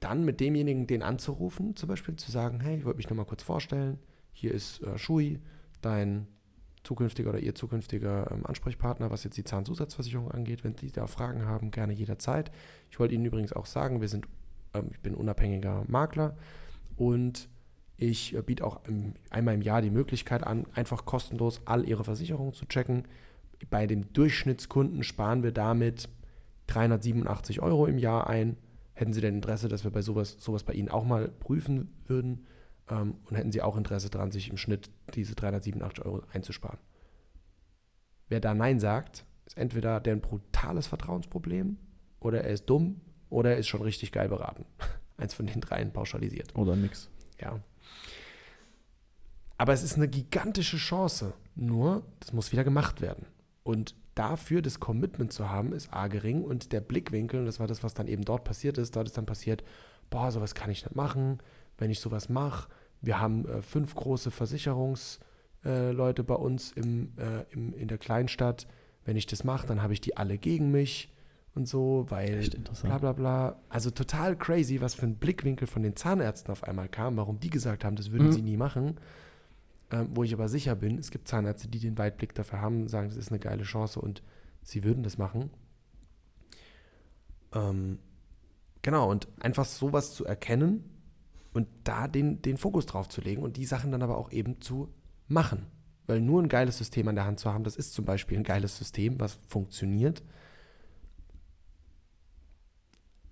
dann 0.00 0.24
mit 0.24 0.40
demjenigen, 0.40 0.86
den 0.86 1.02
anzurufen, 1.02 1.76
zum 1.76 1.88
Beispiel 1.88 2.16
zu 2.16 2.30
sagen, 2.30 2.60
hey, 2.60 2.78
ich 2.78 2.84
wollte 2.84 2.96
mich 2.96 3.10
nochmal 3.10 3.26
kurz 3.26 3.42
vorstellen, 3.42 3.98
hier 4.32 4.52
ist 4.52 4.82
äh, 4.82 4.96
Shui, 4.98 5.40
dein 5.82 6.26
zukünftiger 6.82 7.30
oder 7.30 7.38
ihr 7.38 7.54
zukünftiger 7.54 8.30
ähm, 8.30 8.46
Ansprechpartner, 8.46 9.10
was 9.10 9.24
jetzt 9.24 9.36
die 9.36 9.44
Zahnzusatzversicherung 9.44 10.30
angeht. 10.30 10.64
Wenn 10.64 10.76
die 10.76 10.92
da 10.92 11.06
Fragen 11.06 11.44
haben, 11.44 11.70
gerne 11.70 11.92
jederzeit. 11.92 12.50
Ich 12.90 12.98
wollte 12.98 13.14
Ihnen 13.14 13.24
übrigens 13.24 13.52
auch 13.52 13.66
sagen, 13.66 14.00
wir 14.00 14.08
sind, 14.08 14.26
ähm, 14.74 14.88
ich 14.90 15.00
bin 15.00 15.14
unabhängiger 15.14 15.84
Makler 15.88 16.36
und 16.96 17.48
ich 17.96 18.34
äh, 18.34 18.42
biete 18.42 18.64
auch 18.64 18.80
im, 18.86 19.14
einmal 19.28 19.54
im 19.54 19.62
Jahr 19.62 19.82
die 19.82 19.90
Möglichkeit 19.90 20.42
an, 20.42 20.66
einfach 20.74 21.04
kostenlos 21.04 21.60
all 21.66 21.86
Ihre 21.86 22.04
Versicherungen 22.04 22.54
zu 22.54 22.66
checken. 22.66 23.04
Bei 23.68 23.86
dem 23.86 24.12
Durchschnittskunden 24.12 25.02
sparen 25.02 25.42
wir 25.42 25.52
damit 25.52 26.08
387 26.68 27.60
Euro 27.60 27.86
im 27.86 27.98
Jahr 27.98 28.28
ein. 28.28 28.56
Hätten 28.94 29.12
Sie 29.12 29.20
denn 29.20 29.36
Interesse, 29.36 29.68
dass 29.68 29.84
wir 29.84 29.90
bei 29.90 30.02
sowas, 30.02 30.36
sowas 30.40 30.62
bei 30.62 30.72
Ihnen 30.72 30.88
auch 30.88 31.04
mal 31.04 31.28
prüfen 31.28 31.90
würden? 32.06 32.46
Ähm, 32.90 33.16
und 33.24 33.36
hätten 33.36 33.52
Sie 33.52 33.62
auch 33.62 33.76
Interesse 33.76 34.10
daran, 34.10 34.32
sich 34.32 34.50
im 34.50 34.56
Schnitt 34.56 34.90
diese 35.14 35.34
387 35.34 36.04
Euro 36.04 36.22
einzusparen? 36.32 36.78
Wer 38.28 38.40
da 38.40 38.54
Nein 38.54 38.80
sagt, 38.80 39.24
ist 39.46 39.56
entweder 39.56 40.00
der 40.00 40.14
ein 40.14 40.20
brutales 40.20 40.86
Vertrauensproblem 40.86 41.78
oder 42.20 42.44
er 42.44 42.50
ist 42.50 42.66
dumm 42.66 43.00
oder 43.28 43.52
er 43.52 43.58
ist 43.58 43.68
schon 43.68 43.82
richtig 43.82 44.12
geil 44.12 44.28
beraten. 44.28 44.66
Eins 45.16 45.34
von 45.34 45.46
den 45.46 45.60
dreien 45.60 45.92
pauschalisiert. 45.92 46.54
Oder 46.56 46.72
ein 46.72 46.82
Mix. 46.82 47.10
Ja. 47.40 47.60
Aber 49.58 49.72
es 49.72 49.82
ist 49.82 49.96
eine 49.96 50.08
gigantische 50.08 50.78
Chance. 50.78 51.34
Nur, 51.54 52.04
das 52.20 52.32
muss 52.32 52.52
wieder 52.52 52.64
gemacht 52.64 53.00
werden. 53.00 53.26
Und 53.62 53.94
dafür 54.14 54.62
das 54.62 54.80
Commitment 54.80 55.32
zu 55.32 55.50
haben, 55.50 55.72
ist 55.72 55.92
A 55.92 56.08
gering 56.08 56.42
und 56.42 56.72
der 56.72 56.80
Blickwinkel, 56.80 57.40
und 57.40 57.46
das 57.46 57.60
war 57.60 57.66
das, 57.66 57.82
was 57.82 57.94
dann 57.94 58.08
eben 58.08 58.24
dort 58.24 58.44
passiert 58.44 58.78
ist, 58.78 58.96
dort 58.96 59.08
ist 59.08 59.18
dann 59.18 59.26
passiert, 59.26 59.62
boah, 60.08 60.30
sowas 60.32 60.54
kann 60.54 60.70
ich 60.70 60.82
nicht 60.84 60.96
machen, 60.96 61.38
wenn 61.78 61.90
ich 61.90 62.00
sowas 62.00 62.28
mache. 62.28 62.70
Wir 63.00 63.20
haben 63.20 63.46
äh, 63.48 63.62
fünf 63.62 63.94
große 63.94 64.30
Versicherungsleute 64.30 66.22
äh, 66.22 66.24
bei 66.24 66.34
uns 66.34 66.72
im, 66.72 67.12
äh, 67.16 67.44
im, 67.50 67.72
in 67.74 67.88
der 67.88 67.98
Kleinstadt. 67.98 68.66
Wenn 69.04 69.16
ich 69.16 69.26
das 69.26 69.44
mache, 69.44 69.66
dann 69.66 69.82
habe 69.82 69.92
ich 69.92 70.00
die 70.00 70.16
alle 70.16 70.36
gegen 70.38 70.70
mich 70.70 71.12
und 71.54 71.66
so, 71.66 72.06
weil 72.10 72.48
bla 72.82 72.98
bla 72.98 73.12
bla. 73.12 73.60
Also 73.68 73.90
total 73.90 74.36
crazy, 74.36 74.80
was 74.80 74.94
für 74.94 75.06
ein 75.06 75.16
Blickwinkel 75.16 75.66
von 75.66 75.82
den 75.82 75.96
Zahnärzten 75.96 76.52
auf 76.52 76.64
einmal 76.64 76.88
kam, 76.88 77.16
warum 77.16 77.40
die 77.40 77.50
gesagt 77.50 77.84
haben, 77.84 77.96
das 77.96 78.12
würden 78.12 78.28
Mhm. 78.28 78.32
sie 78.32 78.42
nie 78.42 78.56
machen. 78.56 78.98
Ähm, 79.92 80.10
wo 80.14 80.22
ich 80.22 80.32
aber 80.32 80.48
sicher 80.48 80.76
bin, 80.76 80.98
es 80.98 81.10
gibt 81.10 81.26
Zahnärzte, 81.26 81.66
die 81.66 81.80
den 81.80 81.98
Weitblick 81.98 82.34
dafür 82.34 82.60
haben, 82.60 82.86
sagen, 82.86 83.08
das 83.08 83.16
ist 83.16 83.30
eine 83.30 83.40
geile 83.40 83.64
Chance 83.64 84.00
und 84.00 84.22
sie 84.62 84.84
würden 84.84 85.02
das 85.02 85.18
machen. 85.18 85.50
Ähm, 87.52 87.98
genau, 88.82 89.10
und 89.10 89.26
einfach 89.40 89.64
sowas 89.64 90.14
zu 90.14 90.24
erkennen 90.24 90.84
und 91.52 91.68
da 91.84 92.08
den, 92.08 92.42
den 92.42 92.56
Fokus 92.56 92.86
drauf 92.86 93.08
zu 93.08 93.20
legen 93.20 93.42
und 93.42 93.56
die 93.56 93.64
Sachen 93.64 93.90
dann 93.92 94.02
aber 94.02 94.18
auch 94.18 94.30
eben 94.30 94.60
zu 94.60 94.92
machen. 95.28 95.66
Weil 96.06 96.20
nur 96.20 96.42
ein 96.42 96.48
geiles 96.48 96.78
System 96.78 97.08
an 97.08 97.14
der 97.14 97.24
Hand 97.24 97.40
zu 97.40 97.52
haben, 97.52 97.64
das 97.64 97.76
ist 97.76 97.92
zum 97.92 98.04
Beispiel 98.04 98.38
ein 98.38 98.44
geiles 98.44 98.76
System, 98.76 99.20
was 99.20 99.38
funktioniert, 99.48 100.22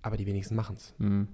aber 0.01 0.17
die 0.17 0.25
wenigsten 0.25 0.55
machen 0.55 0.77
es. 0.77 0.93
Mhm. 0.97 1.27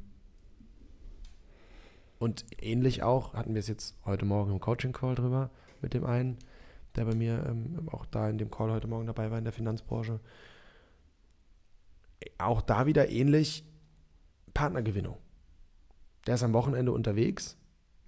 Und 2.17 2.45
ähnlich 2.59 3.03
auch, 3.03 3.33
hatten 3.33 3.53
wir 3.53 3.59
es 3.59 3.67
jetzt 3.67 3.95
heute 4.05 4.25
Morgen 4.25 4.51
im 4.51 4.59
Coaching-Call 4.59 5.15
drüber 5.15 5.51
mit 5.81 5.93
dem 5.93 6.05
einen, 6.05 6.37
der 6.95 7.05
bei 7.05 7.13
mir 7.13 7.45
ähm, 7.47 7.87
auch 7.91 8.05
da 8.05 8.29
in 8.29 8.37
dem 8.37 8.49
Call 8.49 8.71
heute 8.71 8.87
Morgen 8.87 9.05
dabei 9.05 9.29
war 9.29 9.37
in 9.37 9.43
der 9.43 9.53
Finanzbranche. 9.53 10.19
Auch 12.37 12.61
da 12.61 12.85
wieder 12.85 13.09
ähnlich 13.09 13.65
Partnergewinnung. 14.53 15.17
Der 16.25 16.35
ist 16.35 16.43
am 16.43 16.53
Wochenende 16.53 16.91
unterwegs 16.91 17.57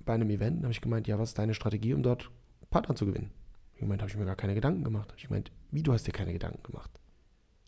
bei 0.03 0.13
einem 0.13 0.29
Event. 0.29 0.63
Habe 0.63 0.71
ich 0.71 0.81
gemeint, 0.81 1.07
ja, 1.07 1.19
was 1.19 1.29
ist 1.29 1.37
deine 1.37 1.53
Strategie, 1.53 1.93
um 1.93 2.03
dort 2.03 2.31
Partner 2.69 2.95
zu 2.95 3.05
gewinnen? 3.05 3.31
Ich 3.73 3.81
gemeint, 3.81 4.01
habe 4.01 4.09
ich 4.09 4.17
mir 4.17 4.25
gar 4.25 4.35
keine 4.35 4.55
Gedanken 4.55 4.83
gemacht. 4.83 5.11
Hab 5.11 5.17
Ich 5.17 5.27
gemeint, 5.27 5.51
wie 5.71 5.83
du 5.83 5.93
hast 5.93 6.07
dir 6.07 6.11
keine 6.11 6.33
Gedanken 6.33 6.63
gemacht? 6.63 6.91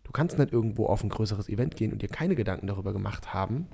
Du 0.03 0.11
kannst 0.11 0.39
nicht 0.39 0.51
irgendwo 0.51 0.87
auf 0.87 1.03
ein 1.03 1.09
größeres 1.09 1.49
Event 1.49 1.75
gehen 1.75 1.91
und 1.91 2.01
dir 2.01 2.09
keine 2.09 2.35
Gedanken 2.35 2.65
darüber 2.65 2.93
gemacht 2.93 3.31
haben, 3.31 3.67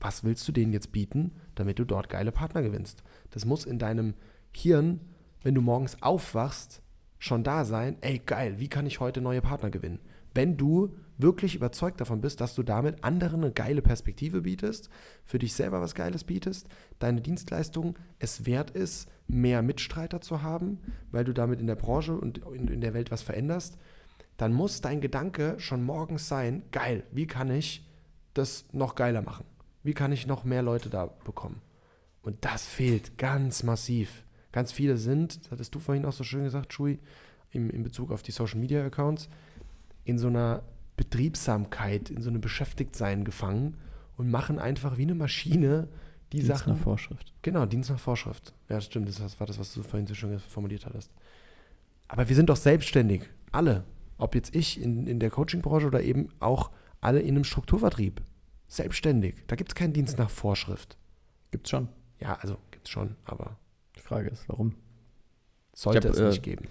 was 0.00 0.22
willst 0.22 0.46
du 0.46 0.52
denen 0.52 0.72
jetzt 0.72 0.92
bieten, 0.92 1.32
damit 1.54 1.78
du 1.78 1.84
dort 1.84 2.10
geile 2.10 2.30
Partner 2.30 2.60
gewinnst. 2.60 3.02
Das 3.30 3.46
muss 3.46 3.64
in 3.64 3.78
deinem 3.78 4.14
Hirn, 4.52 5.00
wenn 5.42 5.54
du 5.54 5.62
morgens 5.62 6.02
aufwachst, 6.02 6.82
schon 7.18 7.42
da 7.42 7.64
sein, 7.64 7.96
ey 8.02 8.18
geil, 8.18 8.60
wie 8.60 8.68
kann 8.68 8.86
ich 8.86 9.00
heute 9.00 9.22
neue 9.22 9.40
Partner 9.40 9.70
gewinnen? 9.70 10.00
Wenn 10.34 10.56
du 10.58 10.94
wirklich 11.18 11.56
überzeugt 11.56 12.00
davon 12.00 12.20
bist, 12.20 12.40
dass 12.40 12.54
du 12.54 12.62
damit 12.62 13.04
anderen 13.04 13.42
eine 13.42 13.52
geile 13.52 13.82
Perspektive 13.82 14.42
bietest, 14.42 14.88
für 15.24 15.38
dich 15.38 15.52
selber 15.52 15.80
was 15.80 15.94
Geiles 15.94 16.24
bietest, 16.24 16.68
deine 17.00 17.20
Dienstleistung 17.20 17.98
es 18.18 18.46
wert 18.46 18.70
ist, 18.70 19.08
mehr 19.26 19.62
Mitstreiter 19.62 20.20
zu 20.20 20.42
haben, 20.42 20.78
weil 21.10 21.24
du 21.24 21.34
damit 21.34 21.60
in 21.60 21.66
der 21.66 21.74
Branche 21.74 22.14
und 22.14 22.38
in, 22.38 22.80
der 22.80 22.94
Welt 22.94 23.10
was 23.10 23.22
veränderst, 23.22 23.76
dann 24.36 24.52
muss 24.52 24.80
dein 24.80 25.00
Gedanke 25.00 25.56
schon 25.58 25.82
morgens 25.82 26.28
sein, 26.28 26.62
geil, 26.70 27.02
wie 27.10 27.26
kann 27.26 27.50
ich 27.50 27.84
das 28.34 28.66
noch 28.72 28.94
geiler 28.94 29.20
machen? 29.20 29.44
Wie 29.82 29.94
kann 29.94 30.12
ich 30.12 30.26
noch 30.26 30.44
mehr 30.44 30.62
Leute 30.62 30.88
da 30.88 31.06
bekommen? 31.06 31.60
Und 32.22 32.44
das 32.44 32.64
fehlt 32.64 33.18
ganz 33.18 33.64
massiv. 33.64 34.24
Ganz 34.52 34.70
viele 34.70 34.96
sind, 34.96 35.44
das 35.44 35.50
hattest 35.50 35.74
du 35.74 35.80
vorhin 35.80 36.04
auch 36.04 36.12
so 36.12 36.24
schön 36.24 36.44
gesagt, 36.44 36.72
Schui, 36.72 37.00
in, 37.50 37.70
in 37.70 37.82
Bezug 37.82 38.12
auf 38.12 38.22
die 38.22 38.32
Social 38.32 38.60
Media 38.60 38.84
Accounts, 38.84 39.28
in 40.04 40.18
so 40.18 40.28
einer 40.28 40.62
Betriebsamkeit, 40.98 42.10
in 42.10 42.20
so 42.20 42.28
einem 42.28 42.42
Beschäftigtsein 42.42 43.24
gefangen 43.24 43.78
und 44.18 44.30
machen 44.30 44.58
einfach 44.58 44.98
wie 44.98 45.02
eine 45.02 45.14
Maschine 45.14 45.88
die 46.32 46.40
Dienst 46.40 46.58
Sachen. 46.58 46.74
nach 46.74 46.80
Vorschrift. 46.80 47.32
Genau, 47.40 47.64
Dienst 47.64 47.88
nach 47.88 47.98
Vorschrift. 47.98 48.52
Ja, 48.68 48.80
stimmt, 48.82 49.08
das 49.08 49.40
war 49.40 49.46
das, 49.46 49.58
was 49.58 49.72
du 49.72 49.82
vorhin 49.82 50.06
so 50.06 50.14
schön 50.14 50.38
formuliert 50.38 50.84
hattest. 50.84 51.10
Aber 52.08 52.28
wir 52.28 52.36
sind 52.36 52.50
doch 52.50 52.56
selbstständig, 52.56 53.22
alle. 53.52 53.84
Ob 54.18 54.34
jetzt 54.34 54.54
ich 54.54 54.80
in, 54.82 55.06
in 55.06 55.20
der 55.20 55.30
Coaching-Branche 55.30 55.86
oder 55.86 56.02
eben 56.02 56.28
auch 56.40 56.70
alle 57.00 57.20
in 57.20 57.36
einem 57.36 57.44
Strukturvertrieb. 57.44 58.20
Selbstständig. 58.66 59.36
Da 59.46 59.56
gibt 59.56 59.70
es 59.70 59.74
keinen 59.74 59.92
Dienst 59.94 60.18
nach 60.18 60.28
Vorschrift. 60.28 60.98
Gibt's 61.50 61.70
schon. 61.70 61.88
Ja, 62.20 62.34
also 62.34 62.58
gibt 62.70 62.86
es 62.86 62.90
schon, 62.92 63.16
aber 63.24 63.56
Die 63.96 64.00
Frage 64.00 64.28
ist, 64.28 64.46
warum? 64.48 64.74
sollte 65.72 66.08
hab, 66.08 66.14
es 66.14 66.20
äh, 66.20 66.28
nicht 66.28 66.42
geben. 66.42 66.66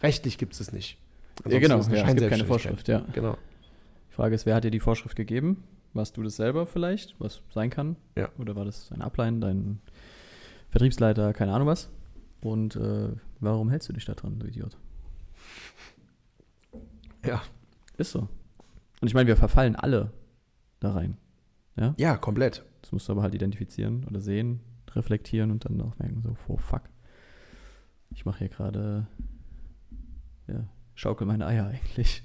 Rechtlich 0.00 0.38
gibt 0.38 0.52
es 0.54 0.60
es 0.60 0.72
nicht. 0.72 0.98
ja, 1.48 1.58
genau. 1.58 1.74
Ansonsten 1.76 1.94
Ja, 1.96 2.06
es 2.08 2.14
gibt 2.14 2.30
keine. 2.30 2.44
Vorschrift, 2.44 2.86
ja. 2.88 3.04
Genau. 3.12 3.36
Die 4.14 4.16
Frage 4.16 4.36
ist, 4.36 4.46
wer 4.46 4.54
hat 4.54 4.62
dir 4.62 4.70
die 4.70 4.78
Vorschrift 4.78 5.16
gegeben? 5.16 5.64
Warst 5.92 6.16
du 6.16 6.22
das 6.22 6.36
selber 6.36 6.66
vielleicht, 6.66 7.18
was 7.18 7.42
sein 7.50 7.68
kann? 7.68 7.96
Ja. 8.16 8.28
Oder 8.38 8.54
war 8.54 8.64
das 8.64 8.88
dein 8.90 9.02
Upline, 9.02 9.40
dein 9.40 9.80
Vertriebsleiter, 10.70 11.32
keine 11.32 11.52
Ahnung 11.52 11.66
was? 11.66 11.90
Und 12.40 12.76
äh, 12.76 13.08
warum 13.40 13.70
hältst 13.70 13.88
du 13.88 13.92
dich 13.92 14.04
da 14.04 14.14
dran, 14.14 14.38
du 14.38 14.46
Idiot? 14.46 14.78
Ja. 17.24 17.42
Ist 17.96 18.12
so. 18.12 18.28
Und 19.00 19.08
ich 19.08 19.14
meine, 19.14 19.26
wir 19.26 19.36
verfallen 19.36 19.74
alle 19.74 20.12
da 20.78 20.92
rein. 20.92 21.16
ja, 21.98 22.16
komplett. 22.16 22.64
Das 22.82 22.92
musst 22.92 23.08
du 23.08 23.14
aber 23.14 23.22
halt 23.22 23.34
identifizieren 23.34 24.04
oder 24.04 24.20
sehen, 24.20 24.60
reflektieren 24.92 25.50
und 25.50 25.64
dann 25.64 25.80
auch 25.80 25.98
merken, 25.98 26.22
so, 26.22 26.36
oh 26.46 26.56
fuck. 26.56 26.82
Ich 28.10 28.24
mache 28.24 28.38
hier 28.38 28.48
gerade, 28.48 29.08
ja, 30.46 30.68
schaukel 30.94 31.26
meine 31.26 31.46
Eier 31.46 31.66
eigentlich. 31.74 32.22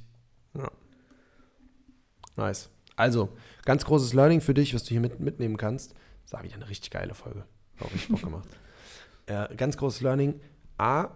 Nice. 2.40 2.70
Also, 2.96 3.30
ganz 3.66 3.86
großes 3.86 4.14
Learning 4.14 4.42
für 4.42 4.54
dich, 4.54 4.74
was 4.74 4.84
du 4.84 4.90
hier 4.90 5.00
mit, 5.00 5.20
mitnehmen 5.20 5.58
kannst. 5.58 5.94
Das 6.24 6.34
war 6.34 6.44
wieder 6.44 6.56
eine 6.56 6.70
richtig 6.70 6.92
geile 6.92 7.14
Folge. 7.14 7.46
Hat 7.78 7.88
Auch 7.88 7.94
richtig 7.94 8.10
Bock 8.10 8.22
gemacht. 8.22 8.50
äh, 9.28 9.56
ganz 9.56 9.78
großes 9.78 10.02
Learning. 10.02 10.40
A, 10.78 11.10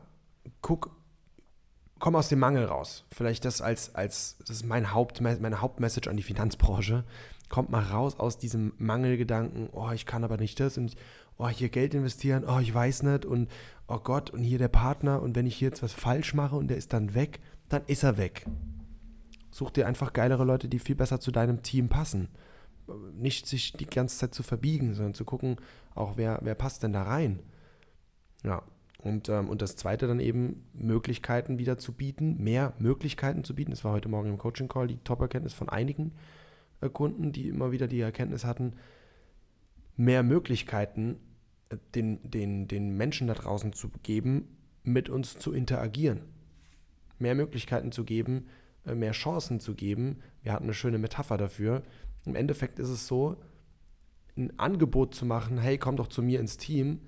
guck, 0.61 0.91
komm 1.99 2.15
aus 2.15 2.29
dem 2.29 2.39
Mangel 2.39 2.65
raus. 2.65 3.05
Vielleicht 3.11 3.45
das 3.45 3.61
als, 3.61 3.95
als 3.95 4.37
das 4.39 4.49
ist 4.57 4.65
mein 4.65 4.93
Haupt, 4.93 5.21
meine 5.21 5.61
Hauptmessage 5.61 6.09
an 6.09 6.17
die 6.17 6.23
Finanzbranche. 6.23 7.05
Kommt 7.49 7.69
mal 7.69 7.83
raus 7.83 8.19
aus 8.19 8.37
diesem 8.37 8.73
Mangelgedanken, 8.77 9.69
oh, 9.71 9.91
ich 9.91 10.05
kann 10.05 10.23
aber 10.23 10.37
nicht 10.37 10.59
das 10.59 10.77
und 10.77 10.95
oh, 11.37 11.47
hier 11.47 11.69
Geld 11.69 11.93
investieren, 11.93 12.43
oh, 12.47 12.59
ich 12.59 12.73
weiß 12.73 13.03
nicht 13.03 13.25
und 13.25 13.49
oh 13.87 13.99
Gott, 13.99 14.31
und 14.31 14.43
hier 14.43 14.57
der 14.57 14.69
Partner 14.69 15.21
und 15.21 15.35
wenn 15.35 15.45
ich 15.45 15.55
hier 15.55 15.69
jetzt 15.69 15.83
was 15.83 15.93
falsch 15.93 16.33
mache 16.33 16.55
und 16.55 16.67
der 16.67 16.77
ist 16.77 16.93
dann 16.93 17.13
weg, 17.13 17.39
dann 17.69 17.83
ist 17.87 18.03
er 18.03 18.17
weg. 18.17 18.45
Such 19.53 19.69
dir 19.69 19.85
einfach 19.85 20.13
geilere 20.13 20.45
Leute, 20.45 20.67
die 20.67 20.79
viel 20.79 20.95
besser 20.95 21.19
zu 21.19 21.31
deinem 21.31 21.61
Team 21.61 21.87
passen. 21.87 22.27
Nicht 23.13 23.45
sich 23.45 23.73
die 23.73 23.85
ganze 23.85 24.17
Zeit 24.17 24.33
zu 24.33 24.41
verbiegen, 24.41 24.95
sondern 24.95 25.13
zu 25.13 25.25
gucken, 25.25 25.57
auch 25.93 26.17
wer, 26.17 26.39
wer 26.41 26.55
passt 26.55 26.81
denn 26.81 26.91
da 26.91 27.03
rein. 27.03 27.37
Ja. 28.43 28.63
Und, 28.97 29.29
ähm, 29.29 29.49
und 29.49 29.61
das 29.61 29.75
zweite 29.75 30.07
dann 30.07 30.19
eben, 30.19 30.65
Möglichkeiten 30.73 31.59
wieder 31.59 31.77
zu 31.77 31.93
bieten, 31.93 32.41
mehr 32.41 32.73
Möglichkeiten 32.79 33.43
zu 33.43 33.53
bieten. 33.53 33.69
Das 33.69 33.83
war 33.83 33.91
heute 33.91 34.09
Morgen 34.09 34.29
im 34.29 34.39
Coaching-Call 34.39 34.87
die 34.87 34.97
Top-Erkenntnis 35.03 35.53
von 35.53 35.69
einigen 35.69 36.13
äh, 36.81 36.89
Kunden, 36.89 37.31
die 37.31 37.47
immer 37.47 37.71
wieder 37.71 37.87
die 37.87 37.99
Erkenntnis 37.99 38.45
hatten, 38.45 38.73
mehr 39.97 40.23
Möglichkeiten 40.23 41.19
äh, 41.69 41.77
den, 41.93 42.27
den, 42.31 42.67
den 42.67 42.97
Menschen 42.97 43.27
da 43.27 43.35
draußen 43.35 43.73
zu 43.73 43.91
geben, 44.01 44.47
mit 44.83 45.09
uns 45.09 45.37
zu 45.37 45.53
interagieren. 45.53 46.21
Mehr 47.19 47.35
Möglichkeiten 47.35 47.91
zu 47.91 48.03
geben, 48.03 48.47
mehr 48.85 49.11
Chancen 49.13 49.59
zu 49.59 49.75
geben. 49.75 50.19
Wir 50.41 50.53
hatten 50.53 50.65
eine 50.65 50.73
schöne 50.73 50.97
Metapher 50.97 51.37
dafür. 51.37 51.83
Im 52.25 52.35
Endeffekt 52.35 52.79
ist 52.79 52.89
es 52.89 53.07
so, 53.07 53.37
ein 54.37 54.57
Angebot 54.57 55.13
zu 55.13 55.25
machen, 55.25 55.57
hey, 55.57 55.77
komm 55.77 55.95
doch 55.95 56.07
zu 56.07 56.21
mir 56.21 56.39
ins 56.39 56.57
Team, 56.57 56.99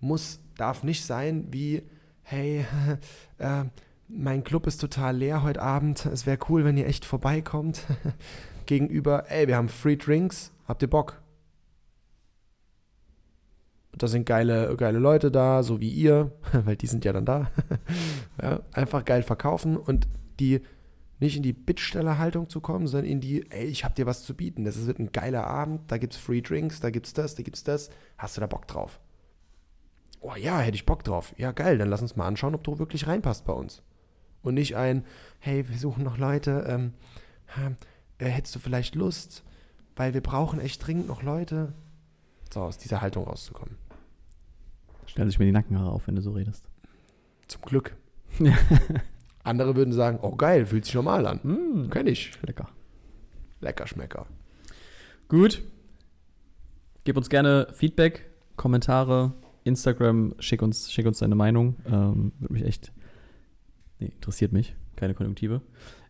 muss, 0.00 0.40
darf 0.56 0.82
nicht 0.82 1.04
sein 1.04 1.46
wie, 1.50 1.82
hey, 2.22 2.66
äh, 3.38 3.64
mein 4.08 4.44
Club 4.44 4.66
ist 4.66 4.80
total 4.80 5.16
leer 5.16 5.42
heute 5.42 5.62
Abend, 5.62 6.06
es 6.06 6.26
wäre 6.26 6.38
cool, 6.48 6.64
wenn 6.64 6.76
ihr 6.76 6.86
echt 6.86 7.04
vorbeikommt. 7.04 7.82
Gegenüber, 8.66 9.30
ey, 9.30 9.48
wir 9.48 9.56
haben 9.56 9.68
Free 9.68 9.96
Drinks, 9.96 10.52
habt 10.66 10.82
ihr 10.82 10.90
Bock? 10.90 11.22
Da 13.92 14.06
sind 14.06 14.26
geile, 14.26 14.76
geile 14.76 14.98
Leute 14.98 15.30
da, 15.30 15.62
so 15.62 15.80
wie 15.80 15.90
ihr, 15.90 16.32
weil 16.52 16.76
die 16.76 16.86
sind 16.86 17.04
ja 17.04 17.12
dann 17.12 17.24
da. 17.24 17.50
ja, 18.42 18.60
einfach 18.72 19.04
geil 19.04 19.22
verkaufen 19.22 19.76
und 19.76 20.06
die 20.38 20.60
nicht 21.20 21.36
in 21.36 21.42
die 21.42 21.52
Bittstellerhaltung 21.52 22.48
zu 22.48 22.60
kommen, 22.60 22.86
sondern 22.86 23.10
in 23.10 23.20
die, 23.20 23.50
ey, 23.50 23.66
ich 23.66 23.84
hab 23.84 23.94
dir 23.94 24.06
was 24.06 24.24
zu 24.24 24.34
bieten. 24.34 24.64
Das 24.64 24.86
wird 24.86 24.98
ein 24.98 25.12
geiler 25.12 25.46
Abend, 25.46 25.90
da 25.90 25.98
gibt's 25.98 26.16
Free 26.16 26.40
Drinks, 26.40 26.80
da 26.80 26.90
gibt's 26.90 27.12
das, 27.12 27.34
da 27.34 27.42
gibt's 27.42 27.64
das. 27.64 27.90
Hast 28.16 28.36
du 28.36 28.40
da 28.40 28.46
Bock 28.46 28.66
drauf? 28.68 29.00
Oh 30.20 30.34
ja, 30.36 30.60
hätte 30.60 30.76
ich 30.76 30.86
Bock 30.86 31.04
drauf. 31.04 31.34
Ja, 31.36 31.52
geil, 31.52 31.78
dann 31.78 31.88
lass 31.88 32.02
uns 32.02 32.16
mal 32.16 32.26
anschauen, 32.26 32.54
ob 32.54 32.64
du 32.64 32.78
wirklich 32.78 33.06
reinpasst 33.06 33.44
bei 33.44 33.52
uns. 33.52 33.82
Und 34.42 34.54
nicht 34.54 34.76
ein, 34.76 35.04
hey, 35.40 35.68
wir 35.68 35.76
suchen 35.76 36.04
noch 36.04 36.18
Leute, 36.18 36.64
ähm, 36.68 36.92
äh, 38.18 38.26
hättest 38.26 38.54
du 38.54 38.60
vielleicht 38.60 38.94
Lust, 38.94 39.44
weil 39.96 40.14
wir 40.14 40.20
brauchen 40.20 40.60
echt 40.60 40.86
dringend 40.86 41.08
noch 41.08 41.22
Leute. 41.22 41.74
So, 42.52 42.62
aus 42.62 42.78
dieser 42.78 43.00
Haltung 43.00 43.24
rauszukommen. 43.24 43.76
Stell 45.06 45.26
sich 45.26 45.38
mir 45.38 45.46
die 45.46 45.52
Nackenhaare 45.52 45.90
auf, 45.90 46.06
wenn 46.06 46.16
du 46.16 46.22
so 46.22 46.32
redest. 46.32 46.64
Zum 47.48 47.62
Glück. 47.62 47.96
Ja. 48.38 48.56
Andere 49.48 49.76
würden 49.76 49.92
sagen, 49.92 50.18
oh 50.22 50.36
geil, 50.36 50.66
fühlt 50.66 50.84
sich 50.84 50.94
normal 50.94 51.26
an. 51.26 51.40
Mm, 51.42 51.90
Kenn 51.90 52.06
ich. 52.06 52.32
lecker. 52.42 52.68
Lecker 53.60 53.86
Schmecker. 53.86 54.26
Gut. 55.28 55.62
Gib 57.04 57.16
uns 57.16 57.30
gerne 57.30 57.68
Feedback, 57.72 58.30
Kommentare, 58.56 59.32
Instagram, 59.64 60.34
schick 60.38 60.60
uns, 60.60 60.92
schick 60.92 61.06
uns 61.06 61.18
deine 61.18 61.34
Meinung. 61.34 61.76
Ähm, 61.86 62.32
Würde 62.38 62.52
mich 62.52 62.64
echt. 62.64 62.92
Nee, 63.98 64.12
interessiert 64.14 64.52
mich. 64.52 64.76
Keine 64.96 65.14
Konjunktive. 65.14 65.62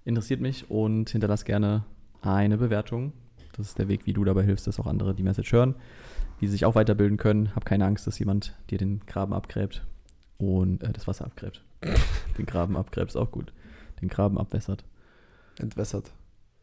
Interessiert 0.05 0.41
mich 0.41 0.69
und 0.71 1.11
hinterlass 1.11 1.45
gerne 1.45 1.85
eine 2.23 2.59
Bewertung. 2.59 3.13
Das 3.57 3.69
ist 3.69 3.79
der 3.79 3.89
Weg, 3.89 4.07
wie 4.07 4.13
du 4.13 4.25
dabei 4.25 4.43
hilfst, 4.43 4.67
dass 4.67 4.81
auch 4.81 4.87
andere 4.87 5.15
die 5.15 5.23
Message 5.23 5.53
hören, 5.53 5.75
sie 6.41 6.49
sich 6.49 6.65
auch 6.65 6.75
weiterbilden 6.75 7.19
können. 7.19 7.55
Hab 7.55 7.65
keine 7.65 7.85
Angst, 7.87 8.07
dass 8.07 8.19
jemand 8.19 8.57
dir 8.71 8.79
den 8.79 9.01
Graben 9.07 9.33
abgräbt 9.33 9.87
und 10.39 10.83
äh, 10.83 10.93
das 10.93 11.07
Wasser 11.07 11.27
abgräbt. 11.27 11.63
Den 12.39 12.47
Graben 12.47 12.77
abgräbt 12.77 13.11
ist 13.11 13.17
auch 13.17 13.31
gut. 13.31 13.53
Den 14.01 14.09
Graben 14.09 14.39
abwässert. 14.39 14.85
Entwässert. 15.59 16.13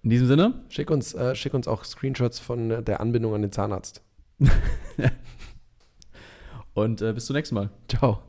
In 0.02 0.10
diesem 0.10 0.28
Sinne, 0.28 0.54
Schick 0.70 0.90
uns, 0.90 1.14
äh, 1.14 1.36
schick 1.36 1.54
uns 1.54 1.68
auch 1.68 1.84
Screenshots 1.84 2.40
von 2.40 2.72
äh, 2.72 2.84
der 2.84 3.00
Anbindung 3.00 3.34
an 3.34 3.42
den 3.42 3.52
Zahnarzt. 3.52 4.02
und 6.74 7.02
äh, 7.02 7.14
bis 7.14 7.26
zum 7.26 7.36
nächsten 7.36 7.56
Mal. 7.56 7.70
Ciao. 7.88 8.22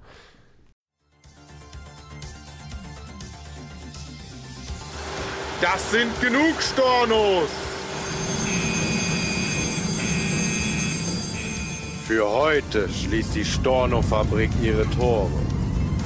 Das 5.61 5.91
sind 5.91 6.21
genug 6.21 6.61
Stornos! 6.61 7.49
Für 12.07 12.25
heute 12.31 12.89
schließt 12.89 13.35
die 13.35 13.45
Storno-Fabrik 13.45 14.51
ihre 14.63 14.89
Tore. 14.91 15.46